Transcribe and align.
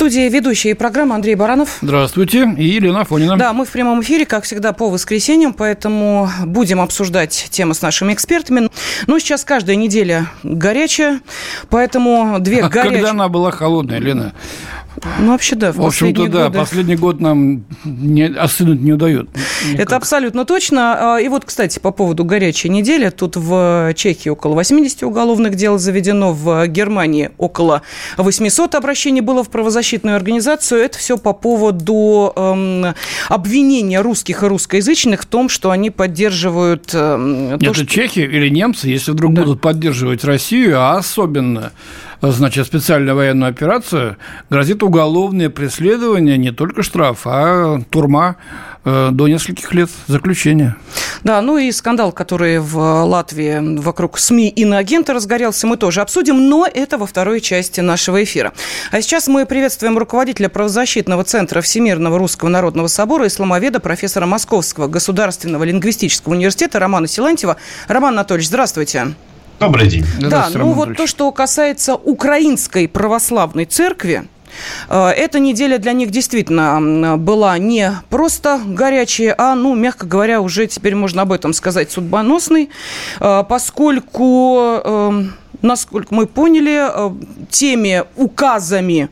студии 0.00 0.30
ведущая 0.30 0.74
программы 0.74 1.14
Андрей 1.14 1.34
Баранов. 1.34 1.76
Здравствуйте. 1.82 2.50
И 2.56 2.64
Елена 2.64 3.04
Фонина. 3.04 3.36
Да, 3.36 3.52
мы 3.52 3.66
в 3.66 3.70
прямом 3.70 4.00
эфире, 4.00 4.24
как 4.24 4.44
всегда, 4.44 4.72
по 4.72 4.88
воскресеньям, 4.88 5.52
поэтому 5.52 6.30
будем 6.46 6.80
обсуждать 6.80 7.48
темы 7.50 7.74
с 7.74 7.82
нашими 7.82 8.14
экспертами. 8.14 8.70
Но 9.06 9.18
сейчас 9.18 9.44
каждая 9.44 9.76
неделя 9.76 10.28
горячая, 10.42 11.20
поэтому 11.68 12.38
две 12.40 12.60
а 12.62 12.70
горячие... 12.70 12.94
когда 12.94 13.10
она 13.10 13.28
была 13.28 13.50
холодная, 13.50 13.98
Елена? 13.98 14.32
Ну, 15.20 15.28
вообще, 15.28 15.56
да. 15.56 15.72
В, 15.72 15.76
в 15.76 15.86
общем-то, 15.86 16.26
да. 16.26 16.44
Годы... 16.44 16.58
Последний 16.58 16.96
год 16.96 17.20
нам 17.20 17.64
не, 17.84 18.24
остынуть 18.24 18.80
не 18.80 18.92
удает. 18.92 19.28
Никак. 19.68 19.80
Это 19.80 19.96
абсолютно 19.96 20.44
точно. 20.44 21.14
А, 21.16 21.20
и 21.20 21.28
вот, 21.28 21.44
кстати, 21.44 21.78
по 21.78 21.90
поводу 21.90 22.24
горячей 22.24 22.68
недели. 22.68 23.08
Тут 23.10 23.36
в 23.36 23.92
Чехии 23.94 24.28
около 24.28 24.54
80 24.54 25.02
уголовных 25.04 25.54
дел 25.54 25.78
заведено. 25.78 26.32
В 26.32 26.66
Германии 26.66 27.30
около 27.38 27.82
800 28.16 28.74
обращений 28.74 29.20
было 29.20 29.44
в 29.44 29.50
правозащитную 29.50 30.16
организацию. 30.16 30.80
Это 30.80 30.98
все 30.98 31.16
по 31.16 31.32
поводу 31.32 32.32
эм, 32.36 32.94
обвинения 33.28 34.00
русских 34.00 34.42
и 34.42 34.46
русскоязычных 34.46 35.22
в 35.22 35.26
том, 35.26 35.48
что 35.48 35.70
они 35.70 35.90
поддерживают... 35.90 36.90
Эм, 36.94 37.58
то, 37.58 37.66
Это 37.66 37.74
что... 37.74 37.86
чехи 37.86 38.20
или 38.20 38.48
немцы, 38.48 38.88
если 38.88 39.12
вдруг 39.12 39.34
да. 39.34 39.42
будут 39.42 39.60
поддерживать 39.60 40.24
Россию, 40.24 40.80
а 40.80 40.96
особенно 40.96 41.72
значит, 42.22 42.66
специальная 42.66 43.14
военная 43.14 43.48
операция, 43.48 44.16
грозит 44.50 44.82
уголовное 44.82 45.50
преследование, 45.50 46.36
не 46.36 46.52
только 46.52 46.82
штраф, 46.82 47.20
а 47.24 47.80
турма 47.90 48.36
э, 48.84 49.08
до 49.12 49.28
нескольких 49.28 49.72
лет 49.72 49.90
заключения. 50.06 50.76
Да, 51.24 51.40
ну 51.42 51.58
и 51.58 51.70
скандал, 51.72 52.12
который 52.12 52.58
в 52.58 52.78
Латвии 52.78 53.78
вокруг 53.78 54.18
СМИ 54.18 54.48
иноагента 54.48 55.12
разгорелся, 55.12 55.66
мы 55.66 55.76
тоже 55.76 56.00
обсудим, 56.00 56.48
но 56.48 56.66
это 56.66 56.98
во 56.98 57.06
второй 57.06 57.40
части 57.40 57.80
нашего 57.80 58.22
эфира. 58.22 58.52
А 58.90 59.00
сейчас 59.00 59.28
мы 59.28 59.46
приветствуем 59.46 59.98
руководителя 59.98 60.48
правозащитного 60.48 61.24
центра 61.24 61.60
Всемирного 61.60 62.18
Русского 62.18 62.48
Народного 62.48 62.86
Собора 62.86 63.26
исламоведа, 63.26 63.80
профессора 63.80 64.26
Московского 64.26 64.88
государственного 64.88 65.64
лингвистического 65.64 66.32
университета 66.32 66.78
Романа 66.78 67.06
Силантьева. 67.06 67.56
Роман 67.88 68.14
Анатольевич, 68.14 68.48
здравствуйте. 68.48 69.14
Добрый 69.60 69.88
день. 69.88 70.06
Да, 70.18 70.48
ну 70.54 70.72
вот 70.72 70.96
то, 70.96 71.06
что 71.06 71.30
касается 71.32 71.94
Украинской 71.94 72.88
Православной 72.88 73.66
Церкви, 73.66 74.24
э, 74.88 75.08
эта 75.08 75.38
неделя 75.38 75.76
для 75.76 75.92
них 75.92 76.10
действительно 76.10 77.18
была 77.18 77.58
не 77.58 77.92
просто 78.08 78.58
горячая, 78.64 79.34
а, 79.36 79.54
ну, 79.54 79.74
мягко 79.74 80.06
говоря, 80.06 80.40
уже 80.40 80.66
теперь 80.66 80.94
можно 80.94 81.22
об 81.22 81.32
этом 81.32 81.52
сказать, 81.52 81.92
судьбоносной, 81.92 82.70
э, 83.20 83.44
поскольку, 83.46 84.80
эм, 84.82 85.34
насколько 85.60 86.14
мы 86.14 86.26
поняли, 86.26 86.88
э, 86.88 87.10
теми 87.50 88.04
указами 88.16 89.10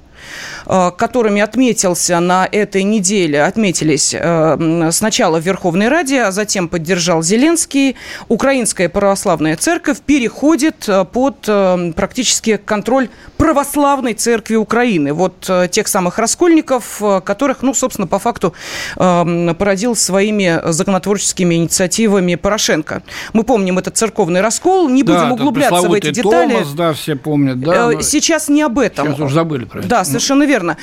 которыми 0.64 1.40
отметился 1.40 2.20
на 2.20 2.48
этой 2.50 2.82
неделе, 2.82 3.42
отметились 3.42 4.14
э, 4.14 4.90
сначала 4.92 5.40
в 5.40 5.44
Верховной 5.44 5.88
Раде, 5.88 6.22
а 6.22 6.30
затем 6.30 6.68
поддержал 6.68 7.22
Зеленский. 7.22 7.96
Украинская 8.28 8.88
православная 8.88 9.56
церковь 9.56 10.00
переходит 10.00 10.88
э, 10.88 11.04
под 11.04 11.48
практически 11.94 12.56
контроль 12.56 13.08
православной 13.48 14.12
церкви 14.12 14.56
Украины. 14.56 15.12
Вот 15.12 15.50
тех 15.70 15.88
самых 15.88 16.18
раскольников, 16.18 17.00
которых, 17.24 17.62
ну, 17.62 17.72
собственно, 17.72 18.06
по 18.06 18.18
факту 18.18 18.52
породил 18.94 19.96
своими 19.96 20.60
законотворческими 20.70 21.54
инициативами 21.54 22.34
Порошенко. 22.34 23.02
Мы 23.32 23.44
помним 23.44 23.78
этот 23.78 23.96
церковный 23.96 24.42
раскол, 24.42 24.90
не 24.90 25.02
будем 25.02 25.28
да, 25.28 25.32
углубляться 25.32 25.88
в 25.88 25.92
эти 25.94 26.10
детали. 26.10 26.52
Томас, 26.52 26.72
да, 26.72 26.92
все 26.92 27.16
помнят, 27.16 27.58
да. 27.60 28.02
Сейчас 28.02 28.48
не 28.50 28.60
об 28.60 28.78
этом. 28.78 29.06
Сейчас 29.06 29.20
уже 29.20 29.34
забыли 29.34 29.64
про 29.64 29.80
это. 29.80 29.88
Да, 29.88 30.04
совершенно 30.04 30.42
верно 30.42 30.76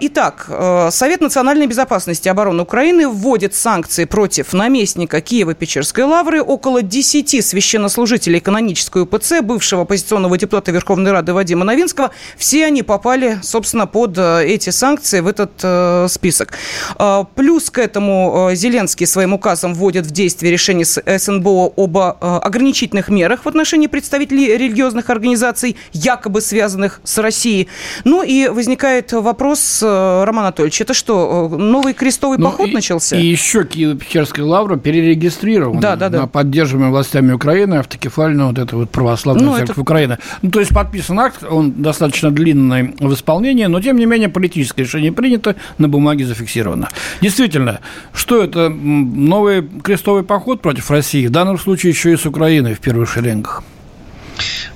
итак, 0.00 0.46
э, 0.48 0.88
Совет 0.90 1.20
национальной 1.20 1.66
безопасности 1.66 2.28
и 2.28 2.30
обороны 2.30 2.62
Украины 2.62 3.08
вводит 3.08 3.54
санкции 3.54 4.04
против 4.04 4.52
наместника 4.52 5.20
Киева-Печерской 5.20 6.04
лавры, 6.04 6.42
около 6.42 6.82
10 6.82 7.44
священнослужителей 7.44 8.40
канонической 8.40 9.02
УПЦ, 9.02 9.40
бывшего 9.42 9.82
оппозиционного 9.82 10.36
депутата 10.38 10.70
Верховной 10.70 11.12
Рады 11.12 11.32
Вадима 11.32 11.64
Новинского. 11.64 12.03
Все 12.36 12.66
они 12.66 12.82
попали, 12.82 13.38
собственно, 13.42 13.86
под 13.86 14.18
э, 14.18 14.44
эти 14.46 14.70
санкции 14.70 15.20
в 15.20 15.26
этот 15.26 15.52
э, 15.62 16.06
список. 16.08 16.52
А, 16.96 17.24
плюс 17.24 17.70
к 17.70 17.78
этому 17.78 18.50
Зеленский 18.54 19.06
своим 19.06 19.32
указом 19.34 19.74
вводит 19.74 20.06
в 20.06 20.10
действие 20.10 20.52
решение 20.52 20.84
СНБО 20.84 21.72
об 21.76 21.96
ограничительных 21.98 23.08
мерах 23.08 23.44
в 23.44 23.48
отношении 23.48 23.86
представителей 23.86 24.56
религиозных 24.56 25.10
организаций, 25.10 25.76
якобы 25.92 26.40
связанных 26.40 27.00
с 27.04 27.18
Россией. 27.18 27.68
Ну 28.04 28.22
и 28.22 28.48
возникает 28.48 29.12
вопрос, 29.12 29.80
э, 29.82 30.24
Роман 30.24 30.46
Анатольевич, 30.46 30.80
это 30.80 30.94
что, 30.94 31.50
э, 31.52 31.56
новый 31.56 31.94
крестовый 31.94 32.38
ну, 32.38 32.50
поход 32.50 32.68
и, 32.68 32.72
начался? 32.72 33.16
И 33.16 33.24
еще 33.24 33.62
Киево-Печерская 33.62 34.44
лавра 34.44 34.76
перерегистрирована 34.76 35.80
да, 35.80 35.96
да, 35.96 36.08
да. 36.08 36.20
на 36.22 36.26
поддерживаемой 36.26 36.90
властями 36.90 37.32
Украины 37.32 37.76
автокефальную 37.76 38.48
вот 38.48 38.58
эту 38.58 38.78
вот 38.78 38.90
православную 38.90 39.50
ну, 39.50 39.56
церковь 39.56 39.74
это... 39.74 39.80
Украины. 39.80 40.18
Ну, 40.42 40.50
то 40.50 40.60
есть 40.60 40.72
подписан 40.72 41.20
акт, 41.20 41.42
он 41.48 41.74
достаточно 41.94 42.30
длинный 42.30 42.94
в 42.98 43.14
исполнении, 43.14 43.66
но 43.66 43.80
тем 43.80 43.96
не 43.96 44.06
менее 44.06 44.28
политическое 44.28 44.82
решение 44.82 45.12
принято, 45.12 45.54
на 45.78 45.88
бумаге 45.88 46.26
зафиксировано. 46.26 46.88
Действительно, 47.22 47.78
что 48.12 48.42
это 48.42 48.68
новый 48.68 49.62
крестовый 49.82 50.24
поход 50.24 50.60
против 50.60 50.90
России, 50.90 51.26
в 51.26 51.30
данном 51.30 51.58
случае 51.58 51.90
еще 51.92 52.12
и 52.12 52.16
с 52.16 52.26
Украиной 52.26 52.74
в 52.74 52.80
первых 52.80 53.10
шеренгах? 53.10 53.62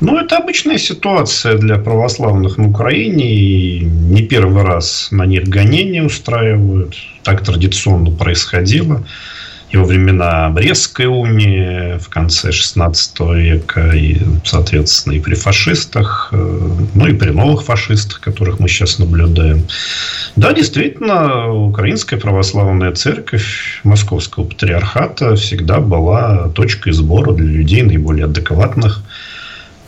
Ну, 0.01 0.17
это 0.17 0.37
обычная 0.37 0.79
ситуация 0.79 1.59
для 1.59 1.79
православных 1.79 2.57
на 2.59 2.69
Украине. 2.69 3.35
И 3.35 3.81
не 3.81 4.23
первый 4.23 4.63
раз 4.63 5.09
на 5.11 5.27
них 5.27 5.49
гонения 5.49 6.05
устраивают. 6.05 6.95
Так 7.25 7.45
традиционно 7.45 8.13
происходило. 8.13 9.05
И 9.71 9.77
во 9.77 9.85
времена 9.85 10.49
Брестской 10.49 11.07
унии 11.07 11.99
в 11.99 12.09
конце 12.09 12.49
XVI 12.51 12.95
века, 13.37 13.91
и, 13.91 14.17
соответственно, 14.45 15.15
и 15.15 15.21
при 15.21 15.35
фашистах, 15.35 16.31
э, 16.33 16.71
ну 16.95 17.07
и 17.07 17.13
при 17.13 17.31
новых 17.31 17.65
фашистах, 17.65 18.21
которых 18.21 18.61
мы 18.61 18.69
сейчас 18.69 18.99
наблюдаем. 18.99 19.67
Да, 20.37 20.53
действительно, 20.53 21.53
Украинская 21.53 22.19
православная 22.19 22.93
церковь 22.93 23.81
Московского 23.85 24.45
патриархата 24.45 25.37
всегда 25.37 25.81
была 25.81 26.49
точкой 26.49 26.93
сбора 26.93 27.33
для 27.33 27.47
людей 27.47 27.83
наиболее 27.83 28.25
адекватных, 28.25 29.03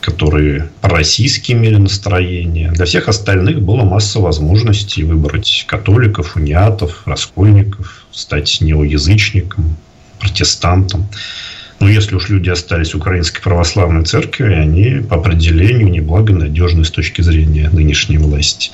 которые 0.01 0.69
российские 0.81 1.57
имели 1.57 1.77
настроение. 1.77 2.71
Для 2.71 2.85
всех 2.85 3.07
остальных 3.07 3.61
было 3.61 3.83
масса 3.83 4.19
возможностей 4.19 5.03
выбрать 5.03 5.65
католиков, 5.67 6.35
униатов, 6.35 7.03
раскольников, 7.05 8.05
стать 8.11 8.59
неоязычником, 8.61 9.77
протестантом. 10.19 11.07
Но 11.79 11.89
если 11.89 12.15
уж 12.15 12.29
люди 12.29 12.47
остались 12.47 12.93
в 12.93 12.97
Украинской 12.97 13.41
Православной 13.41 14.03
Церкви, 14.05 14.53
они 14.53 15.01
по 15.01 15.15
определению 15.15 15.89
неблагонадежны 15.89 16.85
с 16.85 16.91
точки 16.91 17.21
зрения 17.21 17.71
нынешней 17.71 18.19
власти. 18.19 18.69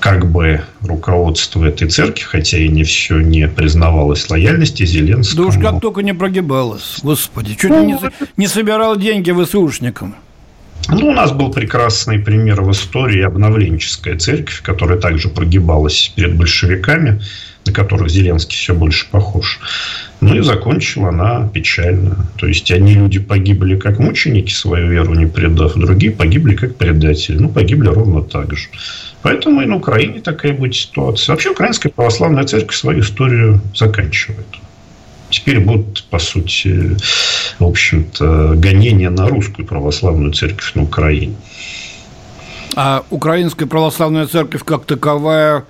Как 0.00 0.28
бы 0.28 0.62
руководство 0.80 1.64
этой 1.64 1.88
церкви, 1.88 2.24
хотя 2.24 2.58
и 2.58 2.66
не 2.66 2.82
все 2.82 3.20
не 3.20 3.46
признавалось 3.46 4.28
лояльности 4.28 4.84
Зеленскому. 4.84 5.44
Да 5.44 5.48
уж 5.48 5.62
как 5.62 5.80
только 5.80 6.02
не 6.02 6.12
прогибалось, 6.12 6.98
господи. 7.04 7.54
Чуть 7.54 7.70
ну, 7.70 7.84
не, 7.84 7.98
не 8.36 8.48
собирал 8.48 8.96
деньги 8.96 9.30
ВСУшникам. 9.30 10.16
Ну, 10.92 11.08
у 11.08 11.12
нас 11.12 11.30
был 11.30 11.52
прекрасный 11.52 12.18
пример 12.18 12.62
в 12.62 12.70
истории 12.72 13.22
обновленческая 13.22 14.18
церковь, 14.18 14.60
которая 14.62 14.98
также 14.98 15.28
прогибалась 15.28 16.12
перед 16.16 16.36
большевиками, 16.36 17.20
на 17.64 17.72
которых 17.72 18.10
Зеленский 18.10 18.56
все 18.56 18.74
больше 18.74 19.08
похож. 19.08 19.60
Ну 20.20 20.34
и 20.34 20.40
закончила 20.40 21.10
она 21.10 21.48
печально. 21.48 22.26
То 22.36 22.48
есть, 22.48 22.72
одни 22.72 22.94
люди 22.94 23.20
погибли 23.20 23.76
как 23.76 24.00
мученики, 24.00 24.52
свою 24.52 24.88
веру 24.88 25.14
не 25.14 25.26
предав, 25.26 25.74
другие 25.74 26.12
погибли 26.12 26.56
как 26.56 26.74
предатели. 26.76 27.38
Ну, 27.38 27.48
погибли 27.48 27.88
ровно 27.88 28.22
так 28.22 28.56
же. 28.56 28.68
Поэтому 29.22 29.62
и 29.62 29.66
на 29.66 29.76
Украине 29.76 30.20
такая 30.20 30.52
будет 30.54 30.74
ситуация. 30.74 31.34
Вообще, 31.34 31.50
Украинская 31.50 31.92
православная 31.92 32.44
церковь 32.44 32.76
свою 32.76 33.00
историю 33.00 33.60
заканчивает 33.74 34.46
теперь 35.30 35.60
будут, 35.60 36.04
по 36.10 36.18
сути, 36.18 36.96
в 37.58 37.64
общем-то, 37.64 38.54
гонения 38.56 39.10
на 39.10 39.28
русскую 39.28 39.66
православную 39.66 40.32
церковь 40.32 40.74
на 40.74 40.82
Украине. 40.82 41.36
А 42.76 43.04
украинская 43.10 43.66
православная 43.66 44.26
церковь 44.26 44.64
как 44.64 44.84
таковая, 44.84 45.64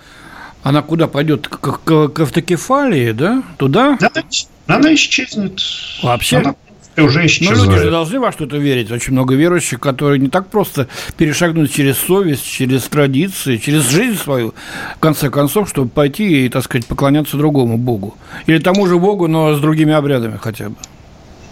она 0.62 0.83
куда 0.83 1.07
пойдет? 1.07 1.49
К, 1.49 1.59
к, 1.59 2.09
к 2.09 2.21
автокефалии, 2.21 3.12
да? 3.12 3.43
Туда? 3.57 3.97
Она, 4.01 4.23
она 4.67 4.95
исчезнет. 4.95 5.61
Вообще? 6.03 6.39
Она 6.39 6.55
уже 6.97 7.27
исчезает. 7.27 7.59
Но 7.59 7.65
люди 7.65 7.83
же 7.83 7.91
должны 7.91 8.21
во 8.21 8.33
что-то 8.33 8.57
верить. 8.57 8.91
Очень 8.91 9.13
много 9.13 9.35
верующих, 9.35 9.81
которые 9.81 10.19
не 10.19 10.29
так 10.29 10.49
просто 10.49 10.89
перешагнуть 11.17 11.73
через 11.73 11.97
совесть, 11.99 12.45
через 12.45 12.85
традиции, 12.85 13.57
через 13.57 13.89
жизнь 13.89 14.19
свою, 14.19 14.55
в 14.97 15.01
конце 15.01 15.31
концов, 15.31 15.69
чтобы 15.69 15.89
пойти 15.89 16.47
и, 16.47 16.49
так 16.49 16.65
сказать, 16.65 16.87
поклоняться 16.87 17.37
другому 17.37 17.79
Богу. 17.79 18.17
Или 18.47 18.59
тому 18.59 18.87
же 18.87 18.99
Богу, 18.99 19.29
но 19.29 19.55
с 19.55 19.61
другими 19.61 19.93
обрядами 19.93 20.39
хотя 20.41 20.69
бы. 20.69 20.77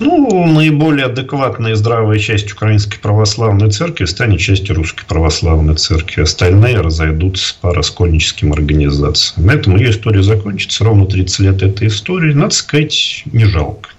Ну, 0.00 0.46
наиболее 0.46 1.06
адекватная 1.06 1.72
и 1.72 1.74
здравая 1.74 2.18
часть 2.20 2.52
Украинской 2.52 3.00
Православной 3.00 3.70
Церкви 3.70 4.04
станет 4.04 4.38
частью 4.38 4.76
Русской 4.76 5.04
Православной 5.04 5.74
Церкви. 5.74 6.22
Остальные 6.22 6.80
разойдутся 6.80 7.56
по 7.60 7.74
раскольническим 7.74 8.52
организациям. 8.52 9.46
На 9.46 9.52
этом 9.52 9.76
ее 9.76 9.90
история 9.90 10.22
закончится. 10.22 10.84
Ровно 10.84 11.06
30 11.06 11.40
лет 11.40 11.62
этой 11.62 11.88
истории. 11.88 12.32
Надо 12.32 12.54
сказать, 12.54 13.24
не 13.32 13.44
жалко. 13.44 13.90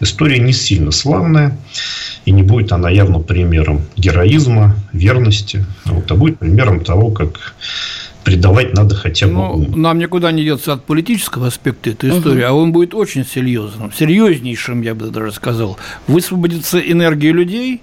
История 0.00 0.38
не 0.38 0.52
сильно 0.52 0.90
славная, 0.90 1.56
и 2.24 2.32
не 2.32 2.42
будет 2.42 2.72
она 2.72 2.90
явно 2.90 3.20
примером 3.20 3.82
героизма, 3.96 4.76
верности, 4.92 5.64
а 5.84 5.92
вот, 5.92 6.10
а 6.10 6.14
будет 6.14 6.38
примером 6.38 6.84
того, 6.84 7.10
как 7.10 7.54
предавать 8.24 8.72
надо 8.74 8.94
хотя 8.94 9.26
бы 9.26 9.32
ну, 9.32 9.76
Нам 9.76 9.98
никуда 9.98 10.32
не 10.32 10.44
деться 10.44 10.72
от 10.72 10.84
политического 10.84 11.48
аспекта 11.48 11.90
этой 11.90 12.10
истории, 12.10 12.42
угу. 12.42 12.48
а 12.48 12.52
он 12.52 12.72
будет 12.72 12.94
очень 12.94 13.24
серьезным, 13.24 13.92
серьезнейшим, 13.92 14.80
я 14.82 14.94
бы 14.94 15.08
даже 15.08 15.32
сказал. 15.32 15.78
Высвободится 16.06 16.78
энергия 16.78 17.32
людей, 17.32 17.82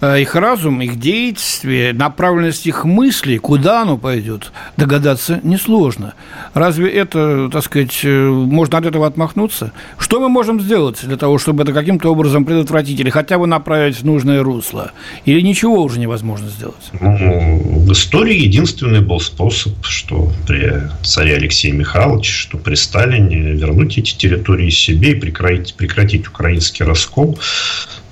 их 0.00 0.34
разум, 0.34 0.80
их 0.80 0.98
действие, 0.98 1.92
направленность 1.92 2.66
их 2.66 2.84
мыслей, 2.84 3.38
куда 3.38 3.82
оно 3.82 3.96
пойдет, 3.96 4.52
догадаться 4.76 5.40
несложно. 5.42 6.14
Разве 6.52 6.90
это, 6.90 7.48
так 7.50 7.64
сказать, 7.64 8.00
э, 8.02 8.28
можно 8.28 8.78
от 8.78 8.86
этого 8.86 9.06
отмахнуться? 9.06 9.72
Что 9.98 10.20
мы 10.20 10.28
можем 10.28 10.60
сделать 10.60 10.98
для 11.02 11.16
того, 11.16 11.38
чтобы 11.38 11.62
это 11.62 11.72
каким-то 11.72 12.10
образом 12.10 12.44
предотвратить 12.44 13.00
или 13.00 13.10
хотя 13.10 13.38
бы 13.38 13.46
направить 13.46 13.96
в 13.96 14.04
нужное 14.04 14.42
русло? 14.42 14.92
Или 15.24 15.40
ничего 15.40 15.82
уже 15.82 15.98
невозможно 15.98 16.48
сделать? 16.48 16.90
Ну, 17.00 17.58
в 17.86 17.92
истории 17.92 18.36
единственный 18.36 19.00
был 19.00 19.20
способ, 19.20 19.72
что 19.84 20.30
при 20.46 20.82
царе 21.02 21.36
Алексее 21.36 21.72
Михайловиче, 21.72 22.32
что 22.32 22.58
при 22.58 22.74
Сталине 22.74 23.52
вернуть 23.52 23.98
эти 23.98 24.16
территории 24.16 24.70
себе 24.70 25.12
и 25.12 25.14
прекратить, 25.14 25.74
прекратить 25.74 26.28
украинский 26.28 26.84
раскол 26.84 27.38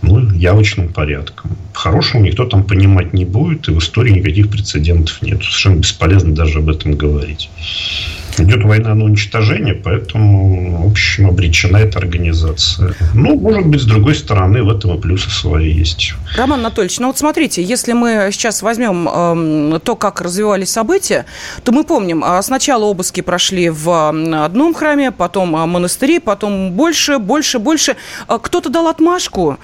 ну, 0.02 0.30
явочным 0.32 0.88
порядком. 0.88 1.56
По-хорошему 1.72 2.24
никто 2.24 2.44
там 2.44 2.64
понимать 2.64 3.12
не 3.12 3.24
будет, 3.24 3.68
и 3.68 3.72
в 3.72 3.78
истории 3.78 4.12
никаких 4.12 4.50
прецедентов 4.50 5.22
нет. 5.22 5.42
Совершенно 5.42 5.76
бесполезно 5.76 6.34
даже 6.34 6.58
об 6.58 6.68
этом 6.68 6.92
говорить. 6.94 7.50
Идет 8.38 8.64
война 8.64 8.94
на 8.94 9.04
уничтожение, 9.04 9.74
поэтому, 9.74 10.86
в 10.86 10.90
общем, 10.90 11.28
обречена 11.28 11.76
эта 11.78 11.98
организация. 11.98 12.94
Ну, 13.14 13.38
может 13.38 13.66
быть, 13.66 13.82
с 13.82 13.84
другой 13.84 14.14
стороны, 14.14 14.62
в 14.62 14.70
этом 14.70 14.96
и 14.96 15.00
плюсы 15.00 15.30
свои 15.30 15.70
есть. 15.70 16.14
Роман 16.36 16.60
Анатольевич, 16.60 16.98
ну 16.98 17.08
вот 17.08 17.18
смотрите, 17.18 17.62
если 17.62 17.92
мы 17.92 18.30
сейчас 18.32 18.62
возьмем 18.62 19.08
э, 19.74 19.78
то, 19.80 19.96
как 19.96 20.20
развивались 20.20 20.70
события, 20.70 21.26
то 21.62 21.72
мы 21.72 21.84
помним, 21.84 22.24
э, 22.24 22.42
сначала 22.42 22.84
обыски 22.84 23.20
прошли 23.20 23.68
в 23.68 24.08
одном 24.44 24.74
храме, 24.74 25.10
потом 25.10 25.54
э, 25.54 25.66
монастыри, 25.66 26.18
потом 26.18 26.72
больше, 26.72 27.18
больше, 27.18 27.58
больше. 27.58 27.96
Э, 28.28 28.38
кто-то 28.40 28.70
дал 28.70 28.88
отмашку, 28.88 29.58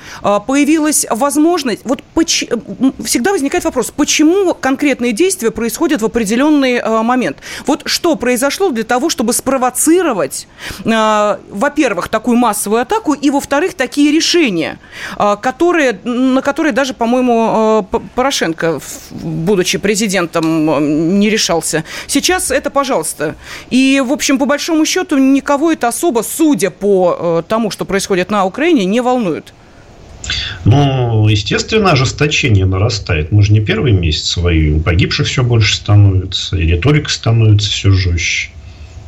появилась 0.46 1.06
возможность. 1.10 1.80
Вот 1.84 2.02
поч... 2.14 2.44
всегда 3.04 3.32
возникает 3.32 3.64
вопрос, 3.64 3.92
почему 3.94 4.54
конкретные 4.54 5.12
действия 5.12 5.50
происходят 5.50 6.02
в 6.02 6.04
определенный 6.04 6.74
э, 6.74 7.02
момент? 7.02 7.38
Вот 7.66 7.82
что 7.86 8.16
произошло 8.16 8.57
произошло 8.58 8.70
для 8.70 8.84
того, 8.84 9.08
чтобы 9.08 9.32
спровоцировать, 9.32 10.46
э, 10.84 11.36
во-первых, 11.50 12.08
такую 12.08 12.36
массовую 12.36 12.82
атаку, 12.82 13.14
и, 13.14 13.30
во-вторых, 13.30 13.74
такие 13.74 14.12
решения, 14.12 14.78
э, 15.18 15.36
которые, 15.42 15.98
на 16.04 16.42
которые 16.42 16.72
даже, 16.72 16.94
по-моему, 16.94 17.86
э, 17.92 17.98
Порошенко, 18.14 18.80
будучи 19.10 19.78
президентом, 19.78 21.18
не 21.18 21.30
решался. 21.30 21.84
Сейчас 22.06 22.50
это, 22.50 22.70
пожалуйста. 22.70 23.34
И, 23.70 24.02
в 24.04 24.12
общем, 24.12 24.38
по 24.38 24.46
большому 24.46 24.86
счету, 24.86 25.18
никого 25.18 25.72
это 25.72 25.88
особо, 25.88 26.22
судя 26.22 26.70
по 26.70 27.42
тому, 27.48 27.70
что 27.70 27.84
происходит 27.84 28.30
на 28.30 28.44
Украине, 28.44 28.84
не 28.84 29.00
волнует. 29.00 29.52
Ну, 30.64 31.28
естественно, 31.28 31.92
ожесточение 31.92 32.66
нарастает. 32.66 33.32
Мы 33.32 33.42
же 33.42 33.52
не 33.52 33.60
первый 33.60 33.92
месяц 33.92 34.36
воюем. 34.36 34.82
Погибших 34.82 35.26
все 35.26 35.42
больше 35.42 35.76
становится, 35.76 36.56
и 36.56 36.66
риторика 36.66 37.10
становится 37.10 37.70
все 37.70 37.90
жестче. 37.92 38.50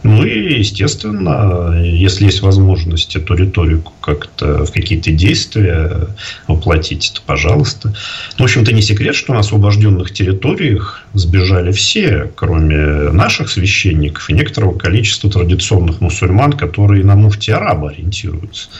Ну 0.02 0.24
и, 0.24 0.58
естественно, 0.58 1.78
если 1.82 2.24
есть 2.24 2.40
возможность 2.40 3.16
эту 3.16 3.34
риторику 3.34 3.92
как-то 4.00 4.64
в 4.64 4.72
какие-то 4.72 5.10
действия 5.10 6.08
воплотить, 6.46 7.12
то 7.14 7.20
пожалуйста. 7.26 7.94
Ну, 8.38 8.44
в 8.44 8.48
общем-то, 8.48 8.72
не 8.72 8.80
секрет, 8.80 9.14
что 9.14 9.34
на 9.34 9.40
освобожденных 9.40 10.12
территориях 10.12 11.04
сбежали 11.12 11.70
все, 11.72 12.30
кроме 12.34 13.10
наших 13.10 13.50
священников 13.50 14.30
и 14.30 14.32
некоторого 14.32 14.76
количества 14.76 15.30
традиционных 15.30 16.00
мусульман, 16.00 16.54
которые 16.54 17.04
на 17.04 17.16
муфти 17.16 17.50
араба 17.50 17.90
ориентируются 17.90 18.70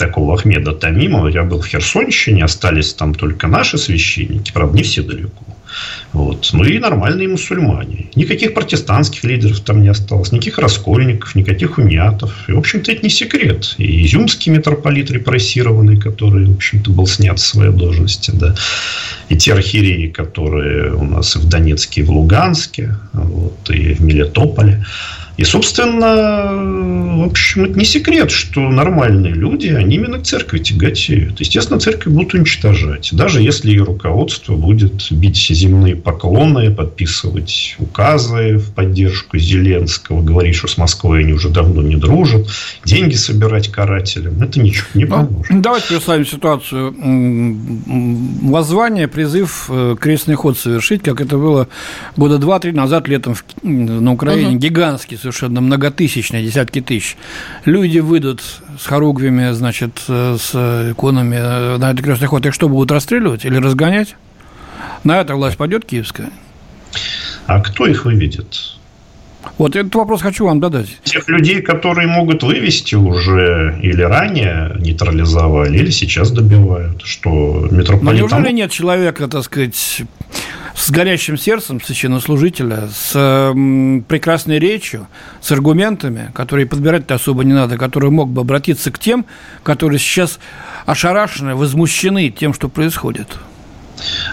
такого 0.00 0.34
Ахмеда 0.34 0.72
Тамимова. 0.72 1.28
Я 1.28 1.44
был 1.44 1.60
в 1.60 1.66
Херсонщине, 1.66 2.44
остались 2.44 2.94
там 2.94 3.14
только 3.14 3.46
наши 3.46 3.78
священники, 3.78 4.50
правда, 4.50 4.76
не 4.76 4.82
все 4.82 5.02
далеко. 5.02 5.44
Вот. 6.12 6.50
Ну 6.52 6.64
и 6.64 6.78
нормальные 6.78 7.28
мусульмане. 7.28 8.06
Никаких 8.16 8.54
протестантских 8.54 9.22
лидеров 9.24 9.60
там 9.60 9.82
не 9.82 9.88
осталось, 9.88 10.32
никаких 10.32 10.58
раскольников, 10.58 11.34
никаких 11.34 11.78
униатов. 11.78 12.32
И, 12.48 12.52
в 12.52 12.58
общем-то, 12.58 12.90
это 12.90 13.02
не 13.02 13.10
секрет. 13.10 13.74
И 13.78 14.06
изюмский 14.06 14.50
митрополит 14.50 15.10
репрессированный, 15.10 15.98
который, 15.98 16.46
в 16.46 16.54
общем-то, 16.56 16.90
был 16.90 17.06
снят 17.06 17.38
с 17.38 17.44
своей 17.44 17.72
должности, 17.72 18.30
да. 18.30 18.54
И 19.28 19.36
те 19.36 19.52
архиереи, 19.52 20.08
которые 20.08 20.94
у 20.94 21.04
нас 21.04 21.36
и 21.36 21.38
в 21.38 21.44
Донецке, 21.44 22.00
и 22.00 22.04
в 22.04 22.10
Луганске, 22.10 22.96
вот, 23.12 23.70
и 23.70 23.94
в 23.94 24.00
Мелитополе. 24.00 24.84
И, 25.40 25.44
собственно, 25.44 26.52
в 27.16 27.24
общем, 27.24 27.64
это 27.64 27.78
не 27.78 27.86
секрет, 27.86 28.30
что 28.30 28.60
нормальные 28.60 29.32
люди, 29.32 29.68
они 29.68 29.96
именно 29.96 30.18
к 30.18 30.24
церкви 30.24 30.58
тяготеют. 30.58 31.40
Естественно, 31.40 31.80
церковь 31.80 32.12
будут 32.12 32.34
уничтожать. 32.34 33.08
Даже 33.12 33.40
если 33.40 33.70
ее 33.70 33.84
руководство 33.84 34.54
будет 34.54 35.10
бить 35.10 35.38
земные 35.48 35.96
поклоны, 35.96 36.70
подписывать 36.70 37.76
указы 37.78 38.58
в 38.58 38.74
поддержку 38.74 39.38
Зеленского, 39.38 40.20
говорить, 40.20 40.56
что 40.56 40.68
с 40.68 40.76
Москвой 40.76 41.20
они 41.20 41.32
уже 41.32 41.48
давно 41.48 41.80
не 41.80 41.96
дружат, 41.96 42.46
деньги 42.84 43.14
собирать 43.14 43.68
карателям, 43.68 44.42
это 44.42 44.60
ничего 44.60 44.88
не 44.92 45.06
ну, 45.06 45.10
поможет. 45.10 45.50
Ну, 45.50 45.62
давайте 45.62 45.86
представим 45.88 46.26
ситуацию. 46.26 46.94
Воззвание, 48.42 49.08
призыв 49.08 49.70
э, 49.70 49.96
крестный 49.98 50.34
ход 50.34 50.58
совершить, 50.58 51.02
как 51.02 51.22
это 51.22 51.38
было 51.38 51.66
года 52.18 52.36
два-три 52.36 52.72
назад 52.72 53.08
летом 53.08 53.36
на 53.62 54.12
Украине. 54.12 54.50
Угу. 54.50 54.58
Гигантский 54.58 55.16
совершенно 55.16 55.29
многотысячные, 55.42 56.44
десятки 56.44 56.80
тысяч. 56.80 57.16
Люди 57.64 57.98
выйдут 57.98 58.42
с 58.78 58.86
хоругвями, 58.86 59.52
значит, 59.52 60.00
с 60.06 60.90
иконами 60.90 61.76
на 61.78 61.90
этот 61.90 62.04
крестный 62.04 62.28
ход. 62.28 62.46
Их 62.46 62.54
что, 62.54 62.68
будут 62.68 62.90
расстреливать 62.90 63.44
или 63.44 63.56
разгонять? 63.56 64.16
На 65.04 65.20
это 65.20 65.34
власть 65.34 65.56
пойдет 65.56 65.84
киевская? 65.84 66.30
А 67.46 67.60
кто 67.60 67.86
их 67.86 68.04
выведет? 68.04 68.76
Вот 69.56 69.74
этот 69.74 69.94
вопрос 69.94 70.20
хочу 70.20 70.44
вам 70.44 70.60
задать. 70.60 70.98
Тех 71.04 71.26
людей, 71.28 71.62
которые 71.62 72.06
могут 72.06 72.42
вывести 72.42 72.94
уже 72.94 73.78
или 73.82 74.02
ранее 74.02 74.76
нейтрализовали, 74.78 75.78
или 75.78 75.90
сейчас 75.90 76.30
добивают, 76.30 77.02
что 77.04 77.68
митрополит... 77.70 78.02
Но 78.02 78.12
неужели 78.12 78.52
нет 78.52 78.70
человека, 78.70 79.28
так 79.28 79.42
сказать, 79.44 80.02
с 80.74 80.90
горящим 80.90 81.36
сердцем 81.36 81.80
священнослужителя, 81.80 82.88
с 82.92 83.12
прекрасной 84.08 84.58
речью, 84.58 85.06
с 85.40 85.50
аргументами, 85.52 86.30
которые 86.34 86.66
подбирать-то 86.66 87.14
особо 87.14 87.44
не 87.44 87.52
надо, 87.52 87.76
который 87.76 88.10
мог 88.10 88.30
бы 88.30 88.40
обратиться 88.42 88.90
к 88.90 88.98
тем, 88.98 89.26
которые 89.62 89.98
сейчас 89.98 90.38
ошарашены, 90.86 91.54
возмущены 91.54 92.30
тем, 92.30 92.54
что 92.54 92.68
происходит? 92.68 93.28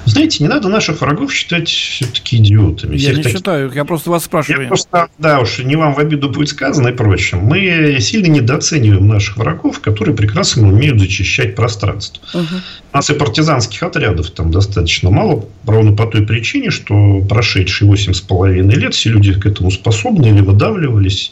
Знаете, 0.06 0.44
не 0.44 0.50
надо 0.50 0.70
наших 0.70 1.02
врагов 1.02 1.34
считать 1.34 1.68
все-таки 1.70 2.38
идиотами. 2.38 2.98
Я 2.98 3.14
не 3.14 3.24
таки... 3.24 3.36
считаю, 3.36 3.72
я 3.74 3.86
просто 3.86 4.10
вас 4.12 4.26
спрашиваю. 4.26 4.64
Я 4.64 4.68
просто, 4.68 5.10
да 5.18 5.40
уж, 5.40 5.60
не 5.60 5.76
вам 5.76 5.94
в 5.94 6.00
обиду 6.00 6.30
будет 6.30 6.50
сказано 6.50 6.90
и 6.90 6.92
прочее. 6.94 7.42
Мы 7.42 7.98
сильно 8.00 8.28
недооцениваем 8.28 9.08
наших 9.08 9.38
врагов, 9.38 9.80
которые 9.80 10.16
прекрасно 10.16 10.68
умеют 10.68 11.00
зачищать 11.00 11.56
пространство. 11.56 12.22
Угу. 12.34 12.56
У 12.94 12.98
нас 12.98 13.10
и 13.10 13.14
партизанских 13.14 13.84
отрядов 13.84 14.32
там 14.32 14.52
достаточно 14.52 15.10
мало, 15.10 15.46
ровно 15.66 15.96
по 15.96 16.06
той 16.06 16.26
причине, 16.26 16.72
что 16.72 17.22
прошедшие 17.28 17.88
восемь 17.90 18.14
с 18.14 18.22
половиной 18.22 18.76
лет 18.76 18.94
все 18.94 19.10
люди 19.10 19.34
к 19.34 19.46
этому 19.46 19.72
способны 19.72 20.28
или 20.28 20.42
выдавливались, 20.42 21.32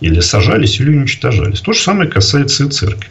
или 0.00 0.20
сажались, 0.20 0.80
или 0.80 0.90
уничтожались. 0.90 1.60
То 1.60 1.72
же 1.72 1.80
самое 1.80 2.08
касается 2.08 2.64
и 2.64 2.68
церкви. 2.68 3.08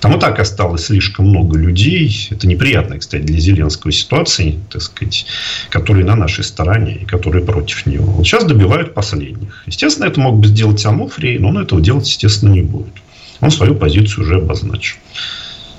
Там 0.00 0.16
и 0.16 0.20
так 0.20 0.38
осталось 0.38 0.86
слишком 0.86 1.28
много 1.28 1.58
людей. 1.58 2.28
Это 2.30 2.46
неприятная, 2.46 2.98
кстати, 2.98 3.22
для 3.22 3.40
Зеленского 3.40 3.92
ситуация, 3.92 4.54
так 4.70 4.82
сказать, 4.82 5.26
которые 5.70 6.04
на 6.04 6.14
нашей 6.14 6.44
стороне 6.44 6.98
и 7.02 7.04
которые 7.04 7.44
против 7.44 7.86
него. 7.86 8.04
Вот 8.04 8.26
сейчас 8.26 8.44
добивают 8.44 8.94
последних. 8.94 9.64
Естественно, 9.66 10.06
это 10.06 10.20
мог 10.20 10.38
бы 10.38 10.46
сделать 10.46 10.84
Ануфрий, 10.86 11.38
но 11.38 11.48
он 11.48 11.58
этого 11.58 11.80
делать, 11.80 12.06
естественно, 12.08 12.52
не 12.52 12.62
будет. 12.62 12.92
Он 13.40 13.50
свою 13.50 13.74
позицию 13.74 14.24
уже 14.24 14.36
обозначил. 14.36 14.98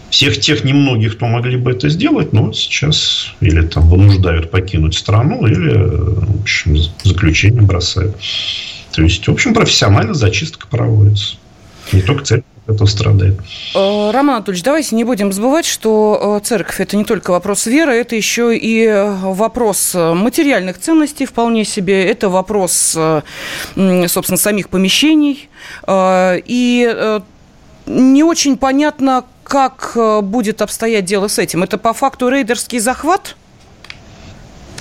тех, 0.09 0.39
тех 0.39 0.63
немногих, 0.63 1.15
кто 1.15 1.27
могли 1.27 1.57
бы 1.57 1.71
это 1.71 1.89
сделать, 1.89 2.33
но 2.33 2.51
сейчас 2.51 3.33
или 3.39 3.61
там 3.61 3.87
вынуждают 3.87 4.51
покинуть 4.51 4.95
страну, 4.95 5.45
или, 5.45 5.77
в 5.77 6.41
общем, 6.41 6.77
заключение 7.03 7.61
бросают. 7.61 8.17
То 8.99 9.03
есть, 9.03 9.25
в 9.25 9.31
общем, 9.31 9.53
профессионально 9.53 10.13
зачистка 10.13 10.67
проводится. 10.67 11.37
Не 11.93 12.01
только 12.01 12.25
церковь 12.25 12.51
этого 12.67 12.85
страдает. 12.85 13.39
Э, 13.73 14.11
Роман 14.11 14.35
Анатольевич, 14.35 14.61
давайте 14.61 14.93
не 14.97 15.05
будем 15.05 15.31
забывать, 15.31 15.65
что 15.65 16.41
э, 16.41 16.45
церковь– 16.45 16.79
это 16.81 16.97
не 16.97 17.05
только 17.05 17.31
вопрос 17.31 17.65
веры, 17.65 17.93
это 17.93 18.17
еще 18.17 18.57
и 18.57 18.93
вопрос 19.21 19.93
материальных 19.93 20.79
ценностей 20.79 21.25
вполне 21.25 21.63
себе, 21.63 22.03
это 22.09 22.27
вопрос, 22.27 22.97
собственно, 23.73 24.37
самих 24.37 24.67
помещений. 24.67 25.47
Э, 25.87 26.37
и 26.45 27.21
не 27.85 28.23
очень 28.23 28.57
понятно, 28.57 29.23
как 29.45 29.97
будет 30.23 30.61
обстоять 30.61 31.05
дело 31.05 31.29
с 31.29 31.39
этим. 31.39 31.63
Это 31.63 31.77
по 31.77 31.93
факту 31.93 32.27
рейдерский 32.27 32.79
захват– 32.79 33.37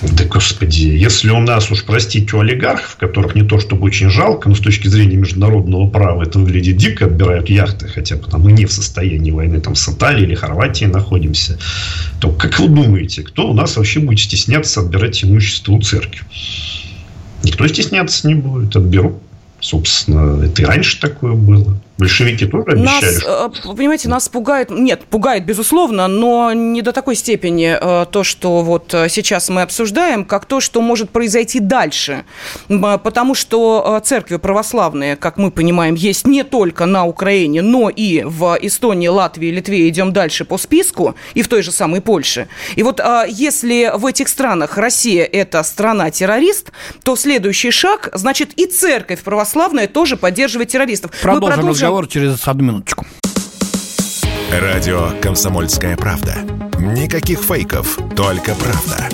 да, 0.00 0.25
господи, 0.25 0.83
если 0.87 1.31
у 1.31 1.40
нас 1.40 1.71
уж, 1.73 1.85
простите, 1.85 2.37
у 2.37 2.40
олигархов, 2.40 2.97
которых 2.97 3.35
не 3.35 3.43
то 3.43 3.59
чтобы 3.59 3.87
очень 3.87 4.11
жалко, 4.11 4.49
но 4.49 4.55
с 4.55 4.61
точки 4.61 4.87
зрения 4.87 5.17
международного 5.17 5.88
права 5.88 6.23
это 6.23 6.38
выглядит 6.38 6.76
дико, 6.76 7.07
отбирают 7.07 7.50
яхты, 7.50 7.88
хотя 7.88 8.17
бы 8.17 8.25
там 8.31 8.43
мы 8.43 8.52
не 8.52 8.64
в 8.67 8.73
состоянии 8.73 9.33
войны 9.33 9.61
там 9.61 9.75
с 9.75 9.88
Италией 9.88 10.26
или 10.26 10.35
Хорватией 10.35 10.88
находимся, 10.90 11.59
то 12.21 12.31
как 12.31 12.61
вы 12.61 12.69
думаете, 12.69 13.23
кто 13.23 13.50
у 13.50 13.55
нас 13.55 13.76
вообще 13.76 13.99
будет 13.99 14.21
стесняться 14.21 14.81
отбирать 14.81 15.25
имущество 15.25 15.73
у 15.73 15.83
церкви? 15.83 16.21
Никто 17.43 17.67
стесняться 17.67 18.28
не 18.28 18.35
будет, 18.35 18.76
отберут. 18.76 19.17
Собственно, 19.61 20.45
это 20.45 20.62
и 20.62 20.64
раньше 20.64 21.00
такое 21.00 21.33
было. 21.33 21.81
Большевики 21.99 22.47
тоже 22.47 22.64
обещали? 22.69 23.05
Нас, 23.05 23.21
что... 23.21 23.52
Э, 23.67 23.75
понимаете, 23.75 24.09
нас 24.09 24.28
пугает, 24.28 24.71
нет, 24.71 25.02
пугает, 25.11 25.45
безусловно, 25.45 26.07
но 26.07 26.52
не 26.52 26.81
до 26.81 26.93
такой 26.93 27.17
степени 27.17 27.76
э, 27.78 28.07
то, 28.07 28.23
что 28.23 28.62
вот 28.62 28.95
э, 28.95 29.09
сейчас 29.09 29.49
мы 29.49 29.62
обсуждаем, 29.62 30.25
как 30.25 30.45
то, 30.45 30.61
что 30.61 30.81
может 30.81 31.11
произойти 31.11 31.59
дальше. 31.59 32.25
Потому 32.69 33.35
что 33.35 34.00
церкви 34.05 34.37
православные, 34.37 35.17
как 35.17 35.38
мы 35.38 35.50
понимаем, 35.50 35.95
есть 35.95 36.26
не 36.26 36.45
только 36.45 36.87
на 36.87 37.05
Украине, 37.05 37.62
но 37.62 37.90
и 37.90 38.23
в 38.23 38.57
Эстонии, 38.61 39.09
Латвии, 39.09 39.50
Литве, 39.50 39.88
идем 39.88 40.12
дальше 40.12 40.45
по 40.45 40.57
списку, 40.57 41.17
и 41.35 41.43
в 41.43 41.49
той 41.49 41.62
же 41.62 41.73
самой 41.73 42.00
Польше. 42.00 42.47
И 42.76 42.83
вот 42.83 43.00
если 43.28 43.90
в 43.95 44.07
этих 44.07 44.28
странах 44.28 44.78
Россия– 44.78 45.25
это 45.33 45.62
страна-террорист, 45.62 46.71
то 47.02 47.17
следующий 47.17 47.71
шаг, 47.71 48.11
значит, 48.12 48.50
и 48.57 48.67
церковь 48.67 49.23
православная 49.23 49.88
тоже 49.88 50.17
поддерживает 50.17 50.69
террористов. 50.69 51.11
Продолжим, 51.23 51.57
продолжим 51.57 51.88
разговор 51.88 52.07
через 52.07 52.47
одну 52.47 52.64
минуточку. 52.64 53.07
Радио 54.52 55.11
«Комсомольская 55.23 55.97
правда». 55.97 56.35
Никаких 56.78 57.40
фейков, 57.40 57.99
только 58.14 58.54
правда. 58.54 59.09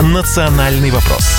«Национальный 0.00 0.90
вопрос» 0.90 1.37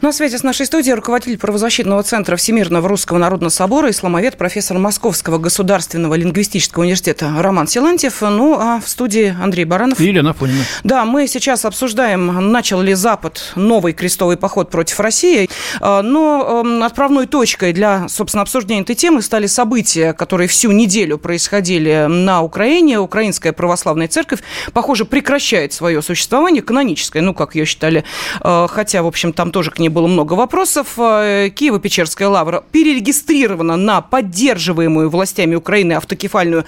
На 0.00 0.12
связи 0.12 0.36
с 0.36 0.44
нашей 0.44 0.64
студией 0.64 0.94
руководитель 0.94 1.36
правозащитного 1.38 2.04
центра 2.04 2.36
Всемирного 2.36 2.88
Русского 2.88 3.18
Народного 3.18 3.50
Собора, 3.50 3.90
исламовед, 3.90 4.36
профессор 4.36 4.78
Московского 4.78 5.38
государственного 5.38 6.14
лингвистического 6.14 6.82
университета 6.84 7.34
Роман 7.36 7.66
Силантьев. 7.66 8.20
Ну, 8.20 8.56
а 8.60 8.80
в 8.80 8.88
студии 8.88 9.34
Андрей 9.42 9.64
Баранов. 9.64 10.00
И 10.00 10.06
Елена 10.06 10.34
Фонина. 10.34 10.62
Да, 10.84 11.04
мы 11.04 11.26
сейчас 11.26 11.64
обсуждаем, 11.64 12.52
начал 12.52 12.80
ли 12.80 12.94
Запад 12.94 13.52
новый 13.56 13.92
крестовый 13.92 14.36
поход 14.36 14.70
против 14.70 15.00
России. 15.00 15.50
А, 15.80 16.02
но 16.02 16.62
эм, 16.64 16.84
отправной 16.84 17.26
точкой 17.26 17.72
для, 17.72 18.08
собственно, 18.08 18.42
обсуждения 18.42 18.82
этой 18.82 18.94
темы 18.94 19.20
стали 19.20 19.46
события, 19.46 20.12
которые 20.12 20.46
всю 20.46 20.70
неделю 20.70 21.18
происходили 21.18 22.06
на 22.08 22.42
Украине. 22.42 23.00
Украинская 23.00 23.52
православная 23.52 24.06
церковь, 24.06 24.44
похоже, 24.72 25.06
прекращает 25.06 25.72
свое 25.72 26.02
существование, 26.02 26.62
каноническое, 26.62 27.20
ну, 27.20 27.34
как 27.34 27.56
ее 27.56 27.64
считали, 27.64 28.04
э, 28.44 28.66
хотя, 28.70 29.02
в 29.02 29.08
общем, 29.08 29.32
там 29.32 29.50
тоже 29.50 29.72
к 29.72 29.80
ней 29.80 29.87
было 29.88 30.06
много 30.06 30.34
вопросов. 30.34 30.94
Э, 30.98 31.48
Киево-Печерская 31.48 32.28
лавра 32.28 32.64
перерегистрирована 32.72 33.76
на 33.76 34.00
поддерживаемую 34.00 35.10
властями 35.10 35.54
Украины 35.54 35.94
автокефальную 35.94 36.64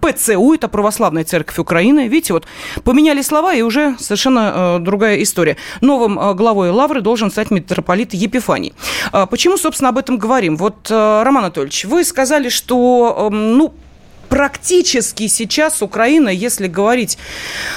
ПЦУ, 0.00 0.54
это 0.54 0.68
православная 0.68 1.24
церковь 1.24 1.58
Украины. 1.58 2.08
Видите, 2.08 2.32
вот 2.32 2.46
поменяли 2.84 3.22
слова, 3.22 3.54
и 3.54 3.62
уже 3.62 3.96
совершенно 3.98 4.52
э, 4.54 4.78
другая 4.80 5.22
история. 5.22 5.56
Новым 5.80 6.18
э, 6.18 6.34
главой 6.34 6.70
Лавры 6.70 7.00
должен 7.00 7.30
стать 7.30 7.50
митрополит 7.50 8.14
Епифаний. 8.14 8.74
Э, 9.12 9.26
почему, 9.28 9.56
собственно, 9.56 9.90
об 9.90 9.98
этом 9.98 10.18
говорим? 10.18 10.56
Вот, 10.56 10.90
э, 10.90 11.22
Роман 11.24 11.44
Анатольевич, 11.44 11.84
вы 11.84 12.04
сказали, 12.04 12.48
что, 12.48 13.28
э, 13.30 13.34
ну, 13.34 13.74
практически 14.28 15.26
сейчас 15.26 15.82
Украина, 15.82 16.28
если 16.28 16.68
говорить 16.68 17.18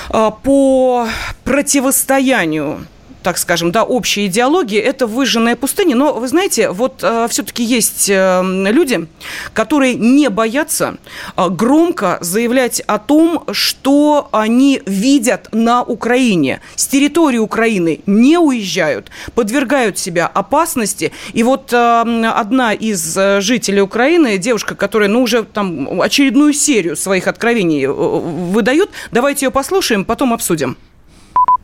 э, 0.10 0.32
по 0.44 1.08
противостоянию 1.44 2.86
так 3.24 3.38
скажем, 3.38 3.72
да, 3.72 3.84
общей 3.84 4.26
идеологии, 4.28 4.80
это 4.80 5.08
выжженная 5.08 5.56
пустыня. 5.56 5.96
Но, 5.96 6.14
вы 6.14 6.28
знаете, 6.28 6.70
вот 6.70 7.00
э, 7.04 7.28
все-таки 7.30 7.64
есть 7.64 8.10
э, 8.10 8.42
люди, 8.44 9.08
которые 9.54 9.96
не 9.96 10.30
боятся 10.30 10.98
э, 11.36 11.50
громко 11.50 12.18
заявлять 12.22 12.82
о 12.82 12.98
том, 12.98 13.46
что 13.52 14.30
они 14.32 14.82
видят 14.86 15.50
на 15.52 15.84
Украине. 15.84 16.62
С 16.76 16.88
территории 16.88 17.38
Украины 17.38 18.02
не 18.06 18.38
уезжают, 18.38 19.10
подвергают 19.36 19.98
себя 19.98 20.28
опасности. 20.28 21.12
И 21.34 21.44
вот 21.44 21.72
э, 21.74 21.78
одна 21.78 22.74
из 22.74 23.18
э, 23.18 23.42
жителей 23.42 23.82
Украины, 23.82 24.38
девушка, 24.38 24.76
которая, 24.76 25.10
ну, 25.10 25.22
уже 25.22 25.44
там 25.44 26.02
очередную 26.02 26.54
серию 26.54 26.96
своих 26.96 27.28
откровений 27.28 27.86
э, 27.86 27.92
выдает, 27.92 28.90
давайте 29.12 29.46
ее 29.46 29.52
послушаем, 29.52 30.06
потом 30.06 30.34
обсудим. 30.34 30.78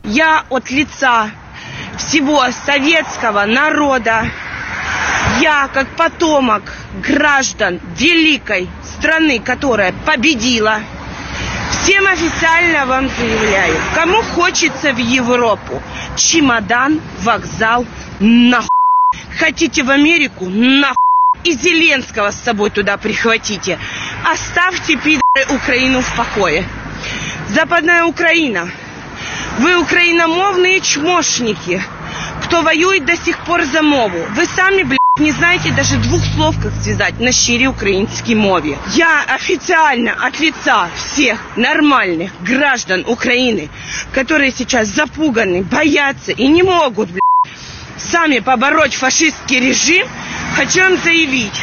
Я 0.04 0.44
от 0.48 0.70
лица 0.70 1.30
всего 1.98 2.44
советского 2.64 3.44
народа, 3.44 4.26
я, 5.40 5.68
как 5.72 5.88
потомок 5.96 6.62
граждан 7.02 7.80
великой 7.96 8.68
страны, 8.82 9.40
которая 9.40 9.92
победила, 10.06 10.80
всем 11.70 12.06
официально 12.06 12.86
вам 12.86 13.08
заявляю, 13.08 13.76
кому 13.94 14.22
хочется 14.22 14.92
в 14.92 14.98
Европу, 14.98 15.82
чемодан, 16.16 17.00
вокзал, 17.20 17.84
нахуй. 18.20 18.68
Хотите 19.38 19.82
в 19.82 19.90
Америку, 19.90 20.46
нахуй. 20.48 20.96
И 21.44 21.52
Зеленского 21.52 22.32
с 22.32 22.40
собой 22.40 22.70
туда 22.70 22.96
прихватите. 22.96 23.78
Оставьте, 24.24 24.96
пидоры, 24.96 25.54
Украину 25.54 26.00
в 26.00 26.16
покое. 26.16 26.64
Западная 27.48 28.04
Украина– 28.04 28.68
вы 29.58 29.76
украиномовные 29.76 30.80
чмошники, 30.80 31.82
кто 32.44 32.62
воюет 32.62 33.04
до 33.04 33.16
сих 33.16 33.38
пор 33.44 33.64
за 33.64 33.82
мову. 33.82 34.18
Вы 34.34 34.46
сами, 34.46 34.82
блядь, 34.84 34.98
не 35.18 35.32
знаете 35.32 35.72
даже 35.72 35.96
двух 35.96 36.22
слов, 36.34 36.56
как 36.62 36.72
связать 36.82 37.18
на 37.18 37.32
щире 37.32 37.66
украинской 37.66 38.34
мове. 38.34 38.78
Я 38.94 39.24
официально 39.28 40.12
от 40.12 40.38
лица 40.38 40.88
всех 40.96 41.40
нормальных 41.56 42.30
граждан 42.42 43.04
Украины, 43.06 43.68
которые 44.12 44.52
сейчас 44.52 44.88
запуганы, 44.88 45.62
боятся 45.62 46.32
и 46.32 46.46
не 46.46 46.62
могут, 46.62 47.10
блядь, 47.10 47.20
сами 47.98 48.38
побороть 48.38 48.94
фашистский 48.94 49.58
режим, 49.58 50.06
хочу 50.54 50.80
вам 50.80 50.96
заявить, 50.98 51.60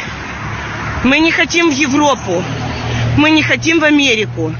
мы 1.04 1.18
не 1.18 1.30
хотим 1.30 1.70
в 1.70 1.72
Европу, 1.72 2.44
мы 3.16 3.30
не 3.30 3.42
хотим 3.42 3.80
в 3.80 3.84
Америку. 3.84 4.54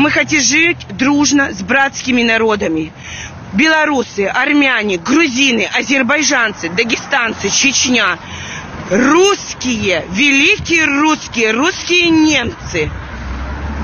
Мы 0.00 0.10
хотим 0.10 0.40
жить 0.40 0.78
дружно 0.96 1.52
с 1.52 1.60
братскими 1.60 2.22
народами. 2.22 2.90
Белорусы, 3.52 4.24
армяне, 4.24 4.96
грузины, 4.96 5.68
азербайджанцы, 5.76 6.70
дагестанцы, 6.70 7.50
Чечня. 7.50 8.18
Русские, 8.88 10.06
великие 10.10 10.86
русские, 10.86 11.50
русские 11.50 12.08
немцы. 12.08 12.90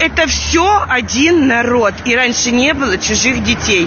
Это 0.00 0.26
все 0.26 0.86
один 0.88 1.48
народ. 1.48 1.92
И 2.06 2.16
раньше 2.16 2.50
не 2.50 2.72
было 2.72 2.96
чужих 2.96 3.44
детей. 3.44 3.86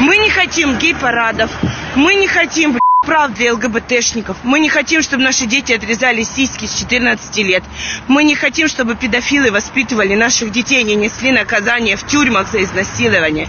Мы 0.00 0.16
не 0.16 0.30
хотим 0.30 0.78
гей-парадов. 0.78 1.52
Мы 1.94 2.14
не 2.14 2.26
хотим 2.26 2.76
прав 3.08 3.32
для 3.32 3.54
ЛГБТшников. 3.54 4.36
Мы 4.42 4.60
не 4.60 4.68
хотим, 4.68 5.00
чтобы 5.00 5.22
наши 5.22 5.46
дети 5.46 5.72
отрезали 5.72 6.24
сиськи 6.24 6.66
с 6.66 6.74
14 6.74 7.38
лет. 7.38 7.64
Мы 8.06 8.22
не 8.22 8.34
хотим, 8.34 8.68
чтобы 8.68 8.96
педофилы 8.96 9.50
воспитывали 9.50 10.14
наших 10.14 10.52
детей, 10.52 10.82
не 10.82 10.94
несли 10.94 11.32
наказание 11.32 11.96
в 11.96 12.06
тюрьмах 12.06 12.52
за 12.52 12.62
изнасилование. 12.62 13.48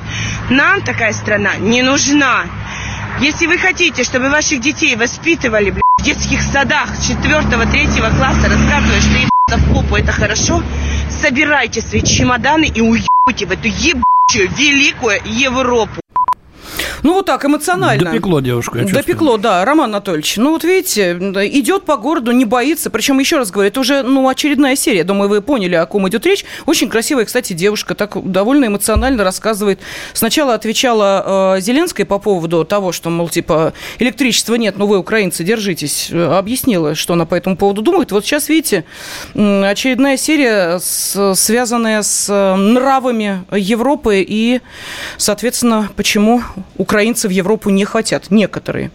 Нам 0.50 0.82
такая 0.82 1.12
страна 1.12 1.58
не 1.58 1.82
нужна. 1.82 2.46
Если 3.20 3.48
вы 3.48 3.58
хотите, 3.58 4.06
чтобы 4.06 4.30
ваших 4.30 4.62
детей 4.62 4.96
воспитывали 4.96 5.72
блядь, 5.72 5.84
в 6.00 6.04
детских 6.06 6.42
садах 6.42 6.96
с 6.96 7.10
4-3 7.12 8.18
класса, 8.18 8.48
рассказывая, 8.48 9.02
что 9.02 9.12
ебаться 9.12 9.58
в 9.58 9.74
попу 9.74 9.98
это 9.98 10.14
хорошо, 10.14 10.64
собирайте 11.22 11.82
свои 11.82 12.02
чемоданы 12.02 12.72
и 12.74 12.80
уебайте 12.80 13.46
в 13.46 13.52
эту 13.52 13.68
ебучую 13.68 14.50
великую 14.56 15.20
Европу. 15.26 16.00
Ну, 17.04 17.14
вот 17.14 17.26
так, 17.26 17.46
эмоционально. 17.46 18.12
Допекло 18.12 18.40
девушку, 18.40 18.78
я 18.78 18.86
Допекло, 18.86 19.38
да, 19.38 19.64
Роман 19.66 19.90
Анатольевич. 19.90 20.38
Ну, 20.38 20.52
вот 20.52 20.64
видите, 20.64 21.14
идет 21.14 21.86
по 21.86 21.98
городу, 21.98 22.32
не 22.32 22.46
боится. 22.46 22.90
Причем, 22.90 23.20
еще 23.20 23.38
раз 23.38 23.52
говорю, 23.52 23.70
это 23.70 23.80
уже, 23.80 24.04
ну, 24.04 24.28
очередная 24.28 24.76
серия. 24.76 25.04
Думаю, 25.04 25.30
вы 25.30 25.42
поняли, 25.42 25.76
о 25.76 25.86
ком 25.86 26.08
идет 26.10 26.26
речь. 26.26 26.46
Очень 26.66 26.90
красивая, 26.90 27.26
кстати, 27.26 27.54
девушка, 27.54 27.96
так 27.96 28.18
довольно 28.30 28.66
эмоционально 28.66 29.24
рассказывает. 29.24 29.80
Сначала 30.14 30.54
отвечала 30.54 31.56
э, 31.58 31.62
Зеленская 31.62 32.06
по 32.06 32.20
поводу 32.20 32.66
того, 32.66 32.92
что, 32.92 33.10
мол, 33.10 33.30
типа, 33.30 33.74
электричества 34.00 34.56
нет, 34.56 34.78
но 34.78 34.88
вы, 34.88 34.98
украинцы, 34.98 35.44
держитесь. 35.44 36.12
Объяснила, 36.12 36.96
что 36.96 37.14
она 37.14 37.26
по 37.26 37.36
этому 37.36 37.58
поводу 37.58 37.82
думает. 37.82 38.12
Вот 38.12 38.26
сейчас, 38.26 38.50
видите, 38.50 38.86
очередная 39.34 40.18
серия, 40.18 40.80
с, 40.80 41.34
связанная 41.36 42.02
с 42.02 42.56
нравами 42.58 43.44
Европы 43.52 44.26
и, 44.28 44.62
соответственно, 45.18 45.90
почему 45.96 46.42
украинцы 46.90 47.28
в 47.28 47.32
Европу 47.32 47.70
не 47.70 47.86
хотят, 47.86 48.32
некоторые. 48.32 48.90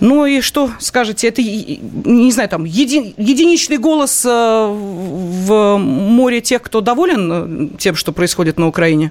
Ну 0.00 0.26
и 0.26 0.42
что 0.42 0.70
скажете? 0.78 1.28
Это, 1.28 1.40
не 1.42 2.30
знаю, 2.32 2.48
там, 2.50 2.64
еди, 2.64 3.14
единичный 3.16 3.78
голос 3.78 4.26
э, 4.26 4.28
в 4.28 5.78
море 5.78 6.40
тех, 6.40 6.60
кто 6.62 6.80
доволен 6.82 7.30
э, 7.32 7.68
тем, 7.78 7.94
что 7.96 8.12
происходит 8.12 8.58
на 8.58 8.66
Украине? 8.66 9.10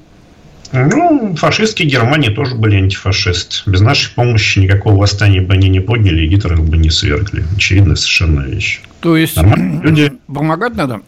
Ну, 0.71 1.35
фашистские 1.35 1.89
Германии 1.89 2.29
тоже 2.29 2.55
были 2.55 2.75
антифашисты. 2.75 3.55
Без 3.65 3.81
нашей 3.81 4.13
помощи 4.13 4.59
никакого 4.59 4.95
восстания 4.95 5.41
бы 5.41 5.53
они 5.53 5.69
не 5.69 5.79
подняли, 5.79 6.25
и 6.25 6.27
Гитлера 6.27 6.57
бы 6.57 6.77
не 6.77 6.91
свергли. 6.91 7.45
Очевидная 7.55 7.95
совершенно 7.95 8.41
вещь. 8.41 8.81
То 8.99 9.17
есть 9.17 9.37
Нормально. 9.37 9.81
люди 9.81 10.11
помогать 10.27 10.75
надо? 10.75 11.01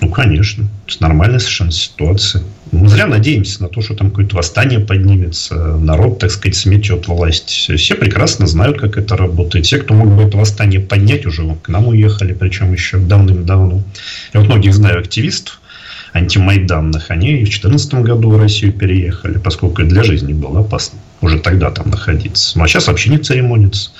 Ну, 0.00 0.10
конечно. 0.10 0.68
Это 0.86 1.02
нормальная 1.02 1.38
совершенно 1.38 1.72
ситуация. 1.72 2.42
Мы 2.72 2.88
зря 2.88 3.06
надеемся 3.06 3.62
на 3.62 3.68
то, 3.68 3.80
что 3.80 3.94
там 3.94 4.10
какое-то 4.10 4.36
восстание 4.36 4.80
поднимется, 4.80 5.54
народ, 5.76 6.18
так 6.18 6.30
сказать, 6.30 6.56
сметет 6.56 7.06
власть. 7.06 7.48
Все 7.48 7.94
прекрасно 7.94 8.46
знают, 8.46 8.80
как 8.80 8.98
это 8.98 9.16
работает. 9.16 9.66
Все, 9.66 9.78
кто 9.78 9.94
мог 9.94 10.08
бы 10.08 10.22
это 10.24 10.36
восстание 10.36 10.80
поднять, 10.80 11.24
уже 11.26 11.42
к 11.62 11.68
нам 11.68 11.88
уехали, 11.88 12.32
причем 12.32 12.72
еще 12.72 12.98
давным-давно. 12.98 13.82
Я 14.32 14.40
вот 14.40 14.48
многих 14.48 14.74
знаю 14.74 14.98
активистов, 14.98 15.60
антимайданных, 16.12 17.10
они 17.10 17.34
в 17.34 17.44
2014 17.44 17.94
году 17.94 18.30
в 18.30 18.38
Россию 18.38 18.72
переехали, 18.72 19.38
поскольку 19.38 19.82
для 19.84 20.02
жизни 20.02 20.32
было 20.32 20.60
опасно 20.60 20.98
уже 21.20 21.38
тогда 21.38 21.70
там 21.70 21.90
находиться. 21.90 22.58
Ну, 22.58 22.64
а 22.64 22.68
сейчас 22.68 22.86
вообще 22.86 23.10
не 23.10 23.18
церемонится. 23.18 23.90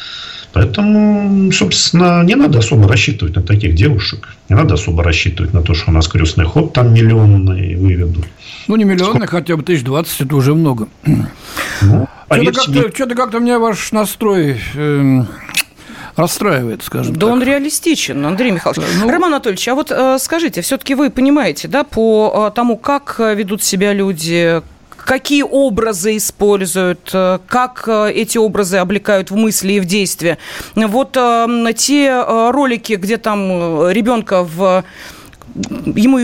Поэтому, 0.55 1.51
собственно, 1.51 2.23
не 2.23 2.37
надо 2.37 2.61
особо 2.61 2.89
рассчитывать 2.89 3.35
на 3.35 3.43
таких 3.43 3.75
девушек. 3.75 4.29
Не 4.49 4.55
надо 4.55 4.75
особо 4.75 5.03
рассчитывать 5.03 5.53
на 5.53 5.63
то, 5.63 5.75
что 5.75 5.91
у 5.91 5.95
нас 5.95 6.07
крестный 6.07 6.45
ход 6.45 6.73
там 6.73 6.95
миллионный 6.95 7.75
выведут. 7.75 8.25
Ну, 8.69 8.77
не 8.77 8.85
миллионный, 8.85 9.27
хотя 9.27 9.57
бы 9.57 9.65
тысяч 9.65 9.83
двадцать, 9.83 10.21
это 10.21 10.37
уже 10.37 10.55
много. 10.55 10.87
Ну, 11.05 12.09
что-то 12.31 12.53
как-то, 12.53 12.91
что 12.95 13.15
как 13.17 13.35
меня 13.41 13.59
ваш 13.59 13.91
настрой 13.91 14.61
э, 14.77 15.23
расстраивает, 16.15 16.85
скажем 16.85 17.15
да 17.15 17.21
так. 17.21 17.29
Да 17.29 17.35
он 17.35 17.43
реалистичен, 17.43 18.25
Андрей 18.25 18.53
Михайлович. 18.53 18.85
Ну... 19.01 19.11
Роман 19.11 19.35
Анатольевич, 19.35 19.67
а 19.67 19.75
вот 19.75 19.91
э, 19.91 20.19
скажите, 20.21 20.61
все-таки 20.61 20.95
вы 20.95 21.11
понимаете, 21.11 21.67
да, 21.67 21.83
по 21.83 22.49
э, 22.49 22.55
тому, 22.55 22.77
как 22.77 23.17
ведут 23.19 23.65
себя 23.65 23.93
люди, 23.93 24.63
какие 25.05 25.43
образы 25.43 26.17
используют, 26.17 27.11
э, 27.13 27.39
как 27.47 27.85
э, 27.87 28.13
эти 28.13 28.39
образы 28.39 28.79
облекают 28.79 29.31
в 29.31 29.37
мысли 29.37 29.75
и 29.75 29.81
в 29.81 29.85
действия. 29.85 30.39
Вот 30.75 31.17
э, 31.17 31.47
те 31.77 32.25
ролики, 32.27 32.95
где 32.95 33.17
там 33.19 33.91
ребенка 33.91 34.43
в 34.43 34.85
ему 35.55 36.19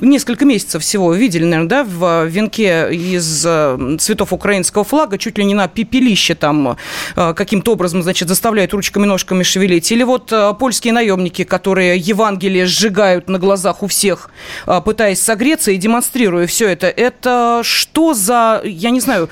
несколько 0.00 0.44
месяцев 0.44 0.82
всего 0.82 1.14
видели, 1.14 1.44
наверное, 1.44 1.68
да, 1.68 1.84
в 1.84 2.26
венке 2.26 2.88
из 2.92 3.44
э, 3.46 3.96
цветов 3.98 4.32
украинского 4.32 4.84
флага, 4.84 5.18
чуть 5.18 5.38
ли 5.38 5.44
не 5.44 5.54
на 5.54 5.68
пепелище 5.68 6.34
там 6.34 6.76
э, 7.16 7.34
каким-то 7.34 7.72
образом, 7.72 8.02
значит, 8.02 8.28
заставляют 8.28 8.72
ручками-ножками 8.74 9.42
шевелить. 9.42 9.90
Или 9.90 10.02
вот 10.02 10.32
э, 10.32 10.52
польские 10.58 10.92
наемники, 10.92 11.44
которые 11.44 11.96
Евангелие 11.96 12.66
сжигают 12.66 13.28
на 13.28 13.38
глазах 13.38 13.82
у 13.82 13.86
всех, 13.86 14.30
пытаясь 14.84 15.20
согреться 15.20 15.70
и 15.70 15.76
демонстрируя 15.76 16.46
все 16.46 16.68
это. 16.68 16.88
Это 16.88 17.62
что 17.64 18.14
за, 18.14 18.60
я 18.64 18.90
не 18.90 19.00
знаю, 19.00 19.30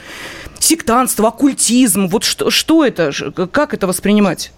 сектантство, 0.58 1.28
оккультизм? 1.28 2.06
Вот 2.06 2.24
что, 2.24 2.50
что 2.50 2.84
это? 2.84 3.12
Как 3.52 3.74
это 3.74 3.86
воспринимать? 3.86 4.52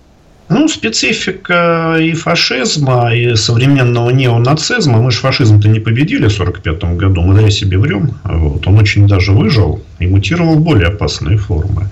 Ну, 0.48 0.66
специфика 0.66 1.98
и 2.00 2.14
фашизма, 2.14 3.14
и 3.14 3.37
современного 3.37 4.08
неонацизма. 4.11 4.98
Мы 4.98 5.11
же 5.11 5.18
фашизм-то 5.18 5.68
не 5.68 5.78
победили 5.78 6.28
в 6.28 6.40
1945 6.40 6.96
году, 6.96 7.20
мы 7.20 7.34
зря 7.34 7.50
себе 7.50 7.78
врем. 7.78 8.18
Вот. 8.24 8.66
Он 8.66 8.78
очень 8.78 9.06
даже 9.06 9.32
выжил 9.32 9.82
и 9.98 10.06
мутировал 10.06 10.54
в 10.54 10.61
более 10.61 10.88
опасные 10.88 11.37
формы. 11.37 11.90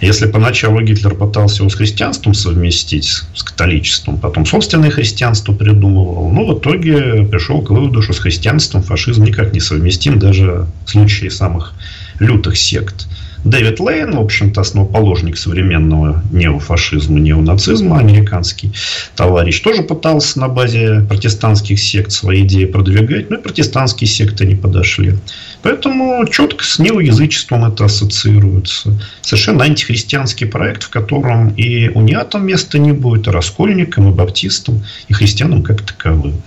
Если 0.00 0.26
поначалу 0.26 0.80
Гитлер 0.80 1.14
пытался 1.14 1.62
его 1.62 1.70
с 1.70 1.76
христианством 1.76 2.34
совместить, 2.34 3.22
с 3.32 3.42
католичеством, 3.44 4.18
потом 4.18 4.44
собственное 4.44 4.90
христианство 4.90 5.52
придумывал, 5.52 6.30
но 6.30 6.46
в 6.46 6.58
итоге 6.58 7.24
пришел 7.24 7.62
к 7.62 7.70
выводу, 7.70 8.02
что 8.02 8.12
с 8.12 8.18
христианством 8.18 8.82
фашизм 8.82 9.22
никак 9.22 9.52
не 9.52 9.60
совместим, 9.60 10.18
даже 10.18 10.66
в 10.84 10.90
случае 10.90 11.30
самых 11.30 11.74
лютых 12.18 12.56
сект. 12.56 13.06
Дэвид 13.44 13.78
Лейн, 13.78 14.16
в 14.16 14.20
общем-то, 14.20 14.62
основоположник 14.62 15.36
современного 15.36 16.22
неофашизма, 16.32 17.20
неонацизма, 17.20 17.98
американский 17.98 18.72
товарищ, 19.16 19.60
тоже 19.60 19.82
пытался 19.82 20.40
на 20.40 20.48
базе 20.48 21.04
протестантских 21.08 21.78
сект 21.78 22.10
свои 22.10 22.42
идеи 22.42 22.64
продвигать, 22.64 23.28
но 23.28 23.36
и 23.36 23.42
протестантские 23.42 24.08
секты 24.08 24.46
не 24.46 24.54
подошли. 24.54 25.14
Поэтому 25.62 26.26
четко 26.26 26.64
с 26.64 26.78
неоязычеством 26.78 27.64
это 27.64 27.84
ассоциируется. 27.84 28.98
Совершенно 29.20 29.64
антихристианский 29.64 30.46
проект, 30.46 30.84
в 30.84 30.88
котором 30.88 31.50
и 31.50 31.88
униатам 31.88 32.46
места 32.46 32.78
не 32.78 32.92
будет, 32.92 33.26
и 33.26 33.30
раскольникам, 33.30 34.08
и 34.08 34.12
баптистам, 34.12 34.82
и 35.08 35.12
христианам 35.12 35.62
как 35.62 35.82
таковым 35.82 36.42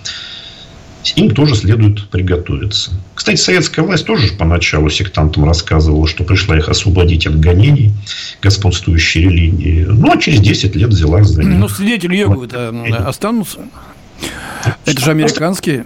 им 1.16 1.34
тоже 1.34 1.56
следует 1.56 2.10
приготовиться. 2.10 2.92
Кстати, 3.16 3.38
советская 3.38 3.86
власть 3.86 4.06
тоже 4.06 4.34
поначалу 4.38 4.90
сектантам 4.90 5.46
рассказывала, 5.46 6.08
что 6.08 6.24
пришла 6.24 6.58
их 6.58 6.70
освободить 6.70 7.28
от 7.28 7.40
гонений 7.40 7.94
господствующей 8.42 9.22
религии. 9.24 9.86
Ну, 9.88 10.12
а 10.12 10.18
через 10.18 10.42
10 10.42 10.76
лет 10.76 10.90
взяла 10.90 11.24
за 11.24 11.44
них. 11.44 11.60
Ну, 11.60 11.68
свидетели 11.70 12.16
Иеговы-то 12.16 12.70
останутся? 13.06 13.60
Это 14.86 15.02
же 15.02 15.12
американские. 15.12 15.86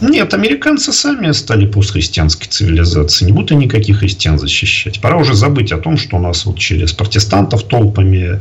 Нет, 0.00 0.32
американцы 0.32 0.92
сами 0.92 1.32
стали 1.32 1.66
постхристианской 1.66 2.46
цивилизацией. 2.46 3.30
Не 3.30 3.36
будут 3.36 3.58
никаких 3.58 3.98
христиан 3.98 4.38
защищать. 4.38 5.00
Пора 5.00 5.16
уже 5.16 5.34
забыть 5.34 5.72
о 5.72 5.78
том, 5.78 5.96
что 5.96 6.16
у 6.16 6.20
нас 6.20 6.44
вот 6.46 6.58
через 6.58 6.92
протестантов 6.92 7.64
толпами 7.64 8.40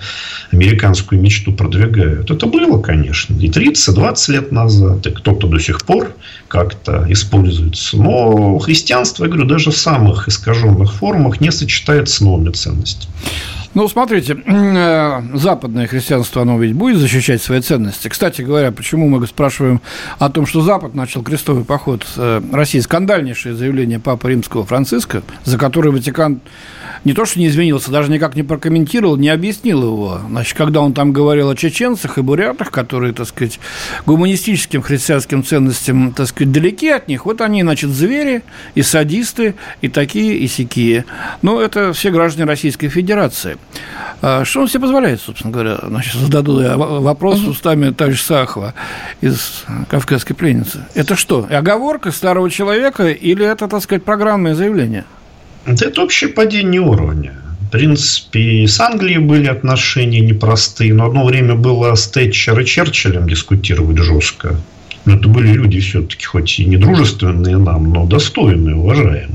американскую 0.52 1.20
мечту 1.20 1.52
продвигают. 1.52 2.30
Это 2.30 2.46
было, 2.46 2.80
конечно, 2.80 3.36
и 3.39 3.50
30-20 3.50 4.32
лет 4.32 4.52
назад, 4.52 5.08
и 5.08 5.12
кто-то 5.12 5.48
до 5.48 5.60
сих 5.60 5.84
пор 5.84 6.15
как-то 6.48 7.06
используется. 7.10 7.98
Но 7.98 8.60
христианство, 8.60 9.26
я 9.26 9.32
говорю, 9.32 9.48
даже 9.48 9.72
в 9.72 9.78
самых 9.78 10.28
искаженных 10.28 10.93
формах 10.93 11.41
не 11.41 11.52
сочетается 11.52 12.17
с 12.17 12.22
новыми 12.22 12.52
ценностями. 12.52 13.12
Ну, 13.73 13.88
смотрите, 13.88 14.38
э, 14.45 15.21
западное 15.34 15.88
христианство, 15.88 16.41
оно 16.41 16.58
ведь 16.60 16.73
будет 16.73 16.97
защищать 16.97 17.41
свои 17.41 17.62
ценности. 17.62 18.08
Кстати 18.08 18.41
говоря, 18.41 18.71
почему 18.71 19.08
мы 19.08 19.25
спрашиваем 19.27 19.82
о 20.19 20.30
том, 20.30 20.45
что 20.45 20.62
Запад 20.62 20.95
начал 20.95 21.21
крестовый 21.21 21.63
поход 21.63 22.06
э, 22.15 22.41
России, 22.51 22.80
скандальнейшее 22.80 23.56
заявление 23.56 23.99
Папы 23.99 24.30
Римского 24.30 24.65
Франциска, 24.65 25.21
за 25.43 25.58
которое 25.58 25.91
Ватикан 25.91 26.39
не 27.03 27.13
то, 27.13 27.25
что 27.25 27.39
не 27.39 27.47
извинился, 27.47 27.91
даже 27.91 28.12
никак 28.12 28.36
не 28.36 28.43
прокомментировал, 28.43 29.17
не 29.17 29.30
объяснил 29.30 29.84
его. 29.84 30.19
Значит, 30.27 30.58
когда 30.58 30.82
он 30.82 30.93
там 30.93 31.13
говорил 31.13 31.49
о 31.49 31.56
чеченцах 31.56 32.17
и 32.17 32.21
бурятах, 32.21 32.71
которые, 32.71 33.13
так 33.13 33.27
сказать, 33.27 33.60
гуманистическим 34.06 34.82
христианским 34.82 35.43
ценностям, 35.43 36.13
так 36.13 36.27
сказать, 36.27 36.51
далеки 36.51 36.89
от 36.89 37.08
них, 37.08 37.25
вот 37.25 37.41
они, 37.41 37.62
значит, 37.62 37.91
звери 37.91 38.43
и 38.75 38.82
садисты, 38.82 39.56
и 39.82 39.88
такие, 39.88 40.38
и 40.38 40.47
сякие. 40.47 41.06
Но 41.41 41.62
это 41.62 41.93
все 41.93 42.12
граждане 42.12 42.47
Российской 42.47 42.89
Федерации. 42.89 43.57
А 44.22 44.46
что 44.46 44.62
он 44.62 44.67
себе 44.67 44.82
позволяет, 44.82 45.22
собственно 45.22 45.52
говоря? 45.52 45.78
Значит, 45.84 46.15
зададу 46.15 46.60
я 46.60 46.76
вопрос 46.76 47.39
устами 47.41 47.91
товарища 47.91 48.24
Сахова 48.24 48.74
из 49.22 49.63
«Кавказской 49.89 50.34
пленницы». 50.34 50.86
Это 50.96 51.15
что, 51.15 51.48
оговорка 51.50 52.12
старого 52.12 52.50
человека 52.50 53.10
или 53.10 53.46
это, 53.46 53.67
так 53.67 53.84
сказать, 53.84 54.04
программное 54.04 54.56
заявление? 54.56 55.06
Это 55.65 56.02
общее 56.02 56.30
падение 56.30 56.82
уровня. 56.82 57.34
В 57.67 57.70
принципе, 57.70 58.65
с 58.65 58.80
Англией 58.80 59.20
были 59.20 59.48
отношения 59.48 60.22
непростые, 60.22 60.93
но 60.93 61.06
одно 61.06 61.26
время 61.26 61.56
было 61.56 61.93
с 61.93 62.08
Тэтчер 62.08 62.58
и 62.60 62.65
Черчиллем 62.65 63.28
дискутировать 63.28 63.98
жестко. 63.98 64.56
Но 65.04 65.15
это 65.15 65.28
были 65.28 65.52
люди 65.52 65.80
все-таки, 65.80 66.26
хоть 66.26 66.60
и 66.60 66.65
не 66.65 66.78
дружественные 66.78 67.58
нам, 67.58 67.91
но 67.91 68.06
достойные, 68.06 68.76
уважаемые. 68.76 69.28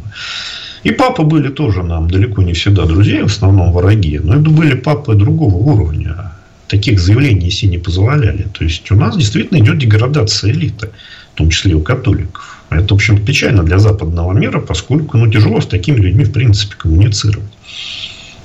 И 0.85 0.91
папы 0.91 1.23
были 1.23 1.49
тоже 1.49 1.83
нам 1.83 2.11
далеко 2.11 2.43
не 2.43 2.53
всегда 2.55 2.85
друзья, 2.87 3.23
в 3.23 3.27
основном 3.27 3.73
враги. 3.73 4.19
Но 4.19 4.35
это 4.35 4.51
были 4.51 4.75
папы 4.75 5.15
другого 5.15 5.55
уровня. 5.55 6.33
Таких 6.67 6.99
заявлений 6.99 7.51
себе 7.51 7.73
не 7.73 7.79
позволяли. 7.79 8.47
То 8.53 8.65
есть, 8.65 8.91
у 8.91 8.97
нас 8.97 9.17
действительно 9.17 9.59
идет 9.59 9.79
деградация 9.79 10.51
элиты, 10.51 10.89
в 11.35 11.37
том 11.37 11.51
числе 11.51 11.75
у 11.75 11.81
католиков. 11.81 12.63
Это, 12.71 12.95
в 12.95 12.97
общем, 12.97 13.25
печально 13.25 13.63
для 13.63 13.79
западного 13.79 14.33
мира, 14.33 14.59
поскольку 14.59 15.19
ну, 15.19 15.31
тяжело 15.31 15.61
с 15.61 15.67
такими 15.67 15.97
людьми, 15.97 16.25
в 16.25 16.33
принципе, 16.33 16.75
коммуницировать. 16.77 17.51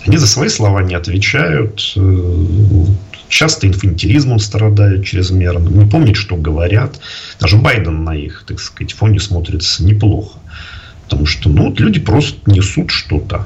Они 0.06 0.18
за 0.18 0.28
свои 0.28 0.50
слова 0.50 0.84
не 0.84 0.96
отвечают. 0.96 1.94
Э, 1.96 2.86
часто 3.30 3.68
инфантилизмом 3.68 4.40
страдают 4.40 5.06
чрезмерно. 5.06 5.70
Не 5.70 5.90
помнят, 5.90 6.16
что 6.16 6.36
говорят. 6.36 7.00
Даже 7.40 7.58
Байден 7.58 8.04
на 8.04 8.16
их, 8.16 8.44
так 8.48 8.60
сказать, 8.60 8.94
фоне 8.94 9.20
смотрится 9.20 9.84
неплохо. 9.84 10.40
Что 11.48 11.56
ну, 11.56 11.74
люди 11.78 12.00
просто 12.00 12.40
несут 12.52 12.92
что-то. 12.92 13.46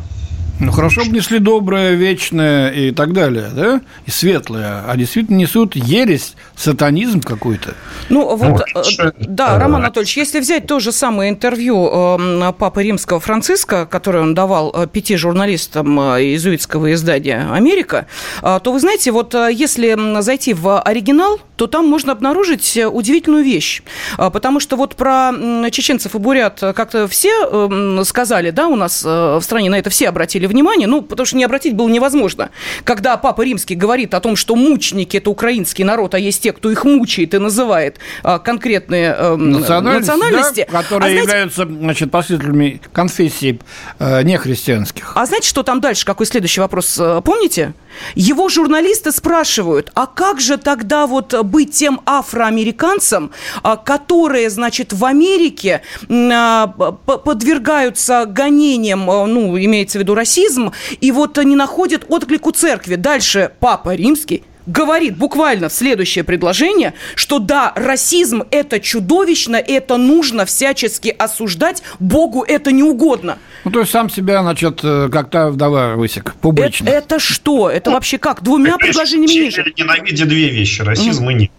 Ну, 0.60 0.72
хорошо 0.72 1.02
бы 1.06 1.12
несли 1.12 1.40
доброе, 1.40 1.94
вечное 1.94 2.70
и 2.70 2.92
так 2.92 3.14
далее, 3.14 3.50
да? 3.56 3.82
И 4.06 4.12
светлое. 4.12 4.84
А 4.88 4.96
действительно 4.96 5.38
несут 5.38 5.76
ересь, 5.76 6.36
сатанизм 6.56 7.22
какой-то. 7.22 7.74
Ну, 8.10 8.36
вот, 8.36 8.64
э, 8.76 9.12
да, 9.20 9.58
Роман 9.58 9.82
Анатольевич, 9.82 10.18
если 10.18 10.40
взять 10.40 10.68
то 10.68 10.80
же 10.80 10.92
самое 10.92 11.32
интервью 11.32 11.90
э, 12.20 12.54
Папы 12.58 12.84
Римского 12.84 13.20
Франциска, 13.20 13.88
которое 13.88 14.22
он 14.22 14.36
давал 14.36 14.72
э, 14.76 14.86
пяти 14.86 15.16
журналистам 15.16 16.00
иезуитского 16.00 16.94
издания 16.94 17.48
«Америка», 17.52 18.06
то 18.42 18.62
вы 18.66 18.80
знаете, 18.80 19.12
вот 19.12 19.34
если 19.34 20.22
зайти 20.22 20.54
в 20.54 20.80
оригинал, 20.80 21.40
то 21.62 21.68
там 21.68 21.88
можно 21.88 22.12
обнаружить 22.12 22.76
удивительную 22.76 23.44
вещь. 23.44 23.84
Потому 24.18 24.60
что 24.60 24.76
вот 24.78 24.96
про 24.96 25.32
чеченцев 25.70 26.16
и 26.16 26.18
бурят 26.18 26.60
как-то 26.60 27.08
все 27.08 28.04
сказали, 28.04 28.50
да, 28.50 28.68
у 28.68 28.76
нас 28.76 29.04
в 29.04 29.42
стране 29.42 29.70
на 29.70 29.78
это 29.78 29.92
все 29.92 30.10
обратили 30.10 30.48
внимание, 30.48 30.88
ну, 30.88 31.04
потому 31.04 31.28
что 31.28 31.38
не 31.38 31.44
обратить 31.44 31.76
было 31.76 31.88
невозможно. 31.88 32.50
Когда 32.84 33.16
Папа 33.16 33.44
Римский 33.44 33.76
говорит 33.76 34.16
о 34.16 34.20
том, 34.22 34.36
что 34.36 34.56
мученики– 34.56 35.18
это 35.18 35.30
украинский 35.30 35.84
народ, 35.84 36.16
а 36.16 36.20
есть 36.20 36.42
те, 36.42 36.52
кто 36.52 36.72
их 36.72 36.84
мучает 36.84 37.36
и 37.36 37.38
называет 37.38 38.00
а, 38.24 38.40
конкретные 38.40 39.16
э, 39.16 39.36
национальности, 39.36 40.10
национальности 40.10 40.68
да, 40.72 40.82
которые 40.82 41.06
а 41.06 41.12
знаете, 41.12 41.22
являются 41.22 41.66
значит, 41.66 42.10
последователями 42.10 42.82
конфессий 42.92 43.60
э, 44.00 44.24
нехристианских. 44.24 45.12
А 45.14 45.28
знаете, 45.28 45.48
что 45.48 45.62
там 45.62 45.80
дальше? 45.80 46.08
Какой 46.08 46.26
следующий 46.26 46.60
вопрос? 46.60 46.98
Э, 47.00 47.22
помните? 47.24 47.76
Его 48.16 48.50
журналисты 48.50 49.12
спрашивают, 49.12 49.92
а 49.94 50.08
как 50.08 50.40
же 50.40 50.58
тогда 50.58 51.08
вот 51.08 51.34
быть 51.44 51.72
тем 51.72 52.02
афроамериканцем, 52.06 53.32
а, 53.64 53.78
которые, 53.78 54.50
значит, 54.50 54.94
в 54.94 55.06
Америке 55.06 55.82
а, 56.10 56.68
подвергаются 56.68 58.26
гонениям, 58.26 59.10
а, 59.10 59.26
ну, 59.26 59.58
имеется 59.58 59.98
в 59.98 60.02
виду 60.02 60.16
расизм, 60.16 60.72
и 61.00 61.12
вот 61.12 61.38
не 61.38 61.56
находят 61.56 62.06
отклик 62.10 62.48
у 62.48 62.52
церкви. 62.52 62.96
Дальше 62.96 63.52
Папа 63.60 63.96
Римский 63.96 64.44
говорит 64.66 65.18
буквально 65.18 65.70
в 65.70 65.74
следующее 65.74 66.24
предложение, 66.24 66.94
что 67.16 67.40
да, 67.40 67.74
расизм– 67.76 68.44
это 68.52 68.80
чудовищно, 68.80 69.56
это 69.56 69.98
нужно 69.98 70.46
всячески 70.46 71.10
осуждать, 71.10 71.84
Богу 72.00 72.44
это 72.44 72.72
не 72.72 72.84
угодно. 72.84 73.38
Ну, 73.64 73.72
то 73.72 73.80
есть 73.80 73.92
сам 73.92 74.10
себя, 74.10 74.42
значит, 74.42 74.80
э, 74.84 75.10
как 75.12 75.30
то 75.30 75.50
вдова 75.50 75.96
высек, 75.96 76.34
публично. 76.42 76.90
Это, 76.90 77.16
это 77.16 77.20
что? 77.20 77.70
Это 77.70 77.92
вообще 77.92 78.18
как? 78.18 78.44
Двумя 78.44 78.78
предложениями 78.78 79.46
ниже? 79.46 79.74
Ненавидя 79.78 80.26
две 80.26 80.50
вещи– 80.50 80.82
расизм 80.84 81.28
mm. 81.28 81.32
и 81.32 81.36
ников. 81.36 81.58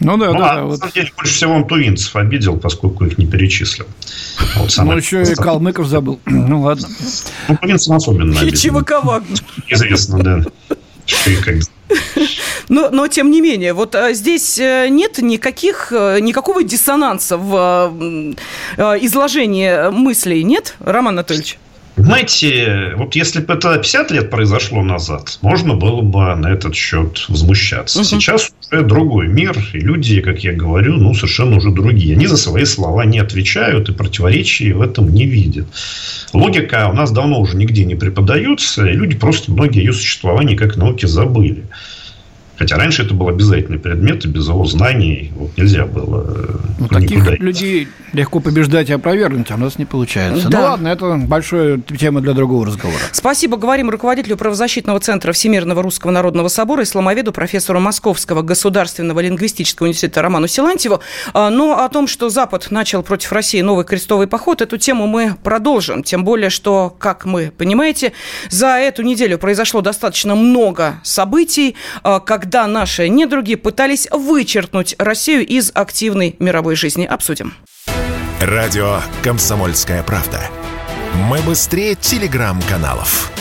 Ну 0.00 0.16
да, 0.16 0.32
ну, 0.32 0.38
да. 0.38 0.52
А, 0.52 0.64
вот. 0.64 0.72
На 0.72 0.76
самом 0.78 0.92
деле, 0.92 1.12
больше 1.16 1.34
всего 1.34 1.54
он 1.54 1.66
тувинцев 1.66 2.16
обидел, 2.16 2.58
поскольку 2.58 3.04
их 3.06 3.18
не 3.18 3.26
перечислил. 3.26 3.86
Вот 4.56 4.74
ну, 4.78 4.96
еще 4.96 5.22
и 5.22 5.34
Калмыков 5.34 5.86
забыл. 5.86 6.20
Ну, 6.44 6.62
ладно. 6.62 6.88
Ну, 7.48 7.56
тувинцев 7.56 7.94
особенно 7.94 8.38
обидел. 8.38 8.78
И 8.78 8.82
ЧВК 8.82 9.02
Вагнер. 9.02 9.38
Известно, 9.68 10.18
да. 10.22 10.44
Что 11.06 11.30
и 11.30 11.36
как 11.36 11.54
но, 12.68 12.90
но 12.90 13.08
тем 13.08 13.30
не 13.30 13.40
менее, 13.40 13.72
вот 13.72 13.94
а, 13.94 14.12
здесь 14.12 14.58
э, 14.58 14.88
нет 14.88 15.18
никаких, 15.18 15.92
э, 15.92 16.20
никакого 16.20 16.62
диссонанса 16.62 17.36
в 17.36 17.94
э, 18.76 18.82
изложении 19.02 19.90
мыслей, 19.90 20.42
нет, 20.44 20.76
Роман 20.80 21.14
Анатольевич? 21.14 21.58
Знаете, 21.96 22.94
вот 22.96 23.14
если 23.14 23.40
бы 23.40 23.54
это 23.54 23.76
50 23.76 24.10
лет 24.10 24.30
произошло 24.30 24.82
назад, 24.82 25.38
можно 25.42 25.74
было 25.74 26.00
бы 26.00 26.34
на 26.34 26.48
этот 26.48 26.74
счет 26.74 27.24
возмущаться. 27.28 28.00
Угу. 28.00 28.04
Сейчас 28.04 28.52
уже 28.70 28.82
другой 28.82 29.28
мир, 29.28 29.56
и 29.72 29.78
люди, 29.78 30.20
как 30.20 30.40
я 30.42 30.52
говорю, 30.52 30.94
ну, 30.94 31.14
совершенно 31.14 31.56
уже 31.56 31.70
другие. 31.70 32.16
Они 32.16 32.26
за 32.26 32.36
свои 32.36 32.64
слова 32.64 33.04
не 33.04 33.20
отвечают 33.20 33.88
и 33.88 33.92
противоречий 33.92 34.72
в 34.72 34.82
этом 34.82 35.12
не 35.12 35.24
видят. 35.26 35.66
Логика 36.32 36.88
у 36.90 36.94
нас 36.94 37.12
давно 37.12 37.40
уже 37.40 37.56
нигде 37.56 37.84
не 37.84 37.94
преподается, 37.94 38.86
и 38.86 38.92
люди 38.92 39.16
просто 39.16 39.52
многие 39.52 39.84
ее 39.84 39.92
существование 39.92 40.56
как 40.56 40.76
науки 40.76 41.06
забыли. 41.06 41.64
Хотя 42.58 42.76
раньше 42.76 43.02
это 43.02 43.14
был 43.14 43.28
обязательный 43.28 43.78
предмет, 43.78 44.24
и 44.24 44.28
без 44.28 44.46
его 44.46 44.64
знаний 44.64 45.32
вот 45.34 45.56
нельзя 45.56 45.86
было 45.86 46.24
э, 46.26 46.56
ну, 46.78 46.88
Таких 46.88 47.40
людей 47.40 47.88
легко 48.12 48.40
побеждать 48.40 48.90
и 48.90 48.92
опровергнуть, 48.92 49.50
а 49.50 49.54
у 49.54 49.58
нас 49.58 49.78
не 49.78 49.84
получается. 49.84 50.44
Ну 50.44 50.50
да. 50.50 50.58
Ну 50.58 50.64
ладно, 50.64 50.88
это 50.88 51.16
большая 51.16 51.78
тема 51.78 52.20
для 52.20 52.32
другого 52.32 52.66
разговора. 52.66 52.98
Спасибо. 53.12 53.56
Говорим 53.56 53.90
руководителю 53.90 54.36
правозащитного 54.36 55.00
центра 55.00 55.32
Всемирного 55.32 55.82
Русского 55.82 56.10
Народного 56.12 56.48
Собора, 56.48 56.84
исламоведу, 56.84 57.32
профессору 57.32 57.80
Московского 57.80 58.42
государственного 58.42 59.20
лингвистического 59.20 59.86
университета 59.86 60.22
Роману 60.22 60.46
Силантьеву. 60.46 61.00
А, 61.32 61.50
но 61.50 61.84
о 61.84 61.88
том, 61.88 62.06
что 62.06 62.28
Запад 62.28 62.70
начал 62.70 63.02
против 63.02 63.32
России 63.32 63.60
новый 63.60 63.84
крестовый 63.84 64.26
поход, 64.26 64.62
эту 64.62 64.78
тему 64.78 65.06
мы 65.06 65.36
продолжим. 65.42 66.02
Тем 66.02 66.24
более, 66.24 66.50
что, 66.50 66.94
как 66.98 67.24
мы 67.24 67.52
понимаете, 67.56 68.12
за 68.48 68.78
эту 68.78 69.02
неделю 69.02 69.38
произошло 69.38 69.80
достаточно 69.80 70.34
много 70.34 71.00
событий, 71.02 71.74
а, 72.02 72.20
как 72.20 72.43
когда 72.44 72.66
наши 72.66 73.08
недруги 73.08 73.54
пытались 73.54 74.06
вычеркнуть 74.10 74.94
Россию 74.98 75.46
из 75.46 75.72
активной 75.74 76.36
мировой 76.38 76.76
жизни. 76.76 77.06
Обсудим. 77.06 77.54
Радио 78.38 79.00
«Комсомольская 79.22 80.02
правда». 80.02 80.42
Мы 81.30 81.40
быстрее 81.40 81.94
телеграм-каналов. 81.94 83.32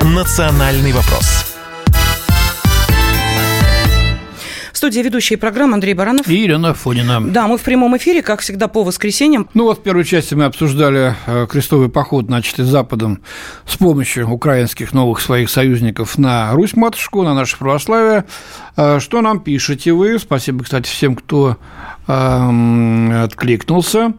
«Национальный 0.00 0.92
вопрос» 0.92 1.15
студии 4.86 5.00
ведущие 5.00 5.36
программы 5.36 5.74
Андрей 5.74 5.94
Баранов. 5.94 6.28
И 6.28 6.36
Елена 6.36 6.72
Фонина. 6.72 7.20
Да, 7.20 7.48
мы 7.48 7.58
в 7.58 7.62
прямом 7.62 7.96
эфире, 7.96 8.22
как 8.22 8.40
всегда, 8.40 8.68
по 8.68 8.84
воскресеньям. 8.84 9.48
Ну 9.52 9.64
вот 9.64 9.80
в 9.80 9.82
первой 9.82 10.04
части 10.04 10.34
мы 10.34 10.44
обсуждали 10.44 11.16
э, 11.26 11.48
крестовый 11.50 11.88
поход, 11.88 12.26
значит, 12.26 12.60
из 12.60 12.66
Западом 12.66 13.20
с 13.66 13.76
помощью 13.76 14.30
украинских 14.30 14.92
новых 14.92 15.18
своих 15.20 15.50
союзников 15.50 16.18
на 16.18 16.52
Русь-матушку, 16.52 17.24
на 17.24 17.34
наше 17.34 17.58
православие. 17.58 18.26
Э, 18.76 19.00
что 19.00 19.22
нам 19.22 19.40
пишете 19.40 19.92
вы? 19.92 20.20
Спасибо, 20.20 20.62
кстати, 20.62 20.88
всем, 20.88 21.16
кто 21.16 21.56
э, 22.06 23.22
откликнулся. 23.24 24.12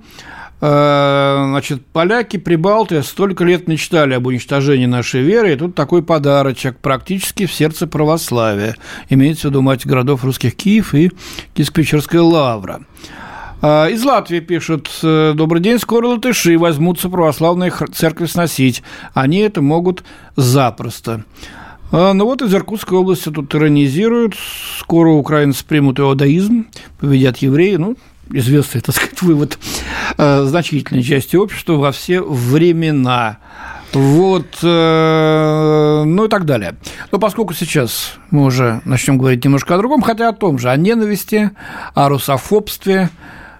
Э, 0.59 1.45
значит, 1.49 1.85
поляки, 1.85 2.37
прибалты 2.37 3.03
столько 3.03 3.43
лет 3.43 3.67
мечтали 3.67 4.15
об 4.15 4.25
уничтожении 4.25 4.87
нашей 4.87 5.21
веры, 5.21 5.53
и 5.53 5.55
тут 5.55 5.75
такой 5.75 6.01
подарочек 6.01 6.77
практически 6.79 7.45
в 7.45 7.53
сердце 7.53 7.85
православия. 7.85 8.75
Имеется 9.09 9.47
в 9.47 9.51
виду 9.51 9.61
мать 9.61 9.85
городов 9.85 10.23
русских 10.23 10.55
Киев 10.55 10.95
и 10.95 11.11
Киевско-Печерская 11.53 12.21
лавра. 12.21 12.81
Э, 13.61 13.91
из 13.91 14.03
Латвии 14.03 14.39
пишут, 14.39 14.89
«Э, 15.03 15.33
добрый 15.35 15.61
день, 15.61 15.77
скоро 15.77 16.07
латыши 16.07 16.57
возьмутся 16.57 17.09
православные 17.09 17.71
церкви 17.93 18.25
сносить. 18.25 18.81
Они 19.13 19.37
это 19.39 19.61
могут 19.61 20.03
запросто. 20.35 21.23
Ну 21.89 22.25
вот 22.25 22.41
из 22.41 22.53
Иркутской 22.53 22.97
области 22.97 23.29
тут 23.29 23.55
иронизируют. 23.55 24.35
Скоро 24.77 25.11
украинцы 25.11 25.63
примут 25.65 26.01
иудаизм, 26.01 26.67
победят 26.99 27.37
евреи. 27.37 27.77
Ну, 27.77 27.95
известный, 28.31 28.81
так 28.81 28.95
сказать, 28.95 29.21
вывод 29.21 29.57
э, 30.17 30.43
значительной 30.45 31.03
части 31.03 31.35
общества 31.35 31.73
во 31.73 31.91
все 31.91 32.21
времена. 32.21 33.37
Вот, 33.93 34.59
э, 34.61 36.03
ну 36.05 36.25
и 36.25 36.27
так 36.27 36.45
далее. 36.45 36.75
Но 37.11 37.19
поскольку 37.19 37.53
сейчас 37.53 38.15
мы 38.31 38.43
уже 38.43 38.81
начнем 38.85 39.17
говорить 39.17 39.43
немножко 39.43 39.75
о 39.75 39.77
другом, 39.77 40.01
хотя 40.01 40.29
о 40.29 40.33
том 40.33 40.59
же, 40.59 40.69
о 40.69 40.75
ненависти, 40.75 41.51
о 41.93 42.09
русофобстве, 42.09 43.09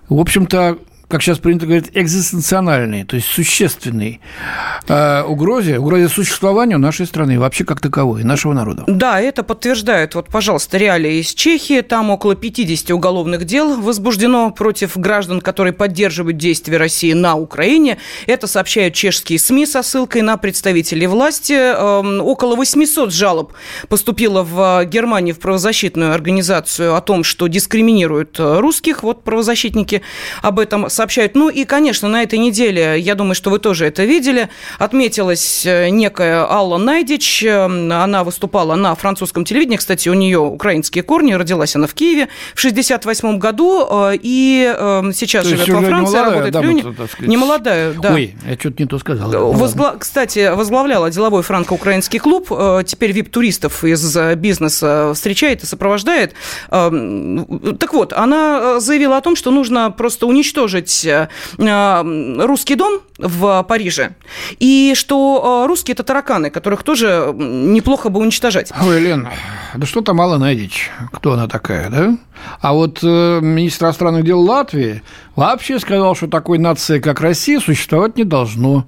в 0.10 0.20
общем-то, 0.20 0.78
как 1.08 1.22
сейчас 1.22 1.40
принято 1.40 1.66
говорить, 1.66 1.90
экзистенциональной, 1.94 3.06
то 3.06 3.16
есть 3.16 3.28
существенной 3.28 4.20
э, 4.88 5.24
угрозе, 5.24 5.80
угрозе 5.80 6.10
существованию 6.10 6.80
нашей 6.80 7.06
страны, 7.06 7.40
вообще 7.40 7.64
как 7.64 7.80
таковой, 7.80 8.24
нашего 8.24 8.52
народа. 8.52 8.84
Да, 8.88 9.22
это 9.22 9.44
подтверждает, 9.44 10.16
вот, 10.16 10.28
пожалуйста, 10.28 10.78
реалии 10.78 11.22
из 11.22 11.34
Чехии. 11.34 11.80
Там 11.80 12.10
около 12.10 12.36
50 12.36 12.92
уголовных 12.92 13.46
дел 13.46 13.80
возбуждено 13.80 14.52
против 14.52 14.98
граждан, 14.98 15.40
которые 15.40 15.72
поддерживают 15.72 16.36
действия 16.38 16.78
России 16.78 17.14
на 17.14 17.36
Украине. 17.36 18.00
Это 18.26 18.48
сообщают 18.48 18.94
чешские 18.94 19.40
СМИ 19.40 19.66
со 19.66 19.84
ссылкой 19.84 20.24
на 20.24 20.36
представителей 20.36 21.08
власти. 21.08 21.54
Эм, 21.54 22.20
около 22.22 22.58
800 22.58 23.14
жалоб 23.14 23.54
поступило 23.88 24.44
в 24.44 24.84
Германии 24.84 25.32
в 25.32 25.40
правозащитную 25.40 26.14
организацию 26.14 26.96
о 26.96 27.02
том, 27.02 27.24
что 27.24 27.48
дискриминируют 27.48 28.36
русских. 28.40 29.04
Вот 29.04 29.24
правозащитники 29.24 30.02
об 30.42 30.60
этом 30.60 30.90
сообщают. 30.98 31.36
Ну 31.36 31.50
и, 31.50 31.64
конечно, 31.64 32.10
на 32.10 32.24
этой 32.24 32.40
неделе, 32.40 33.00
я 33.00 33.16
думаю, 33.16 33.36
что 33.36 33.50
вы 33.50 33.60
тоже 33.60 33.86
это 33.86 34.04
видели, 34.04 34.50
отметилась 34.80 35.66
э, 35.66 35.90
некая 35.90 36.46
Алла 36.46 36.78
Найдич. 36.78 37.46
Она 37.46 38.24
выступала 38.24 38.76
на 38.76 38.96
французском 38.96 39.46
телевидении. 39.46 39.78
Кстати, 39.78 40.10
у 40.10 40.14
нее 40.14 40.40
украинские 40.40 41.04
корни. 41.04 41.34
Родилась 41.34 41.76
она 41.76 41.88
в 41.88 41.94
Киеве 41.94 42.28
в 42.54 42.60
68 42.60 43.38
году. 43.38 43.88
И 44.14 44.74
сейчас 45.14 45.44
то 45.44 45.50
живет 45.50 45.70
во 45.70 45.82
Франции, 45.82 46.18
не 46.18 46.24
работает 46.24 46.56
в 46.56 46.62
Люне. 46.62 46.86
Не 47.20 47.38
молодая, 47.38 47.94
да. 47.94 48.14
Ой, 48.14 48.36
я 48.48 48.56
что-то 48.56 48.82
не 48.84 48.88
то 48.88 49.00
сказал. 49.00 49.54
Возгла... 49.54 49.96
Кстати, 49.98 50.54
возглавляла 50.54 51.10
деловой 51.12 51.44
франко-украинский 51.44 52.20
клуб. 52.20 52.52
Теперь 52.86 53.12
вип-туристов 53.12 53.84
из 53.84 54.18
бизнеса 54.36 55.12
встречает 55.14 55.64
и 55.64 55.66
сопровождает. 55.66 56.34
Так 56.70 57.94
вот, 57.94 58.14
она 58.14 58.80
заявила 58.80 59.18
о 59.18 59.22
том, 59.22 59.36
что 59.36 59.52
нужно 59.52 59.92
просто 59.92 60.26
уничтожить 60.26 60.87
э, 61.06 61.28
русский 61.58 62.76
дом 62.76 63.02
в 63.18 63.64
Париже, 63.64 64.16
и 64.60 64.94
что 64.96 65.64
э, 65.64 65.68
русские– 65.68 65.94
это 65.96 66.04
тараканы, 66.04 66.50
которых 66.50 66.84
тоже 66.84 67.34
неплохо 67.36 68.10
бы 68.10 68.20
уничтожать. 68.20 68.72
Ой, 68.82 69.00
Лен, 69.00 69.28
да 69.76 69.86
что 69.86 70.02
там 70.02 70.18
мало 70.18 70.38
найдечь, 70.38 70.92
кто 71.12 71.34
она 71.34 71.48
такая, 71.48 71.90
да? 71.90 72.18
А 72.62 72.74
вот 72.74 73.00
э, 73.04 73.40
министр 73.42 73.86
иностранных 73.86 74.24
дел 74.24 74.40
Латвии 74.42 75.02
вообще 75.36 75.80
сказал, 75.80 76.16
что 76.16 76.28
такой 76.28 76.58
нации, 76.58 77.00
как 77.00 77.22
Россия, 77.22 77.60
существовать 77.60 78.18
не 78.18 78.24
должно. 78.24 78.88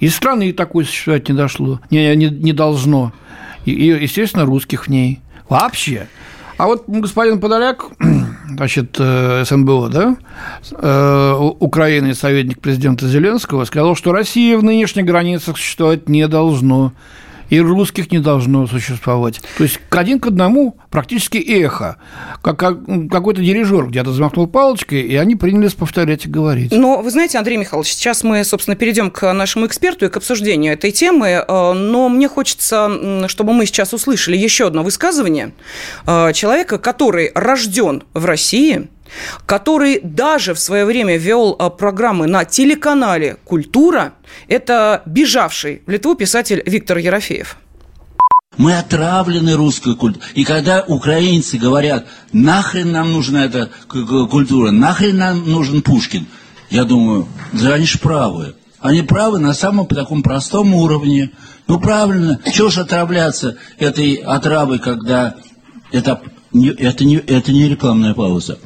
И 0.00 0.08
страны 0.08 0.52
такой 0.52 0.84
существовать 0.84 1.28
не 1.28 1.34
дошло, 1.34 1.80
не, 1.90 2.14
не, 2.16 2.28
не 2.28 2.52
должно. 2.52 3.12
И, 3.64 3.72
и, 3.72 3.86
естественно, 4.02 4.44
русских 4.44 4.86
в 4.86 4.90
ней. 4.90 5.20
Вообще. 5.48 6.08
А 6.56 6.66
вот 6.66 6.84
господин 6.86 7.40
Подоляк, 7.40 7.84
значит, 8.48 8.96
э, 8.98 9.44
СНБО, 9.44 9.88
да, 9.88 10.16
э, 10.72 11.34
Украины, 11.60 12.14
советник 12.14 12.60
президента 12.60 13.06
Зеленского, 13.06 13.64
сказал, 13.64 13.94
что 13.94 14.12
Россия 14.12 14.56
в 14.58 14.64
нынешних 14.64 15.04
границах 15.04 15.56
существовать 15.56 16.08
не 16.08 16.26
должно 16.28 16.92
и 17.50 17.60
русских 17.60 18.10
не 18.12 18.18
должно 18.18 18.66
существовать. 18.66 19.40
То 19.56 19.64
есть 19.64 19.80
один 19.90 20.20
к 20.20 20.26
одному 20.26 20.76
практически 20.90 21.38
эхо, 21.38 21.96
как, 22.42 22.58
как 22.58 22.78
какой-то 23.10 23.42
дирижер 23.42 23.86
где-то 23.86 24.10
взмахнул 24.10 24.46
палочкой, 24.46 25.02
и 25.02 25.16
они 25.16 25.36
принялись 25.36 25.74
повторять 25.74 26.26
и 26.26 26.28
говорить. 26.28 26.72
Но 26.72 27.02
вы 27.02 27.10
знаете, 27.10 27.38
Андрей 27.38 27.56
Михайлович, 27.56 27.92
сейчас 27.92 28.22
мы, 28.24 28.44
собственно, 28.44 28.76
перейдем 28.76 29.10
к 29.10 29.32
нашему 29.32 29.66
эксперту 29.66 30.06
и 30.06 30.08
к 30.08 30.16
обсуждению 30.16 30.72
этой 30.72 30.90
темы, 30.90 31.28
э, 31.28 31.72
но 31.72 32.08
мне 32.08 32.28
хочется, 32.28 33.28
чтобы 33.28 33.52
мы 33.52 33.66
сейчас 33.66 33.92
услышали 33.92 34.36
еще 34.36 34.66
одно 34.66 34.82
высказывание 34.82 35.52
э, 36.06 36.32
человека, 36.32 36.78
который 36.78 37.32
рожден 37.34 38.02
в 38.14 38.24
России, 38.24 38.88
который 39.46 40.00
даже 40.02 40.54
в 40.54 40.58
свое 40.58 40.84
время 40.84 41.16
вел 41.16 41.56
а, 41.58 41.70
программы 41.70 42.26
на 42.26 42.44
телеканале 42.44 43.36
«Культура», 43.44 44.14
это 44.48 45.02
бежавший 45.06 45.82
в 45.86 45.90
Литву 45.90 46.14
писатель 46.14 46.62
Виктор 46.66 46.98
Ерофеев. 46.98 47.56
Мы 48.56 48.76
отравлены 48.76 49.54
русской 49.54 49.94
культурой. 49.94 50.26
И 50.34 50.44
когда 50.44 50.82
украинцы 50.86 51.58
говорят, 51.58 52.06
нахрен 52.32 52.90
нам 52.90 53.12
нужна 53.12 53.44
эта 53.44 53.70
культура, 53.88 54.72
нахрен 54.72 55.16
нам 55.16 55.48
нужен 55.48 55.80
Пушкин, 55.80 56.26
я 56.68 56.84
думаю, 56.84 57.28
да 57.52 57.74
они 57.74 57.86
же 57.86 57.98
правы. 57.98 58.56
Они 58.80 59.02
правы 59.02 59.38
на 59.38 59.54
самом 59.54 59.86
таком 59.86 60.22
простом 60.22 60.74
уровне. 60.74 61.30
Ну, 61.66 61.80
правильно, 61.80 62.40
чего 62.52 62.68
ж 62.68 62.78
отравляться 62.78 63.56
этой 63.78 64.14
отравой, 64.14 64.78
когда 64.78 65.34
это 65.90 66.20
не, 66.52 66.68
это, 66.68 67.04
не, 67.04 67.16
это 67.16 67.52
не 67.52 67.68
рекламная 67.68 68.14
пауза. 68.14 68.58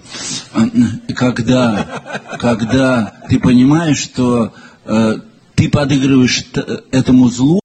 Когда, 1.17 2.03
когда 2.39 3.15
ты 3.29 3.41
понимаешь, 3.41 3.99
что 3.99 4.53
э, 4.85 5.15
ты 5.55 5.69
подыгрываешь 5.69 6.45
этому 6.91 7.29
злу, 7.29 7.62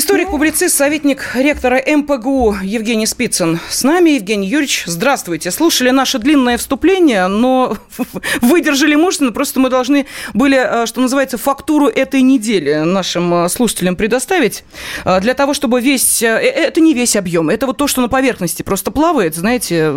Историк-публицист, 0.00 0.78
советник 0.78 1.32
ректора 1.34 1.78
МПГУ 1.86 2.56
Евгений 2.62 3.04
Спицын 3.04 3.60
с 3.68 3.84
нами. 3.84 4.12
Евгений 4.12 4.48
Юрьевич, 4.48 4.84
здравствуйте. 4.86 5.50
Слушали 5.50 5.90
наше 5.90 6.18
длинное 6.18 6.56
вступление, 6.56 7.26
но 7.26 7.76
выдержали 8.40 8.94
мужественно. 8.94 9.30
Просто 9.30 9.60
мы 9.60 9.68
должны 9.68 10.06
были, 10.32 10.56
э, 10.56 10.86
что 10.86 11.02
называется, 11.02 11.36
фактуру 11.36 11.86
этой 11.86 12.22
недели 12.22 12.76
нашим 12.76 13.44
э, 13.44 13.48
слушателям 13.50 13.94
предоставить. 13.94 14.64
Э, 15.04 15.20
для 15.20 15.34
того, 15.34 15.52
чтобы 15.52 15.82
весь... 15.82 16.22
Это 16.22 16.80
не 16.80 16.94
весь 16.94 17.14
объем. 17.14 17.50
Это 17.50 17.66
вот 17.66 17.76
то, 17.76 17.86
что 17.86 18.00
на 18.00 18.08
поверхности 18.08 18.62
просто 18.62 18.90
плавает, 18.90 19.34
знаете, 19.34 19.92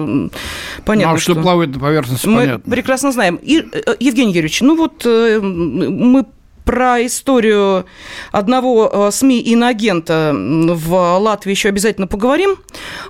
понятно. 0.83 1.11
Ну, 1.11 1.15
а 1.15 1.17
что, 1.17 1.31
что 1.31 1.41
плавает 1.41 1.73
на 1.75 1.79
поверхности, 1.79 2.27
мы 2.27 2.41
понятно. 2.41 2.69
прекрасно 2.69 3.13
знаем. 3.13 3.39
И, 3.41 3.65
Евгений 4.01 4.33
Юрьевич, 4.33 4.59
ну 4.59 4.75
вот 4.75 5.05
мы 5.05 6.25
про 6.65 7.06
историю 7.06 7.86
одного 8.32 8.89
э, 8.91 9.12
СМИ 9.12 9.39
иноагента 9.41 10.32
в 10.34 11.17
Латвии 11.19 11.52
еще 11.52 11.69
обязательно 11.69 12.08
поговорим. 12.08 12.58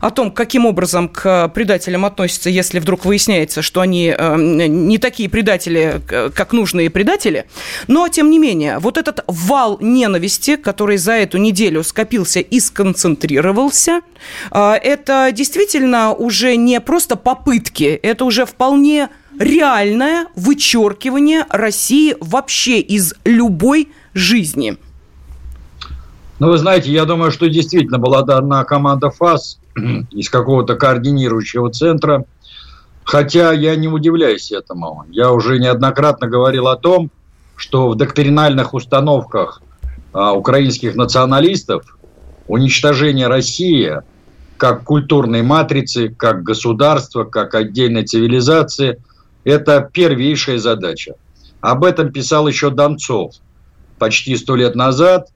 О 0.01 0.09
том, 0.11 0.31
каким 0.31 0.65
образом 0.65 1.09
к 1.09 1.49
предателям 1.49 2.05
относятся, 2.05 2.49
если 2.49 2.79
вдруг 2.79 3.05
выясняется, 3.05 3.61
что 3.61 3.81
они 3.81 4.13
э, 4.17 4.35
не 4.37 4.97
такие 4.97 5.29
предатели, 5.29 6.01
как 6.07 6.53
нужные 6.53 6.89
предатели. 6.89 7.45
Но, 7.87 8.07
тем 8.07 8.29
не 8.29 8.39
менее, 8.39 8.79
вот 8.79 8.97
этот 8.97 9.23
вал 9.27 9.77
ненависти, 9.81 10.55
который 10.55 10.97
за 10.97 11.13
эту 11.13 11.37
неделю 11.37 11.83
скопился 11.83 12.39
и 12.39 12.59
сконцентрировался, 12.59 14.01
э, 14.51 14.73
это 14.81 15.29
действительно 15.31 16.13
уже 16.13 16.55
не 16.55 16.79
просто 16.79 17.15
попытки, 17.15 17.99
это 18.01 18.25
уже 18.25 18.45
вполне 18.45 19.09
реальное 19.39 20.27
вычеркивание 20.35 21.45
России 21.49 22.15
вообще 22.19 22.79
из 22.79 23.13
любой 23.25 23.89
жизни. 24.13 24.77
Ну, 26.39 26.49
вы 26.49 26.57
знаете, 26.57 26.91
я 26.91 27.05
думаю, 27.05 27.31
что 27.31 27.47
действительно 27.47 27.99
была 27.99 28.21
дана 28.23 28.63
команда 28.63 29.09
ФАС 29.09 29.59
из 30.11 30.29
какого-то 30.29 30.75
координирующего 30.75 31.71
центра. 31.71 32.25
Хотя 33.03 33.51
я 33.51 33.75
не 33.75 33.87
удивляюсь 33.87 34.51
этому. 34.51 35.05
Я 35.09 35.31
уже 35.31 35.59
неоднократно 35.59 36.27
говорил 36.27 36.67
о 36.67 36.77
том, 36.77 37.11
что 37.55 37.89
в 37.89 37.95
доктринальных 37.95 38.73
установках 38.73 39.61
а, 40.13 40.33
украинских 40.33 40.95
националистов 40.95 41.97
уничтожение 42.47 43.27
России 43.27 44.01
как 44.57 44.85
культурной 44.85 45.41
матрицы, 45.41 46.09
как 46.09 46.43
государства, 46.43 47.25
как 47.25 47.55
отдельной 47.55 48.05
цивилизации– 48.05 49.01
это 49.43 49.89
первейшая 49.91 50.57
задача. 50.57 51.15
Об 51.61 51.83
этом 51.83 52.11
писал 52.11 52.47
еще 52.47 52.69
Донцов 52.69 53.35
почти 53.97 54.35
сто 54.35 54.55
лет 54.55 54.75
назад, 54.75 55.29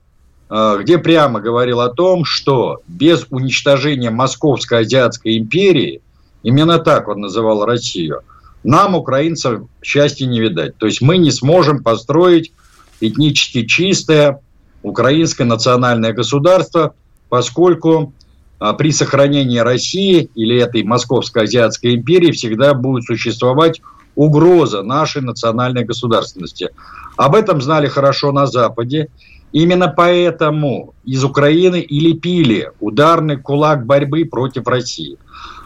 э, 0.50 0.78
где 0.82 0.98
прямо 0.98 1.40
говорил 1.40 1.80
о 1.82 1.90
том, 1.90 2.26
что 2.26 2.82
без 2.88 3.26
уничтожения 3.30 4.10
Московской 4.10 4.80
Азиатской 4.80 5.38
империи, 5.38 6.02
именно 6.44 6.80
так 6.80 7.08
он 7.08 7.22
называл 7.22 7.66
Россию, 7.66 8.22
нам, 8.64 8.96
украинцам, 8.96 9.70
счастья 9.82 10.26
не 10.26 10.42
видать. 10.42 10.78
То 10.78 10.86
есть 10.86 11.02
мы 11.02 11.18
не 11.18 11.32
сможем 11.32 11.84
построить 11.84 12.52
этнически 13.00 13.66
чистое 13.66 14.42
украинское 14.84 15.48
национальное 15.48 16.14
государство, 16.14 16.94
поскольку 17.30 18.14
а, 18.60 18.74
при 18.74 18.92
сохранении 18.92 19.60
России 19.60 20.30
или 20.36 20.60
этой 20.60 20.84
Московской 20.84 21.44
Азиатской 21.44 21.96
империи 21.96 22.32
всегда 22.32 22.74
будет 22.74 23.06
существовать 23.06 23.82
угроза 24.18 24.82
нашей 24.82 25.22
национальной 25.22 25.86
государственности. 25.86 26.72
Об 27.16 27.36
этом 27.36 27.62
знали 27.62 27.88
хорошо 27.88 28.32
на 28.32 28.48
Западе. 28.48 29.10
Именно 29.54 29.88
поэтому 29.88 30.96
из 31.06 31.24
Украины 31.24 31.80
и 31.80 32.00
лепили 32.00 32.72
ударный 32.80 33.38
кулак 33.38 33.86
борьбы 33.86 34.26
против 34.26 34.68
России. 34.68 35.18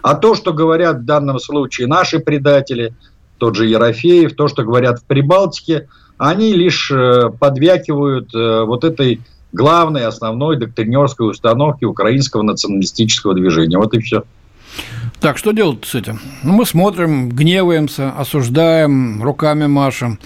А 0.03 0.15
то, 0.15 0.35
что 0.35 0.53
говорят 0.53 0.97
в 0.97 1.05
данном 1.05 1.39
случае 1.39 1.87
наши 1.87 2.19
предатели, 2.19 2.93
тот 3.37 3.55
же 3.55 3.65
Ерофеев, 3.65 4.35
то, 4.35 4.47
что 4.47 4.63
говорят 4.63 4.99
в 4.99 5.05
Прибалтике, 5.05 5.87
они 6.17 6.53
лишь 6.53 6.91
э, 6.91 7.31
подвякивают 7.39 8.35
э, 8.35 8.63
вот 8.65 8.83
этой 8.83 9.21
главной, 9.53 10.05
основной 10.05 10.57
доктринерской 10.57 11.29
установки 11.29 11.85
украинского 11.85 12.43
националистического 12.43 13.33
движения. 13.33 13.77
Вот 13.77 13.93
и 13.93 13.99
все. 13.99 14.23
Так, 15.21 15.37
что 15.37 15.51
делать 15.51 15.85
с 15.85 15.93
этим? 15.93 16.19
Ну, 16.41 16.53
мы 16.53 16.65
смотрим, 16.65 17.29
гневаемся, 17.29 18.09
осуждаем, 18.09 19.21
руками 19.21 19.67
машем. 19.67 20.17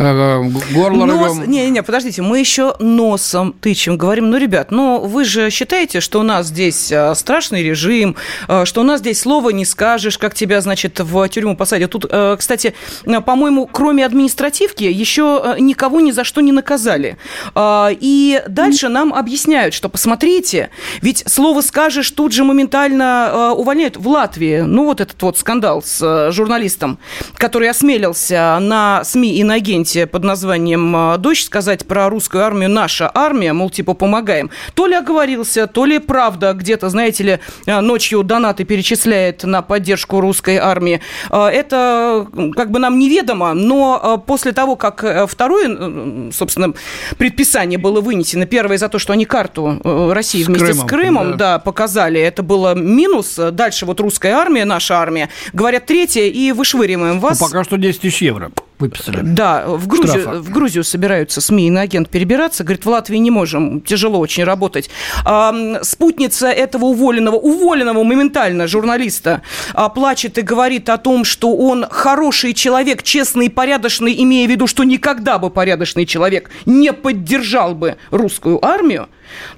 Э, 0.00 0.50
горло 0.72 1.04
Нос... 1.04 1.38
Не-не, 1.46 1.82
подождите, 1.82 2.22
мы 2.22 2.38
еще 2.38 2.74
носом 2.78 3.52
тычем, 3.52 3.98
говорим, 3.98 4.30
ну, 4.30 4.36
ребят, 4.38 4.70
ну, 4.70 5.00
вы 5.00 5.24
же 5.24 5.50
считаете, 5.50 6.00
что 6.00 6.20
у 6.20 6.22
нас 6.22 6.46
здесь 6.46 6.90
э, 6.90 7.14
страшный 7.14 7.62
режим, 7.62 8.16
э, 8.48 8.64
что 8.64 8.80
у 8.80 8.84
нас 8.84 9.00
здесь 9.00 9.20
слова 9.20 9.50
не 9.50 9.64
скажешь, 9.64 10.16
как 10.18 10.34
тебя, 10.34 10.60
значит, 10.60 10.98
в 11.00 11.28
тюрьму 11.28 11.56
посадят. 11.56 11.90
Тут, 11.90 12.06
кстати, 12.38 12.74
по-моему, 13.04 13.66
кроме 13.66 14.06
административки, 14.06 14.84
еще 14.84 15.56
никого 15.58 16.00
ни 16.00 16.12
за 16.12 16.24
что 16.24 16.40
не 16.40 16.52
наказали. 16.52 17.16
И 17.58 18.42
дальше 18.48 18.88
нам 18.88 19.12
объясняют, 19.12 19.74
что, 19.74 19.88
посмотрите, 19.88 20.70
ведь 21.02 21.24
слово 21.26 21.60
скажешь 21.60 22.10
тут 22.10 22.32
же 22.32 22.44
моментально 22.44 23.52
увольняют 23.56 23.96
в 23.96 24.08
Латвии. 24.08 24.60
Ну, 24.60 24.84
вот 24.84 25.00
этот 25.00 25.20
вот 25.22 25.36
скандал 25.38 25.82
с 25.82 26.30
журналистом, 26.30 26.98
который 27.34 27.68
осмелился 27.68 28.58
на 28.60 29.02
СМИ 29.04 29.36
и 29.36 29.44
на 29.44 29.54
агенте 29.54 29.89
под 29.96 30.24
названием 30.24 30.94
а, 30.96 31.16
«Дождь» 31.16 31.44
сказать 31.44 31.86
про 31.86 32.08
русскую 32.08 32.44
армию 32.44 32.70
«наша 32.70 33.10
армия», 33.12 33.52
мол, 33.52 33.70
типа 33.70 33.94
помогаем. 33.94 34.50
То 34.74 34.86
ли 34.86 34.94
оговорился, 34.94 35.66
то 35.66 35.84
ли 35.84 35.98
правда 35.98 36.52
где-то, 36.52 36.88
знаете 36.88 37.24
ли, 37.24 37.38
а, 37.66 37.80
ночью 37.80 38.22
донаты 38.22 38.64
перечисляет 38.64 39.44
на 39.44 39.62
поддержку 39.62 40.20
русской 40.20 40.56
армии. 40.56 41.00
А, 41.30 41.48
это 41.50 42.26
как 42.56 42.70
бы 42.70 42.78
нам 42.78 42.98
неведомо, 42.98 43.54
но 43.54 44.22
после 44.26 44.52
того, 44.52 44.76
как 44.76 45.04
э, 45.04 45.26
второе, 45.26 46.30
собственно, 46.32 46.72
предписание 47.18 47.78
было 47.78 48.00
вынесено, 48.00 48.46
первое 48.46 48.78
за 48.78 48.88
то, 48.88 48.98
что 48.98 49.12
они 49.12 49.24
карту 49.24 49.80
э, 49.82 50.12
России 50.12 50.42
с 50.42 50.46
вместе 50.46 50.66
Крымом, 50.66 50.86
с 50.86 50.90
Крымом 50.90 51.30
да. 51.32 51.36
Да, 51.36 51.58
показали, 51.58 52.20
это 52.20 52.42
было 52.42 52.74
минус. 52.74 53.36
Дальше 53.36 53.86
вот 53.86 54.00
русская 54.00 54.32
армия, 54.32 54.64
наша 54.64 54.98
армия. 54.98 55.28
Говорят, 55.52 55.86
третье, 55.86 56.22
и 56.22 56.52
вышвыриваем 56.52 57.20
вас. 57.20 57.40
Ну, 57.40 57.46
пока 57.46 57.64
что 57.64 57.76
10 57.76 58.00
тысяч 58.00 58.22
евро 58.22 58.50
выписали. 58.80 59.20
Да, 59.22 59.64
в 59.66 59.86
Грузию, 59.86 60.42
в 60.42 60.50
Грузию 60.50 60.84
собираются 60.84 61.40
СМИ 61.40 61.68
и 61.68 61.76
агент 61.76 62.08
перебираться. 62.08 62.64
Говорит, 62.64 62.84
в 62.84 62.88
Латвии 62.88 63.18
не 63.18 63.30
можем, 63.30 63.80
тяжело 63.80 64.18
очень 64.18 64.44
работать. 64.44 64.90
А, 65.24 65.54
спутница 65.82 66.48
этого 66.48 66.86
уволенного, 66.86 67.36
уволенного 67.36 68.02
моментально 68.02 68.66
журналиста 68.66 69.42
а, 69.74 69.88
плачет 69.88 70.38
и 70.38 70.42
говорит 70.42 70.88
о 70.88 70.98
том, 70.98 71.24
что 71.24 71.56
он 71.56 71.86
хороший 71.90 72.54
человек, 72.54 73.02
честный 73.02 73.46
и 73.46 73.48
порядочный, 73.48 74.14
имея 74.22 74.46
в 74.46 74.50
виду, 74.50 74.66
что 74.66 74.84
никогда 74.84 75.38
бы 75.38 75.50
порядочный 75.50 76.06
человек 76.06 76.50
не 76.66 76.92
поддержал 76.92 77.74
бы 77.74 77.96
русскую 78.10 78.64
армию. 78.64 79.08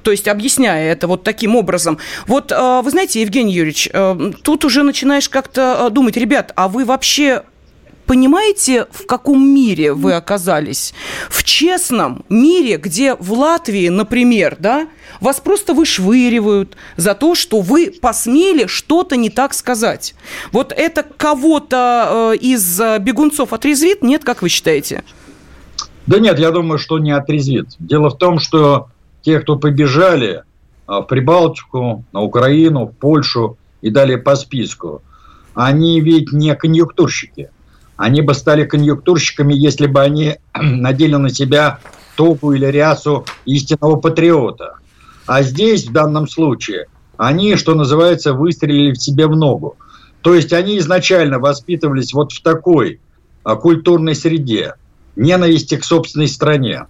То 0.02 0.10
есть, 0.10 0.28
объясняя 0.28 0.92
это 0.92 1.06
вот 1.06 1.22
таким 1.22 1.56
образом. 1.56 1.98
Вот, 2.26 2.52
а, 2.52 2.82
вы 2.82 2.90
знаете, 2.90 3.20
Евгений 3.20 3.52
Юрьевич, 3.52 3.88
а, 3.92 4.32
тут 4.42 4.64
уже 4.64 4.82
начинаешь 4.82 5.28
как-то 5.28 5.88
думать, 5.90 6.16
ребят, 6.16 6.52
а 6.56 6.68
вы 6.68 6.84
вообще 6.84 7.42
понимаете, 8.06 8.86
в 8.90 9.06
каком 9.06 9.46
мире 9.54 9.92
вы 9.92 10.14
оказались? 10.14 10.94
В 11.30 11.44
честном 11.44 12.24
мире, 12.28 12.76
где 12.76 13.14
в 13.14 13.32
Латвии, 13.32 13.88
например, 13.88 14.56
да, 14.58 14.88
вас 15.20 15.40
просто 15.40 15.74
вышвыривают 15.74 16.76
за 16.96 17.14
то, 17.14 17.34
что 17.34 17.60
вы 17.60 17.90
посмели 17.90 18.66
что-то 18.66 19.16
не 19.16 19.30
так 19.30 19.54
сказать. 19.54 20.14
Вот 20.52 20.72
это 20.76 21.02
кого-то 21.02 22.32
э, 22.34 22.36
из 22.38 22.80
э, 22.80 22.98
бегунцов 22.98 23.52
отрезвит? 23.52 24.02
Нет, 24.02 24.24
как 24.24 24.42
вы 24.42 24.48
считаете? 24.48 25.04
Да 26.06 26.18
нет, 26.18 26.38
я 26.38 26.50
думаю, 26.50 26.78
что 26.78 26.98
не 26.98 27.12
отрезвит. 27.12 27.68
Дело 27.78 28.10
в 28.10 28.18
том, 28.18 28.38
что 28.38 28.88
те, 29.22 29.40
кто 29.40 29.56
побежали 29.56 30.42
э, 30.42 30.42
в 30.86 31.02
Прибалтику, 31.02 32.04
на 32.12 32.20
Украину, 32.20 32.86
в 32.86 32.92
Польшу 32.92 33.56
и 33.80 33.90
далее 33.90 34.18
по 34.18 34.34
списку, 34.36 35.02
они 35.54 36.00
ведь 36.00 36.32
не 36.32 36.54
конъюнктурщики– 36.54 37.50
они 38.02 38.20
бы 38.20 38.34
стали 38.34 38.64
конъюнктурщиками, 38.64 39.54
если 39.54 39.86
бы 39.86 40.00
они 40.00 40.34
надели 40.60 41.14
на 41.14 41.30
себя 41.30 41.78
топу 42.16 42.52
или 42.52 42.66
рясу 42.66 43.24
истинного 43.44 43.94
патриота. 43.94 44.74
А 45.24 45.42
здесь, 45.42 45.86
в 45.86 45.92
данном 45.92 46.26
случае, 46.26 46.86
они, 47.16 47.54
что 47.54 47.76
называется, 47.76 48.32
выстрелили 48.32 48.90
в 48.90 49.00
себе 49.00 49.28
в 49.28 49.36
ногу. 49.36 49.76
То 50.20 50.34
есть 50.34 50.52
они 50.52 50.78
изначально 50.78 51.38
воспитывались 51.38 52.12
вот 52.12 52.32
в 52.32 52.42
такой 52.42 53.00
а, 53.44 53.54
культурной 53.54 54.16
среде, 54.16 54.74
ненависти 55.14 55.76
к 55.76 55.84
собственной 55.84 56.26
стране. 56.26 56.86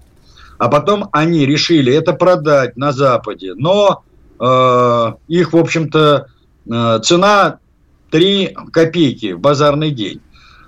А 0.57 0.69
потом 0.69 1.11
они 1.13 1.45
решили 1.45 1.93
это 1.93 2.15
продать 2.15 2.79
на 2.79 2.93
Западе. 2.93 3.53
Но 3.55 4.03
э, 4.41 5.13
их, 5.29 5.53
в 5.53 5.57
общем-то, 5.59 6.27
э, 6.71 7.01
цена 7.03 7.59
3 8.11 8.57
копейки 8.73 9.33
в 9.33 9.41
базарный 9.41 9.91
день. 9.91 10.23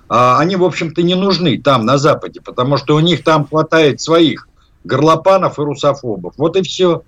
А, 0.07 0.39
они, 0.39 0.55
в 0.55 0.63
общем-то, 0.63 1.01
не 1.01 1.15
нужны 1.15 1.59
там, 1.61 1.85
на 1.85 1.97
Западе, 1.97 2.41
потому 2.41 2.77
что 2.77 2.95
у 2.95 2.99
них 2.99 3.23
там 3.23 3.47
хватает 3.47 4.01
своих 4.01 4.47
горлопанов 4.83 5.57
и 5.57 5.61
русофобов. 5.63 6.33
Вот 6.37 6.55
и 6.57 6.61
все. 6.61 7.01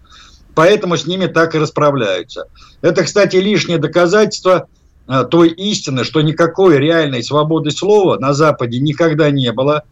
Поэтому 0.55 0.97
с 0.97 1.05
ними 1.05 1.27
так 1.27 1.53
и 1.53 1.60
расправляются. 1.60 2.45
Это, 2.81 3.03
кстати, 3.03 3.36
лишнее 3.36 3.77
доказательство 3.77 4.67
а, 5.05 5.23
той 5.23 5.49
истины, 5.49 6.03
что 6.03 6.21
никакой 6.21 6.77
реальной 6.77 7.23
свободы 7.23 7.71
слова 7.71 8.17
на 8.17 8.33
Западе 8.33 8.79
никогда 8.79 9.29
не 9.29 9.51
было, 9.51 9.83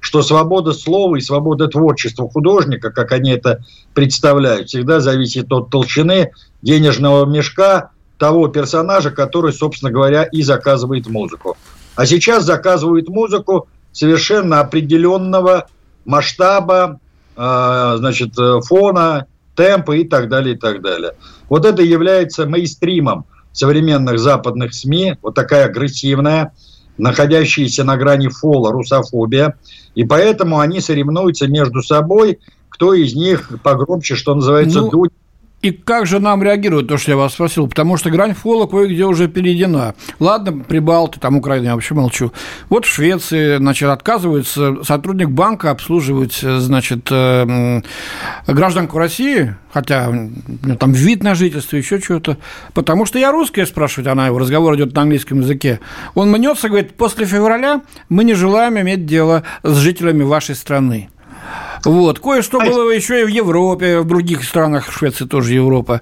что 0.00 0.22
свобода 0.22 0.72
слова 0.72 1.16
и 1.16 1.20
свобода 1.20 1.68
творчества 1.68 2.28
художника, 2.28 2.90
как 2.90 3.12
они 3.12 3.30
это 3.30 3.64
представляют, 3.94 4.68
всегда 4.68 5.00
зависит 5.00 5.50
от 5.52 5.70
толщины 5.70 6.32
денежного 6.62 7.24
мешка 7.24 7.90
того 8.18 8.48
персонажа, 8.48 9.10
который, 9.10 9.52
собственно 9.52 9.90
говоря, 9.90 10.24
и 10.24 10.42
заказывает 10.42 11.06
музыку. 11.06 11.56
А 11.96 12.06
сейчас 12.06 12.44
заказывают 12.44 13.08
музыку 13.08 13.68
совершенно 13.92 14.60
определенного 14.60 15.68
масштаба, 16.04 17.00
э, 17.36 17.94
значит, 17.98 18.34
фона, 18.66 19.26
темпа 19.54 19.92
и 19.92 20.04
так 20.04 20.28
далее, 20.28 20.56
и 20.56 20.58
так 20.58 20.82
далее. 20.82 21.12
Вот 21.48 21.64
это 21.64 21.82
является 21.82 22.46
мейнстримом 22.46 23.26
современных 23.52 24.18
западных 24.18 24.74
СМИ, 24.74 25.16
вот 25.22 25.34
такая 25.34 25.66
агрессивная, 25.66 26.52
находящаяся 26.98 27.84
на 27.84 27.96
грани 27.96 28.28
фола 28.28 28.72
русофобия, 28.72 29.56
и 29.94 30.04
поэтому 30.04 30.60
они 30.60 30.80
соревнуются 30.80 31.46
между 31.46 31.82
собой, 31.82 32.40
кто 32.68 32.94
из 32.94 33.14
них 33.14 33.50
погромче, 33.62 34.16
что 34.16 34.34
называется, 34.34 34.80
ну, 34.80 34.90
дуть 34.90 35.12
и 35.64 35.70
как 35.70 36.06
же 36.06 36.20
нам 36.20 36.42
реагировать, 36.42 36.88
то, 36.88 36.98
что 36.98 37.12
я 37.12 37.16
вас 37.16 37.32
спросил? 37.32 37.66
Потому 37.66 37.96
что 37.96 38.10
грань 38.10 38.34
фола 38.34 38.66
кое-где 38.66 39.06
уже 39.06 39.28
перейдена. 39.28 39.94
Ладно, 40.20 40.62
Прибалты, 40.62 41.18
там 41.18 41.38
Украина, 41.38 41.64
я 41.64 41.74
вообще 41.74 41.94
молчу. 41.94 42.32
Вот 42.68 42.84
в 42.84 42.88
Швеции, 42.92 43.56
значит, 43.56 43.88
отказывается 43.88 44.84
сотрудник 44.84 45.30
банка 45.30 45.70
обслуживать, 45.70 46.34
значит, 46.34 47.08
э, 47.10 47.80
гражданку 48.46 48.98
России, 48.98 49.56
хотя 49.72 50.12
там 50.78 50.92
вид 50.92 51.22
на 51.22 51.34
жительство, 51.34 51.76
еще 51.76 51.98
что-то, 51.98 52.36
потому 52.74 53.06
что 53.06 53.18
я 53.18 53.32
русская, 53.32 53.64
спрашивает 53.64 54.08
она 54.08 54.26
его, 54.26 54.38
разговор 54.38 54.76
идет 54.76 54.94
на 54.94 55.00
английском 55.00 55.40
языке. 55.40 55.80
Он 56.14 56.30
мнется, 56.30 56.68
говорит, 56.68 56.92
после 56.94 57.24
февраля 57.24 57.80
мы 58.10 58.24
не 58.24 58.34
желаем 58.34 58.78
иметь 58.78 59.06
дело 59.06 59.44
с 59.62 59.76
жителями 59.76 60.24
вашей 60.24 60.56
страны. 60.56 61.08
Вот. 61.84 62.18
Кое-что 62.18 62.60
было 62.60 62.90
еще 62.90 63.22
и 63.22 63.24
в 63.24 63.28
Европе, 63.28 64.00
в 64.00 64.06
других 64.06 64.44
странах, 64.44 64.88
в 64.88 64.96
Швеции 64.96 65.26
тоже 65.26 65.54
Европа. 65.54 66.00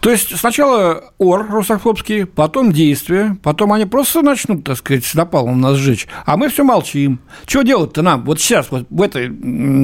То 0.00 0.10
есть 0.10 0.36
сначала 0.36 1.12
ор 1.18 1.46
русофобский, 1.50 2.26
потом 2.26 2.72
действия, 2.72 3.36
потом 3.42 3.72
они 3.72 3.86
просто 3.86 4.22
начнут, 4.22 4.64
так 4.64 4.76
сказать, 4.76 5.04
с 5.04 5.14
напалом 5.14 5.60
нас 5.60 5.76
сжечь, 5.76 6.08
а 6.26 6.36
мы 6.36 6.48
все 6.48 6.64
молчим. 6.64 7.20
Что 7.46 7.62
делать-то 7.62 8.02
нам 8.02 8.24
вот 8.24 8.40
сейчас, 8.40 8.70
вот 8.70 8.86
в 8.90 9.02
этой, 9.02 9.30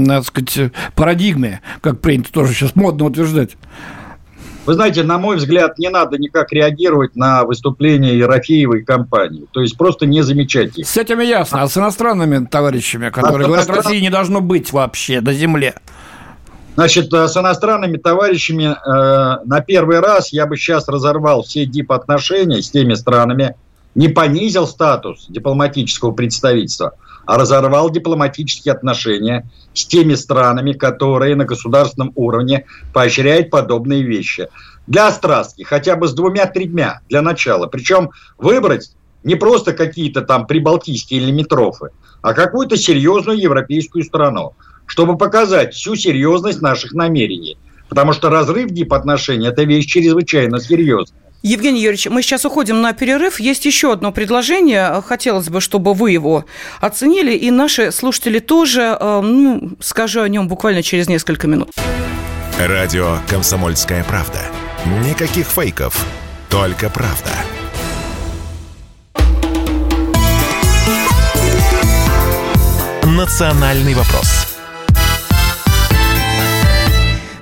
так 0.06 0.24
сказать, 0.24 0.72
парадигме, 0.94 1.60
как 1.80 2.00
принято 2.00 2.32
тоже 2.32 2.52
сейчас 2.52 2.74
модно 2.74 3.06
утверждать? 3.06 3.56
Вы 4.66 4.74
знаете, 4.74 5.04
на 5.04 5.18
мой 5.18 5.36
взгляд, 5.36 5.78
не 5.78 5.88
надо 5.88 6.18
никак 6.18 6.52
реагировать 6.52 7.14
на 7.14 7.44
выступление 7.44 8.18
Ерофеевой 8.18 8.82
компании. 8.82 9.46
То 9.52 9.60
есть 9.60 9.78
просто 9.78 10.06
не 10.06 10.22
замечать 10.22 10.76
их. 10.76 10.88
С 10.88 10.96
этими 10.96 11.22
ясно. 11.22 11.62
А 11.62 11.68
с 11.68 11.76
иностранными 11.76 12.44
товарищами, 12.44 13.10
которые 13.10 13.44
а 13.44 13.48
говорят, 13.48 13.68
России 13.68 14.00
не 14.00 14.10
должно 14.10 14.40
быть 14.40 14.72
вообще 14.72 15.20
до 15.20 15.32
земли? 15.32 15.74
Значит, 16.74 17.12
э, 17.12 17.28
с 17.28 17.36
иностранными 17.36 17.96
товарищами 17.96 18.64
э, 18.64 19.44
на 19.44 19.60
первый 19.60 20.00
раз 20.00 20.32
я 20.32 20.46
бы 20.46 20.56
сейчас 20.56 20.88
разорвал 20.88 21.42
все 21.42 21.64
дип-отношения 21.64 22.60
с 22.60 22.70
теми 22.70 22.94
странами, 22.94 23.54
не 23.96 24.08
понизил 24.08 24.66
статус 24.66 25.26
дипломатического 25.28 26.12
представительства, 26.12 26.92
а 27.24 27.38
разорвал 27.38 27.90
дипломатические 27.90 28.72
отношения 28.72 29.50
с 29.72 29.86
теми 29.86 30.14
странами, 30.14 30.72
которые 30.72 31.34
на 31.34 31.46
государственном 31.46 32.12
уровне 32.14 32.66
поощряют 32.92 33.50
подобные 33.50 34.02
вещи. 34.02 34.48
Для 34.86 35.10
страстки 35.10 35.62
хотя 35.62 35.96
бы 35.96 36.06
с 36.06 36.12
двумя-тремя 36.12 37.00
для 37.08 37.22
начала. 37.22 37.66
Причем 37.66 38.10
выбрать 38.38 38.92
не 39.24 39.34
просто 39.34 39.72
какие-то 39.72 40.20
там 40.20 40.46
прибалтийские 40.46 41.20
лимитрофы, 41.20 41.88
а 42.20 42.34
какую-то 42.34 42.76
серьезную 42.76 43.40
европейскую 43.40 44.04
страну, 44.04 44.52
чтобы 44.84 45.16
показать 45.16 45.72
всю 45.74 45.96
серьезность 45.96 46.60
наших 46.60 46.92
намерений. 46.92 47.56
Потому 47.88 48.12
что 48.12 48.28
разрыв 48.28 48.70
дипотношений– 48.70 49.48
это 49.48 49.64
вещь 49.64 49.86
чрезвычайно 49.86 50.60
серьезная. 50.60 51.25
Евгений 51.42 51.80
Юрьевич, 51.80 52.06
мы 52.06 52.22
сейчас 52.22 52.44
уходим 52.44 52.80
на 52.80 52.92
перерыв. 52.92 53.38
Есть 53.38 53.66
еще 53.66 53.92
одно 53.92 54.10
предложение. 54.10 55.02
Хотелось 55.06 55.48
бы, 55.48 55.60
чтобы 55.60 55.94
вы 55.94 56.10
его 56.10 56.44
оценили, 56.80 57.34
и 57.34 57.50
наши 57.50 57.92
слушатели 57.92 58.38
тоже. 58.38 58.96
Э, 58.98 59.20
ну, 59.22 59.76
скажу 59.80 60.22
о 60.22 60.28
нем 60.28 60.48
буквально 60.48 60.82
через 60.82 61.08
несколько 61.08 61.46
минут. 61.46 61.70
Радио 62.58 63.18
«Комсомольская 63.28 64.02
правда». 64.04 64.40
Никаких 65.04 65.46
фейков, 65.46 66.06
только 66.48 66.88
правда. 66.90 67.30
«Национальный 73.04 73.94
вопрос» 73.94 74.45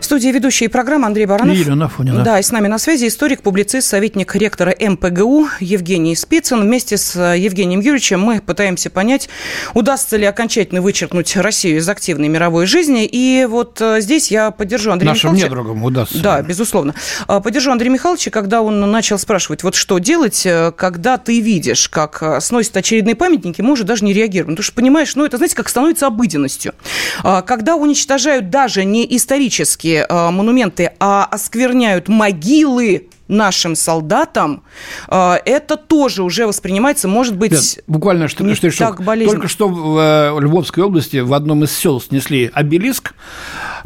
студии 0.05 0.29
ведущие 0.29 0.69
программы 0.69 1.07
Андрей 1.07 1.27
Баранов. 1.27 1.57
И 1.57 1.61
Елена 1.61 1.87
Афонина. 1.87 2.23
Да, 2.23 2.39
и 2.39 2.43
с 2.43 2.53
нами 2.53 2.69
на 2.69 2.79
связи 2.79 3.07
историк, 3.09 3.43
публицист, 3.43 3.89
советник 3.89 4.35
ректора 4.35 4.75
МПГУ 4.79 5.49
Евгений 5.61 6.15
Спицын. 6.15 6.61
Вместе 6.61 6.97
с 6.97 7.17
э, 7.17 7.39
Евгением 7.39 7.81
Юрьевичем 7.81 8.21
мы 8.21 8.41
пытаемся 8.41 8.91
понять, 8.91 9.29
удастся 9.75 10.17
ли 10.17 10.27
окончательно 10.27 10.83
вычеркнуть 10.83 11.37
Россию 11.37 11.79
из 11.79 11.89
активной 11.89 12.29
мировой 12.29 12.67
жизни. 12.67 13.07
И 13.07 13.47
вот 13.49 13.81
э, 13.81 14.01
здесь 14.01 14.31
я 14.31 14.51
поддержу 14.51 14.91
Андрея 14.93 15.13
Нашим 15.13 15.35
Михайловича. 15.35 15.49
недругам 15.49 15.85
удастся. 15.85 16.23
Да, 16.23 16.43
безусловно. 16.43 16.95
А, 17.27 17.41
поддержу 17.41 17.71
Андрея 17.71 17.93
Михайловича, 17.93 18.31
когда 18.31 18.63
он 18.63 18.81
начал 18.91 19.19
спрашивать, 19.19 19.63
вот 19.63 19.75
что 19.75 19.99
делать, 19.99 20.45
э, 20.45 20.73
когда 20.77 21.17
ты 21.19 21.41
видишь, 21.41 21.89
как 21.89 22.43
сносят 22.43 22.77
очередные 22.77 23.15
памятники, 23.15 23.61
мы 23.63 23.73
уже 23.73 23.85
даже 23.85 24.05
не 24.05 24.13
реагируем. 24.13 24.55
Потому 24.55 24.65
что, 24.65 24.75
понимаешь, 24.75 25.15
ну 25.17 25.25
это, 25.25 25.37
знаете, 25.37 25.57
как 25.57 25.69
становится 25.69 26.07
обыденностью. 26.07 26.75
Когда 27.23 27.77
уничтожают 27.77 28.51
даже 28.51 28.85
не 28.85 29.07
исторические 29.17 29.94
э, 29.95 30.31
монументы, 30.31 30.93
а 30.99 31.25
оскверняют 31.25 32.09
могилы 32.09 33.09
нашим 33.29 33.75
солдатам, 33.75 34.63
э, 35.09 35.37
это 35.45 35.77
тоже 35.77 36.23
уже 36.23 36.47
воспринимается, 36.47 37.09
может 37.09 37.37
быть, 37.37 37.53
Нет, 37.53 37.85
буквально 37.87 38.29
что, 38.29 38.45
не 38.45 38.55
что, 38.55 38.71
так 38.71 39.03
болезненно. 39.03 39.37
Только 39.37 39.49
что 39.49 39.69
в 39.69 39.99
э, 39.99 40.41
Львовской 40.41 40.83
области 40.83 41.19
в 41.19 41.33
одном 41.33 41.65
из 41.65 41.73
сел 41.73 42.01
снесли 42.01 42.51
обелиск 42.53 43.15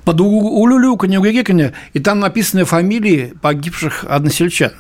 под 0.05 0.21
улюлюканье, 0.21 1.19
угеканье, 1.19 1.75
и 1.93 2.01
там 2.01 2.21
написаны 2.21 2.65
фамилии 2.65 3.35
погибших 3.41 4.05
односельчан 4.09 4.73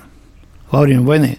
во 0.70 0.80
время 0.80 1.02
войны 1.02 1.38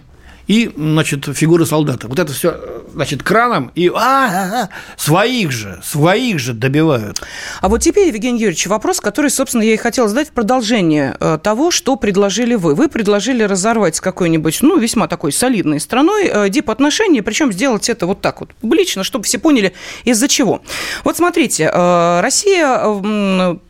и, 0.50 0.68
значит, 0.76 1.26
фигуры 1.32 1.64
солдата. 1.64 2.08
Вот 2.08 2.18
это 2.18 2.32
все, 2.32 2.60
значит, 2.92 3.22
краном 3.22 3.70
и 3.76 3.86
а, 3.86 3.92
а, 3.94 4.62
а, 4.64 4.68
своих 4.96 5.52
же, 5.52 5.78
своих 5.80 6.40
же 6.40 6.54
добивают. 6.54 7.22
А 7.60 7.68
вот 7.68 7.82
теперь, 7.82 8.08
Евгений 8.08 8.40
Юрьевич, 8.40 8.66
вопрос, 8.66 8.98
который, 8.98 9.30
собственно, 9.30 9.62
я 9.62 9.74
и 9.74 9.76
хотел 9.76 10.08
задать 10.08 10.30
в 10.30 10.32
продолжение 10.32 11.16
э, 11.20 11.38
того, 11.40 11.70
что 11.70 11.94
предложили 11.94 12.56
вы. 12.56 12.74
Вы 12.74 12.88
предложили 12.88 13.44
разорвать 13.44 13.94
с 13.94 14.00
какой-нибудь, 14.00 14.58
ну, 14.62 14.76
весьма 14.76 15.06
такой 15.06 15.30
солидной 15.30 15.78
страной 15.78 16.24
э, 16.26 16.48
дип-отношения, 16.48 17.22
причем 17.22 17.52
сделать 17.52 17.88
это 17.88 18.08
вот 18.08 18.20
так 18.20 18.40
вот, 18.40 18.52
публично, 18.54 19.04
чтобы 19.04 19.26
все 19.26 19.38
поняли, 19.38 19.72
из-за 20.02 20.26
чего. 20.26 20.62
Вот 21.04 21.16
смотрите, 21.16 21.70
э, 21.72 22.20
Россия 22.22 22.90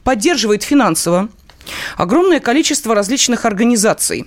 поддерживает 0.03 0.62
финансово 0.62 1.28
огромное 1.96 2.40
количество 2.40 2.94
различных 2.94 3.44
организаций. 3.44 4.26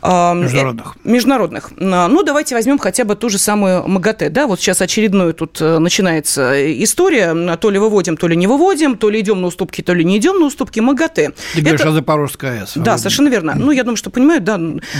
А, 0.00 0.34
международных. 0.34 0.96
Э, 1.04 1.08
международных. 1.08 1.70
А, 1.78 2.08
ну, 2.08 2.22
давайте 2.22 2.54
возьмем 2.54 2.78
хотя 2.78 3.04
бы 3.04 3.16
ту 3.16 3.28
же 3.28 3.38
самую 3.38 3.86
МАГАТЭ. 3.86 4.30
Да? 4.30 4.46
Вот 4.46 4.60
сейчас 4.60 4.80
очередную 4.80 5.34
тут 5.34 5.60
э, 5.60 5.78
начинается 5.78 6.52
история. 6.82 7.56
То 7.56 7.70
ли 7.70 7.78
выводим, 7.78 8.16
то 8.16 8.28
ли 8.28 8.36
не 8.36 8.46
выводим, 8.46 8.96
то 8.96 9.10
ли 9.10 9.20
идем 9.20 9.40
на 9.40 9.48
уступки, 9.48 9.82
то 9.82 9.94
ли 9.94 10.04
не 10.04 10.18
идем 10.18 10.40
на 10.40 10.46
уступки. 10.46 10.80
МАГАТЭ. 10.80 11.32
Говоришь 11.54 11.80
Это... 11.80 11.90
о 11.90 11.92
Запорожской 11.92 12.60
АЭС. 12.60 12.72
Да, 12.76 12.98
совершенно 12.98 13.28
верно. 13.28 13.54
Ну, 13.56 13.70
я 13.70 13.82
думаю, 13.82 13.96
что 13.96 14.10
понимают, 14.10 14.44
да. 14.44 14.58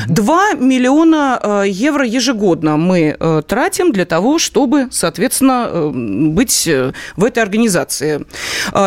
2 0.09 0.55
миллиона 0.55 1.41
э, 1.43 1.65
евро 1.69 2.07
ежегодно 2.07 2.77
мы 2.77 3.17
тратим 3.47 3.93
для 3.93 4.05
того, 4.05 4.39
чтобы, 4.39 4.89
соответственно, 4.91 5.91
быть 5.93 6.69
в 7.17 7.25
этой 7.25 7.43
организации. 7.43 8.25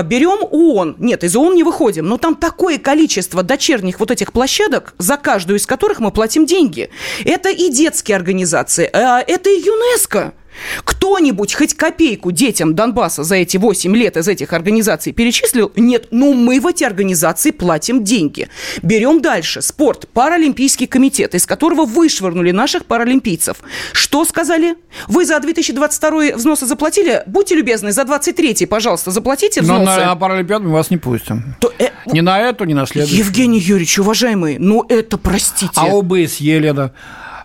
Берем 0.05 0.47
ООН. 0.51 0.95
Нет, 0.99 1.23
из 1.23 1.35
ООН 1.35 1.55
не 1.55 1.63
выходим, 1.63 2.07
но 2.07 2.17
там 2.17 2.35
такое 2.35 2.77
количество 2.85 3.41
дочерних 3.41 3.99
вот 3.99 4.11
этих 4.11 4.31
площадок, 4.31 4.93
за 4.99 5.17
каждую 5.17 5.57
из 5.57 5.65
которых 5.65 5.99
мы 5.99 6.11
платим 6.11 6.45
деньги. 6.45 6.91
Это 7.25 7.49
и 7.49 7.71
детские 7.71 8.15
организации, 8.15 8.87
а 8.93 9.21
это 9.25 9.49
и 9.49 9.59
ЮНЕСКО. 9.59 10.35
Кто-нибудь 10.83 11.53
хоть 11.53 11.73
копейку 11.73 12.31
детям 12.31 12.75
Донбасса 12.75 13.23
за 13.23 13.35
эти 13.35 13.57
8 13.57 13.95
лет 13.95 14.17
из 14.17 14.27
этих 14.27 14.53
организаций 14.53 15.13
перечислил? 15.13 15.71
Нет, 15.75 16.07
ну 16.11 16.33
мы 16.33 16.59
в 16.59 16.67
эти 16.67 16.83
организации 16.83 17.51
платим 17.51 18.03
деньги. 18.03 18.49
Берем 18.81 19.21
дальше. 19.21 19.61
Спорт. 19.61 20.07
Паралимпийский 20.13 20.87
комитет, 20.87 21.35
из 21.35 21.45
которого 21.45 21.85
вышвырнули 21.85 22.51
наших 22.51 22.85
паралимпийцев. 22.85 23.57
Что 23.93 24.25
сказали? 24.25 24.75
Вы 25.07 25.25
за 25.25 25.39
2022 25.39 26.35
взносы 26.35 26.65
заплатили? 26.65 27.23
Будьте 27.25 27.55
любезны, 27.55 27.91
за 27.91 28.03
23 28.05 28.65
пожалуйста, 28.65 29.11
заплатите 29.11 29.61
взносы. 29.61 29.85
Но 29.85 29.97
на, 29.97 30.05
на 30.05 30.15
Паралимпиаду 30.15 30.65
мы 30.65 30.73
вас 30.73 30.89
не 30.91 30.97
пустим. 30.97 31.55
То, 31.59 31.73
э, 31.79 31.89
ни 32.05 32.21
на 32.21 32.39
эту, 32.39 32.65
ни 32.65 32.73
на 32.73 32.85
следующую. 32.85 33.19
Евгений 33.19 33.59
Юрьевич, 33.59 33.99
уважаемый, 33.99 34.57
ну 34.59 34.85
это 34.87 35.17
простите. 35.17 35.71
А 35.75 35.87
ОБСЕ, 35.87 36.59
Лена, 36.59 36.91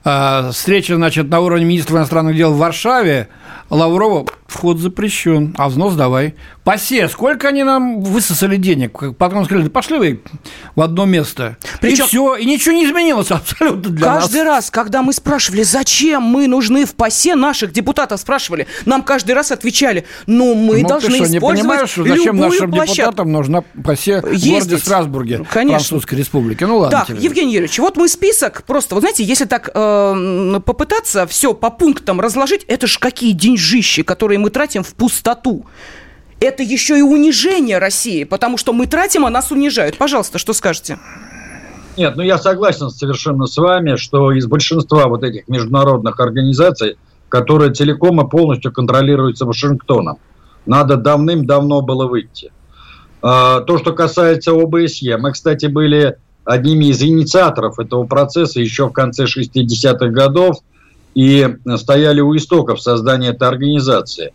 встреча, 0.03 0.96
значит, 0.96 1.28
на 1.28 1.40
уровне 1.40 1.64
министра 1.64 1.96
иностранных 1.96 2.36
дел 2.36 2.53
в 2.53 2.59
Варшаве, 2.59 3.28
Лаврова 3.68 4.26
вход 4.51 4.78
запрещен, 4.78 5.55
а 5.57 5.68
взнос 5.68 5.94
давай. 5.94 6.34
Посе, 6.64 7.09
сколько 7.09 7.48
они 7.48 7.62
нам 7.62 8.01
высосали 8.03 8.57
денег? 8.57 9.16
Потом 9.16 9.44
сказали, 9.44 9.64
да 9.64 9.70
пошли 9.70 9.98
вы 9.98 10.20
в 10.74 10.80
одно 10.80 11.07
место. 11.07 11.57
Причем... 11.80 12.05
И 12.05 12.09
все, 12.09 12.36
и 12.36 12.44
ничего 12.44 12.74
не 12.74 12.84
изменилось 12.84 13.30
абсолютно 13.30 13.90
для 13.90 14.05
Каждый 14.05 14.44
нас. 14.44 14.46
раз, 14.46 14.70
когда 14.70 15.03
мы 15.03 15.12
спрашивали, 15.12 15.62
зачем 15.62 16.22
мы 16.22 16.48
нужны 16.48 16.84
в 16.84 16.94
ПАСЕ, 16.94 17.36
наших 17.36 17.72
депутатов 17.72 18.20
спрашивали, 18.20 18.66
нам 18.84 19.03
каждый 19.03 19.32
раз 19.32 19.53
отвечали, 19.53 20.05
ну, 20.26 20.55
мы 20.55 20.82
ну, 20.82 20.88
должны 20.88 21.11
ты 21.11 21.16
что, 21.16 21.24
использовать 21.36 21.57
не 21.57 21.62
понимаешь, 21.62 21.90
что 21.90 22.05
зачем 22.05 22.36
нашим 22.36 22.70
площадку? 22.70 22.94
депутатам 22.94 23.32
нужна 23.32 23.64
ПАСЕ 23.84 24.20
в 24.20 24.51
городе 24.51 24.78
Страсбурге, 24.78 25.46
Конечно. 25.51 25.78
Французской 25.78 26.16
Республики? 26.16 26.64
Ну, 26.64 26.78
ладно. 26.78 26.98
Так, 26.98 27.07
тебе. 27.09 27.18
Евгений 27.20 27.53
Юрьевич, 27.53 27.78
вот 27.78 27.96
мой 27.96 28.09
список, 28.09 28.64
просто, 28.64 28.96
вот 28.96 29.03
знаете, 29.03 29.22
если 29.24 29.44
так 29.44 29.70
э, 29.72 30.61
попытаться 30.64 31.26
все 31.26 31.55
по 31.55 31.70
пунктам 31.70 32.20
разложить, 32.20 32.64
это 32.64 32.86
ж 32.86 32.98
какие 32.98 33.32
деньжищи, 33.32 34.03
которые 34.03 34.39
мы 34.41 34.51
тратим 34.51 34.82
в 34.82 34.95
пустоту 34.95 35.66
это 36.41 36.62
еще 36.62 36.99
и 36.99 37.03
унижение 37.03 37.78
России, 37.78 38.24
потому 38.24 38.57
что 38.57 38.72
мы 38.72 38.86
тратим, 38.86 39.26
а 39.26 39.30
нас 39.30 39.53
унижают. 39.53 39.99
Пожалуйста, 39.99 40.38
что 40.38 40.55
скажете? 40.55 40.99
Нет, 41.97 42.16
ну 42.16 42.22
я 42.22 42.38
согласен 42.38 42.88
совершенно 42.88 43.47
с 43.47 43.57
вами, 43.59 43.97
что 43.97 44.32
из 44.32 44.47
большинства 44.47 45.07
вот 45.07 45.22
этих 45.22 45.49
международных 45.49 46.18
организаций, 46.18 46.97
которые 47.28 47.72
целиком 47.74 48.20
и 48.26 48.28
полностью 48.28 48.72
контролируются 48.72 49.45
Вашингтоном, 49.45 50.18
надо 50.64 50.97
давным-давно 50.97 51.82
было 51.82 52.07
выйти. 52.07 52.53
А, 53.22 53.61
то, 53.61 53.76
что 53.76 53.93
касается 53.93 54.53
ОБСЕ, 54.53 55.18
мы, 55.18 55.32
кстати, 55.32 55.66
были 55.66 56.16
одними 56.45 56.86
из 56.86 57.03
инициаторов 57.03 57.78
этого 57.78 58.05
процесса 58.07 58.61
еще 58.61 58.88
в 58.88 58.93
конце 58.93 59.24
60-х 59.24 60.07
годов 60.07 60.57
и 61.14 61.48
стояли 61.76 62.20
у 62.20 62.36
истоков 62.36 62.80
создания 62.80 63.28
этой 63.28 63.48
организации. 63.48 64.32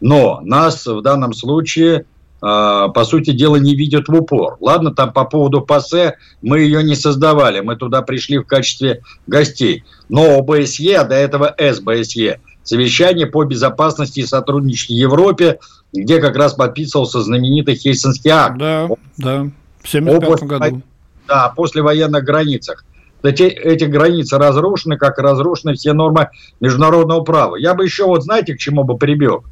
Но 0.00 0.40
нас 0.42 0.86
в 0.86 1.00
данном 1.02 1.32
случае, 1.32 2.04
а, 2.40 2.88
по 2.88 3.04
сути 3.04 3.32
дела, 3.32 3.56
не 3.56 3.74
видят 3.74 4.08
в 4.08 4.14
упор. 4.14 4.56
Ладно, 4.60 4.94
там 4.94 5.12
по 5.12 5.24
поводу 5.24 5.62
ПАСЕ 5.62 6.16
мы 6.42 6.60
ее 6.60 6.82
не 6.84 6.94
создавали, 6.94 7.60
мы 7.60 7.76
туда 7.76 8.02
пришли 8.02 8.38
в 8.38 8.44
качестве 8.44 9.02
гостей. 9.26 9.84
Но 10.08 10.38
ОБСЕ, 10.38 10.98
а 10.98 11.04
до 11.04 11.14
этого 11.16 11.54
СБСЕ, 11.58 12.40
совещание 12.62 13.26
по 13.26 13.44
безопасности 13.44 14.20
и 14.20 14.26
сотрудничеству 14.26 14.94
в 14.94 14.98
Европе, 14.98 15.58
где 15.92 16.20
как 16.20 16.36
раз 16.36 16.54
подписывался 16.54 17.22
знаменитый 17.22 17.74
Хельсинский 17.74 18.30
акт. 18.30 18.58
Да, 18.58 18.88
да, 19.16 19.50
в 19.82 19.88
1975 19.88 20.48
году. 20.48 20.82
Да, 21.26 21.48
после 21.50 21.82
военных 21.82 22.24
границах. 22.24 22.84
Эти, 23.22 23.42
эти 23.42 23.84
границы 23.84 24.38
разрушены, 24.38 24.96
как 24.96 25.18
разрушены 25.18 25.74
все 25.74 25.92
нормы 25.92 26.28
международного 26.60 27.22
права. 27.22 27.56
Я 27.56 27.74
бы 27.74 27.84
еще, 27.84 28.06
вот 28.06 28.22
знаете, 28.22 28.54
к 28.54 28.58
чему 28.58 28.84
бы 28.84 28.96
прибег? 28.96 29.42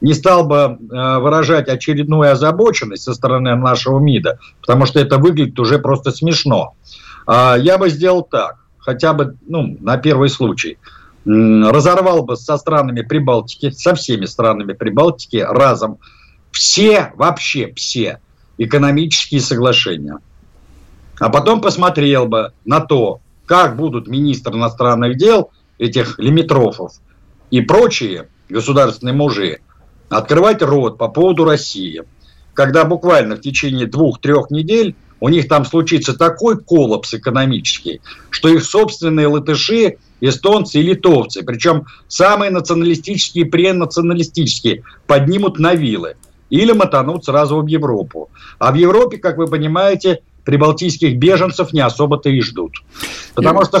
не 0.00 0.14
стал 0.14 0.46
бы 0.46 0.56
э, 0.56 1.18
выражать 1.18 1.68
очередную 1.68 2.32
озабоченность 2.32 3.04
со 3.04 3.14
стороны 3.14 3.54
нашего 3.56 3.98
МИДа, 3.98 4.38
потому 4.60 4.86
что 4.86 5.00
это 5.00 5.18
выглядит 5.18 5.58
уже 5.58 5.78
просто 5.78 6.10
смешно. 6.10 6.74
А, 7.26 7.56
я 7.56 7.78
бы 7.78 7.88
сделал 7.88 8.22
так, 8.22 8.56
хотя 8.78 9.12
бы 9.12 9.36
ну, 9.46 9.76
на 9.80 9.96
первый 9.96 10.28
случай. 10.28 10.78
Разорвал 11.24 12.22
бы 12.22 12.36
со 12.36 12.56
странами 12.56 13.00
Прибалтики, 13.00 13.70
со 13.70 13.96
всеми 13.96 14.26
странами 14.26 14.74
Прибалтики 14.74 15.38
разом 15.38 15.98
все, 16.52 17.12
вообще 17.16 17.72
все 17.74 18.20
экономические 18.58 19.40
соглашения. 19.40 20.18
А 21.18 21.30
потом 21.30 21.60
посмотрел 21.60 22.26
бы 22.26 22.52
на 22.64 22.80
то, 22.80 23.20
как 23.46 23.76
будут 23.76 24.08
министры 24.08 24.54
иностранных 24.54 25.16
дел 25.16 25.50
этих 25.78 26.18
лимитрофов 26.18 26.92
и 27.50 27.60
прочие 27.60 28.28
государственные 28.48 29.14
мужи 29.14 29.60
открывать 30.08 30.62
рот 30.62 30.98
по 30.98 31.08
поводу 31.08 31.44
России, 31.44 32.02
когда 32.54 32.84
буквально 32.84 33.36
в 33.36 33.40
течение 33.40 33.86
двух-трех 33.86 34.50
недель 34.50 34.94
у 35.20 35.28
них 35.28 35.48
там 35.48 35.64
случится 35.64 36.14
такой 36.14 36.58
коллапс 36.58 37.14
экономический, 37.14 38.00
что 38.30 38.48
их 38.48 38.64
собственные 38.64 39.28
латыши, 39.28 39.96
эстонцы 40.20 40.80
и 40.80 40.82
литовцы, 40.82 41.42
причем 41.42 41.86
самые 42.08 42.50
националистические 42.50 43.46
и 43.46 43.48
пренационалистические, 43.48 44.84
поднимут 45.06 45.58
на 45.58 45.74
вилы 45.74 46.16
или 46.50 46.72
мотанут 46.72 47.24
сразу 47.24 47.60
в 47.60 47.66
Европу. 47.66 48.30
А 48.58 48.72
в 48.72 48.74
Европе, 48.74 49.18
как 49.18 49.38
вы 49.38 49.46
понимаете, 49.46 50.20
прибалтийских 50.46 51.18
беженцев 51.18 51.72
не 51.72 51.80
особо-то 51.80 52.30
и 52.30 52.40
ждут. 52.40 52.76
Потому 53.34 53.64
что 53.64 53.80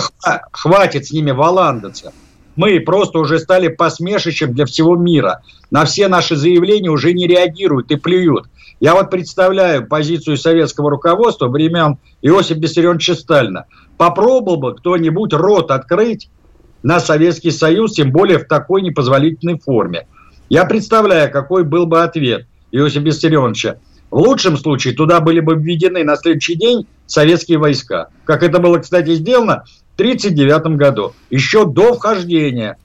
хватит 0.52 1.06
с 1.06 1.12
ними 1.12 1.30
валандаться. 1.30 2.12
Мы 2.56 2.80
просто 2.80 3.18
уже 3.20 3.38
стали 3.38 3.68
посмешищем 3.68 4.52
для 4.52 4.66
всего 4.66 4.96
мира. 4.96 5.42
На 5.70 5.84
все 5.84 6.08
наши 6.08 6.36
заявления 6.36 6.90
уже 6.90 7.12
не 7.12 7.26
реагируют 7.26 7.90
и 7.90 7.96
плюют. 7.96 8.46
Я 8.80 8.94
вот 8.94 9.10
представляю 9.10 9.86
позицию 9.86 10.36
советского 10.36 10.90
руководства 10.90 11.48
времен 11.48 11.98
Иосифа 12.20 12.58
Виссарионовича 12.60 13.14
Сталина. 13.14 13.66
Попробовал 13.96 14.56
бы 14.56 14.74
кто-нибудь 14.74 15.32
рот 15.34 15.70
открыть 15.70 16.28
на 16.82 16.98
Советский 16.98 17.52
Союз, 17.52 17.92
тем 17.92 18.10
более 18.10 18.38
в 18.38 18.48
такой 18.48 18.82
непозволительной 18.82 19.58
форме. 19.58 20.06
Я 20.48 20.64
представляю, 20.64 21.30
какой 21.30 21.62
был 21.62 21.86
бы 21.86 22.02
ответ 22.02 22.46
Иосифа 22.72 23.04
Виссарионовича. 23.04 23.78
В 24.16 24.18
лучшем 24.18 24.56
случае 24.56 24.94
туда 24.94 25.20
были 25.20 25.40
бы 25.40 25.56
введены 25.56 26.02
на 26.02 26.16
следующий 26.16 26.54
день 26.54 26.86
советские 27.04 27.58
войска. 27.58 28.08
Как 28.24 28.42
это 28.42 28.60
было, 28.60 28.78
кстати, 28.78 29.14
сделано 29.14 29.64
в 29.94 30.00
1939 30.00 30.78
году, 30.78 31.12
еще 31.28 31.66
до 31.66 31.92
вхождения 31.92 32.78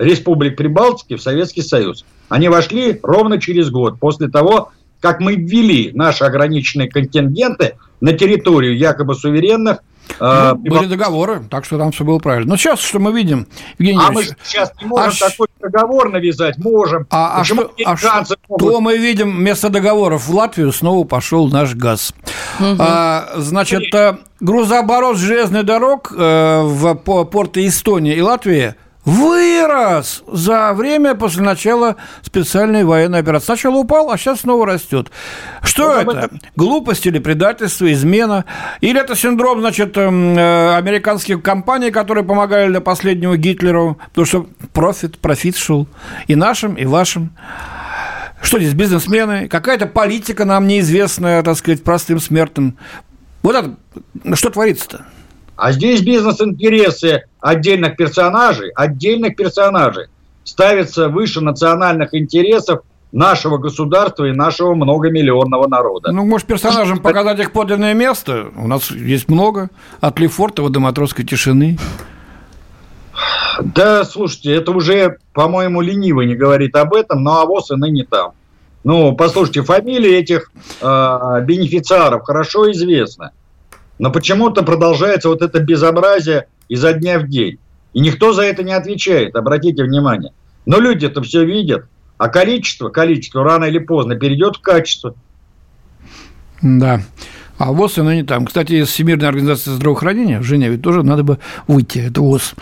республик 0.00 0.56
Прибалтики 0.56 1.14
в 1.14 1.22
Советский 1.22 1.62
Союз. 1.62 2.04
Они 2.28 2.48
вошли 2.48 2.98
ровно 3.04 3.40
через 3.40 3.70
год 3.70 4.00
после 4.00 4.26
того, 4.26 4.72
как 4.98 5.20
мы 5.20 5.36
ввели 5.36 5.92
наши 5.94 6.24
ограниченные 6.24 6.90
контингенты 6.90 7.76
на 8.00 8.14
территорию 8.14 8.76
якобы 8.76 9.14
суверенных 9.14 9.84
а, 10.20 10.54
ну, 10.54 10.58
были 10.58 10.86
договоры, 10.86 11.42
так 11.50 11.64
что 11.64 11.78
там 11.78 11.92
все 11.92 12.04
было 12.04 12.18
правильно. 12.18 12.50
Но 12.50 12.56
сейчас 12.56 12.80
что 12.80 12.98
мы 12.98 13.12
видим, 13.12 13.46
Евгений 13.78 14.00
А 14.02 14.12
мы 14.12 14.24
сейчас 14.42 14.72
не 14.80 14.86
можем 14.86 15.12
а 15.20 15.30
такой 15.30 15.48
договор 15.60 16.10
навязать, 16.10 16.58
можем. 16.58 17.06
А, 17.10 17.36
а 17.36 17.40
Почему 17.40 17.64
а 17.84 17.96
что, 17.96 18.10
а 18.12 18.24
что 18.24 18.80
мы 18.80 18.96
видим, 18.96 19.36
вместо 19.36 19.68
договоров 19.68 20.26
в 20.26 20.34
Латвию 20.34 20.72
снова 20.72 21.04
пошел 21.04 21.48
наш 21.48 21.74
газ. 21.74 22.14
Угу. 22.58 22.76
А, 22.78 23.32
значит, 23.36 23.94
э, 23.94 24.16
грузооборот 24.40 25.16
железных 25.16 25.64
дорог 25.64 26.12
э, 26.16 26.62
в 26.62 26.94
порты 26.94 27.66
Эстонии 27.66 28.14
и 28.14 28.20
Латвии– 28.20 28.74
вырос 29.06 30.24
за 30.26 30.72
время 30.74 31.14
после 31.14 31.42
начала 31.42 31.96
специальной 32.22 32.84
военной 32.84 33.20
операции. 33.20 33.46
Сначала 33.46 33.76
упал, 33.76 34.10
а 34.10 34.18
сейчас 34.18 34.40
снова 34.40 34.66
растет. 34.66 35.10
Что 35.62 36.02
ну, 36.02 36.10
это? 36.10 36.18
это? 36.18 36.38
Глупость 36.56 37.06
или 37.06 37.20
предательство, 37.20 37.90
измена? 37.90 38.44
Или 38.80 39.00
это 39.00 39.14
синдром, 39.16 39.60
значит, 39.60 39.96
эм, 39.96 40.36
э, 40.36 40.76
американских 40.76 41.40
компаний, 41.40 41.92
которые 41.92 42.24
помогали 42.24 42.68
для 42.68 42.80
последнего 42.80 43.36
Гитлеру? 43.36 43.96
Потому 44.08 44.26
что 44.26 44.46
профит, 44.72 45.18
профит 45.18 45.56
шел 45.56 45.86
и 46.26 46.34
нашим, 46.34 46.74
и 46.74 46.84
вашим. 46.84 47.30
Что 48.42 48.58
здесь, 48.58 48.74
бизнесмены? 48.74 49.48
Какая-то 49.48 49.86
политика 49.86 50.44
нам 50.44 50.66
неизвестная, 50.66 51.42
так 51.44 51.56
сказать, 51.56 51.84
простым 51.84 52.18
смертным. 52.18 52.76
Вот 53.42 53.54
это, 53.54 53.76
что 54.34 54.50
творится-то? 54.50 55.06
А 55.56 55.72
здесь 55.72 56.02
бизнес-интересы 56.02 57.24
отдельных 57.40 57.96
персонажей, 57.96 58.70
отдельных 58.74 59.36
персонажей 59.36 60.06
ставятся 60.44 61.08
выше 61.08 61.40
национальных 61.40 62.14
интересов 62.14 62.80
нашего 63.12 63.56
государства 63.56 64.26
и 64.26 64.32
нашего 64.32 64.74
многомиллионного 64.74 65.66
народа. 65.68 66.12
Ну, 66.12 66.24
может, 66.26 66.46
персонажам 66.46 66.98
показать 66.98 67.40
их 67.40 67.52
подлинное 67.52 67.94
место? 67.94 68.48
У 68.56 68.68
нас 68.68 68.90
есть 68.90 69.28
много. 69.28 69.70
От 70.00 70.18
Лефортова 70.18 70.68
до 70.68 70.80
матросской 70.80 71.24
тишины. 71.24 71.78
Да, 73.62 74.04
слушайте, 74.04 74.54
это 74.54 74.72
уже, 74.72 75.16
по-моему, 75.32 75.80
лениво 75.80 76.20
не 76.22 76.34
говорит 76.34 76.76
об 76.76 76.92
этом, 76.92 77.22
но 77.22 77.40
авось 77.40 77.70
и 77.70 77.76
ныне 77.76 78.04
там. 78.04 78.32
Ну, 78.84 79.16
послушайте, 79.16 79.62
фамилии 79.62 80.12
этих 80.12 80.52
э, 80.80 81.40
бенефициаров 81.42 82.22
хорошо 82.24 82.70
известны. 82.70 83.30
Но 83.98 84.10
почему-то 84.10 84.62
продолжается 84.62 85.28
вот 85.28 85.42
это 85.42 85.60
безобразие 85.60 86.48
изо 86.68 86.92
дня 86.92 87.18
в 87.18 87.28
день. 87.28 87.58
И 87.92 88.00
никто 88.00 88.32
за 88.32 88.42
это 88.42 88.62
не 88.62 88.72
отвечает, 88.72 89.36
обратите 89.36 89.82
внимание. 89.82 90.32
Но 90.66 90.78
люди 90.78 91.06
это 91.06 91.22
все 91.22 91.44
видят, 91.44 91.86
а 92.18 92.28
количество, 92.28 92.88
количество 92.88 93.42
рано 93.42 93.64
или 93.64 93.78
поздно 93.78 94.16
перейдет 94.16 94.56
в 94.56 94.60
качество. 94.60 95.14
Да. 96.60 97.00
А 97.58 97.72
ВОЗ, 97.72 97.98
оно 97.98 98.12
не 98.12 98.22
там. 98.22 98.46
Кстати, 98.46 98.74
из 98.74 98.88
Всемирной 98.88 99.28
организации 99.28 99.70
здравоохранения 99.70 100.40
в 100.40 100.42
Женеве 100.42 100.76
тоже 100.76 101.02
надо 101.02 101.22
бы 101.22 101.38
выйти. 101.66 101.98
Это 101.98 102.20
ВОЗ. 102.20 102.54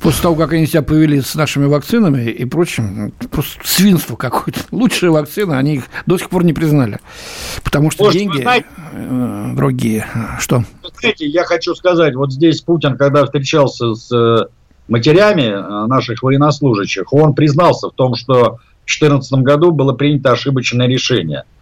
После 0.00 0.22
того, 0.22 0.34
как 0.34 0.52
они 0.52 0.66
себя 0.66 0.82
повели 0.82 1.20
с 1.20 1.34
нашими 1.34 1.64
вакцинами 1.64 2.30
и 2.30 2.44
прочим, 2.44 3.12
просто 3.30 3.60
свинство 3.64 4.16
какое-то. 4.16 4.60
Лучшие 4.70 5.10
вакцины, 5.10 5.54
они 5.54 5.76
их 5.76 5.84
до 6.04 6.18
сих 6.18 6.28
пор 6.28 6.44
не 6.44 6.52
признали. 6.52 6.98
Потому 7.64 7.90
что 7.90 8.04
Может, 8.04 8.18
деньги 8.18 8.42
знаете, 8.42 8.66
э, 8.92 9.52
другие. 9.54 10.06
Что? 10.38 10.64
Знаете, 11.00 11.26
я 11.26 11.44
хочу 11.44 11.74
сказать, 11.74 12.14
вот 12.14 12.32
здесь 12.32 12.60
Путин, 12.60 12.98
когда 12.98 13.24
встречался 13.24 13.94
с 13.94 14.12
э, 14.14 14.46
матерями 14.86 15.44
э, 15.44 15.86
наших 15.86 16.22
военнослужащих, 16.22 17.10
он 17.14 17.34
признался 17.34 17.88
в 17.88 17.92
том, 17.92 18.16
что 18.16 18.58
в 18.84 18.86
2014 18.86 19.32
году 19.40 19.70
было 19.72 19.94
принято 19.94 20.32
ошибочное 20.32 20.86
решение– 20.86 21.44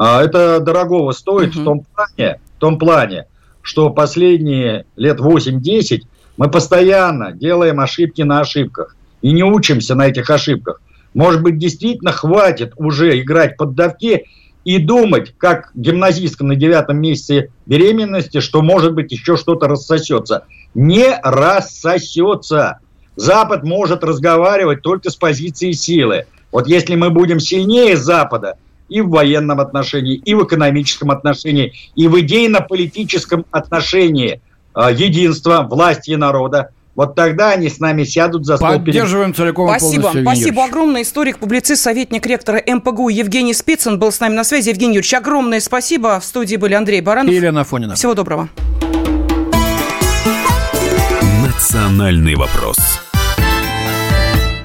это 0.00 0.60
дорогого 0.60 1.12
стоит 1.12 1.54
угу. 1.54 1.60
в, 1.60 1.64
том 1.64 1.80
плане, 1.84 2.40
в 2.56 2.58
том 2.58 2.78
плане, 2.78 3.26
что 3.60 3.90
последние 3.90 4.86
лет 4.96 5.20
8-10 5.20 6.04
мы 6.38 6.50
постоянно 6.50 7.32
делаем 7.32 7.80
ошибки 7.80 8.22
на 8.22 8.40
ошибках 8.40 8.96
и 9.20 9.32
не 9.32 9.44
учимся 9.44 9.94
на 9.94 10.06
этих 10.06 10.30
ошибках. 10.30 10.80
Может 11.12 11.42
быть, 11.42 11.58
действительно 11.58 12.12
хватит 12.12 12.72
уже 12.76 13.20
играть 13.20 13.58
под 13.58 13.74
давки 13.74 14.24
и 14.64 14.78
думать, 14.78 15.34
как 15.36 15.70
гимназистка 15.74 16.44
на 16.44 16.54
девятом 16.54 16.98
месяце 16.98 17.50
беременности, 17.66 18.40
что, 18.40 18.62
может 18.62 18.94
быть, 18.94 19.12
еще 19.12 19.36
что-то 19.36 19.68
рассосется. 19.68 20.44
Не 20.72 21.18
рассосется. 21.22 22.78
Запад 23.16 23.64
может 23.64 24.02
разговаривать 24.02 24.80
только 24.80 25.10
с 25.10 25.16
позиции 25.16 25.72
силы. 25.72 26.24
Вот 26.52 26.68
если 26.68 26.94
мы 26.94 27.10
будем 27.10 27.38
сильнее 27.38 27.98
Запада– 27.98 28.54
и 28.90 29.00
в 29.00 29.08
военном 29.08 29.60
отношении, 29.60 30.16
и 30.16 30.34
в 30.34 30.44
экономическом 30.44 31.10
отношении, 31.10 31.72
и 31.94 32.08
в 32.08 32.20
идейно-политическом 32.20 33.46
отношении 33.50 34.40
э, 34.74 34.88
единства 34.92 35.62
власти 35.62 36.10
и 36.10 36.16
народа. 36.16 36.70
Вот 36.96 37.14
тогда 37.14 37.52
они 37.52 37.70
с 37.70 37.78
нами 37.78 38.02
сядут 38.02 38.44
за 38.44 38.56
стол. 38.56 38.72
Поддерживаем 38.72 39.32
целиком 39.32 39.68
Спасибо. 39.68 40.12
Спасибо 40.20 40.64
огромное. 40.64 41.02
Историк, 41.02 41.38
публицист, 41.38 41.82
советник 41.82 42.26
ректора 42.26 42.60
МПГУ 42.66 43.08
Евгений 43.08 43.54
Спицын 43.54 43.98
был 43.98 44.12
с 44.12 44.20
нами 44.20 44.34
на 44.34 44.44
связи. 44.44 44.68
Евгений 44.68 44.96
Юрьевич, 44.96 45.14
огромное 45.14 45.60
спасибо. 45.60 46.20
В 46.20 46.24
студии 46.24 46.56
были 46.56 46.74
Андрей 46.74 47.00
Баранов. 47.00 47.32
И 47.32 47.36
Елена 47.36 47.64
Фонина. 47.64 47.94
Всего 47.94 48.14
доброго. 48.14 48.48
Национальный 51.42 52.34
вопрос. 52.34 52.76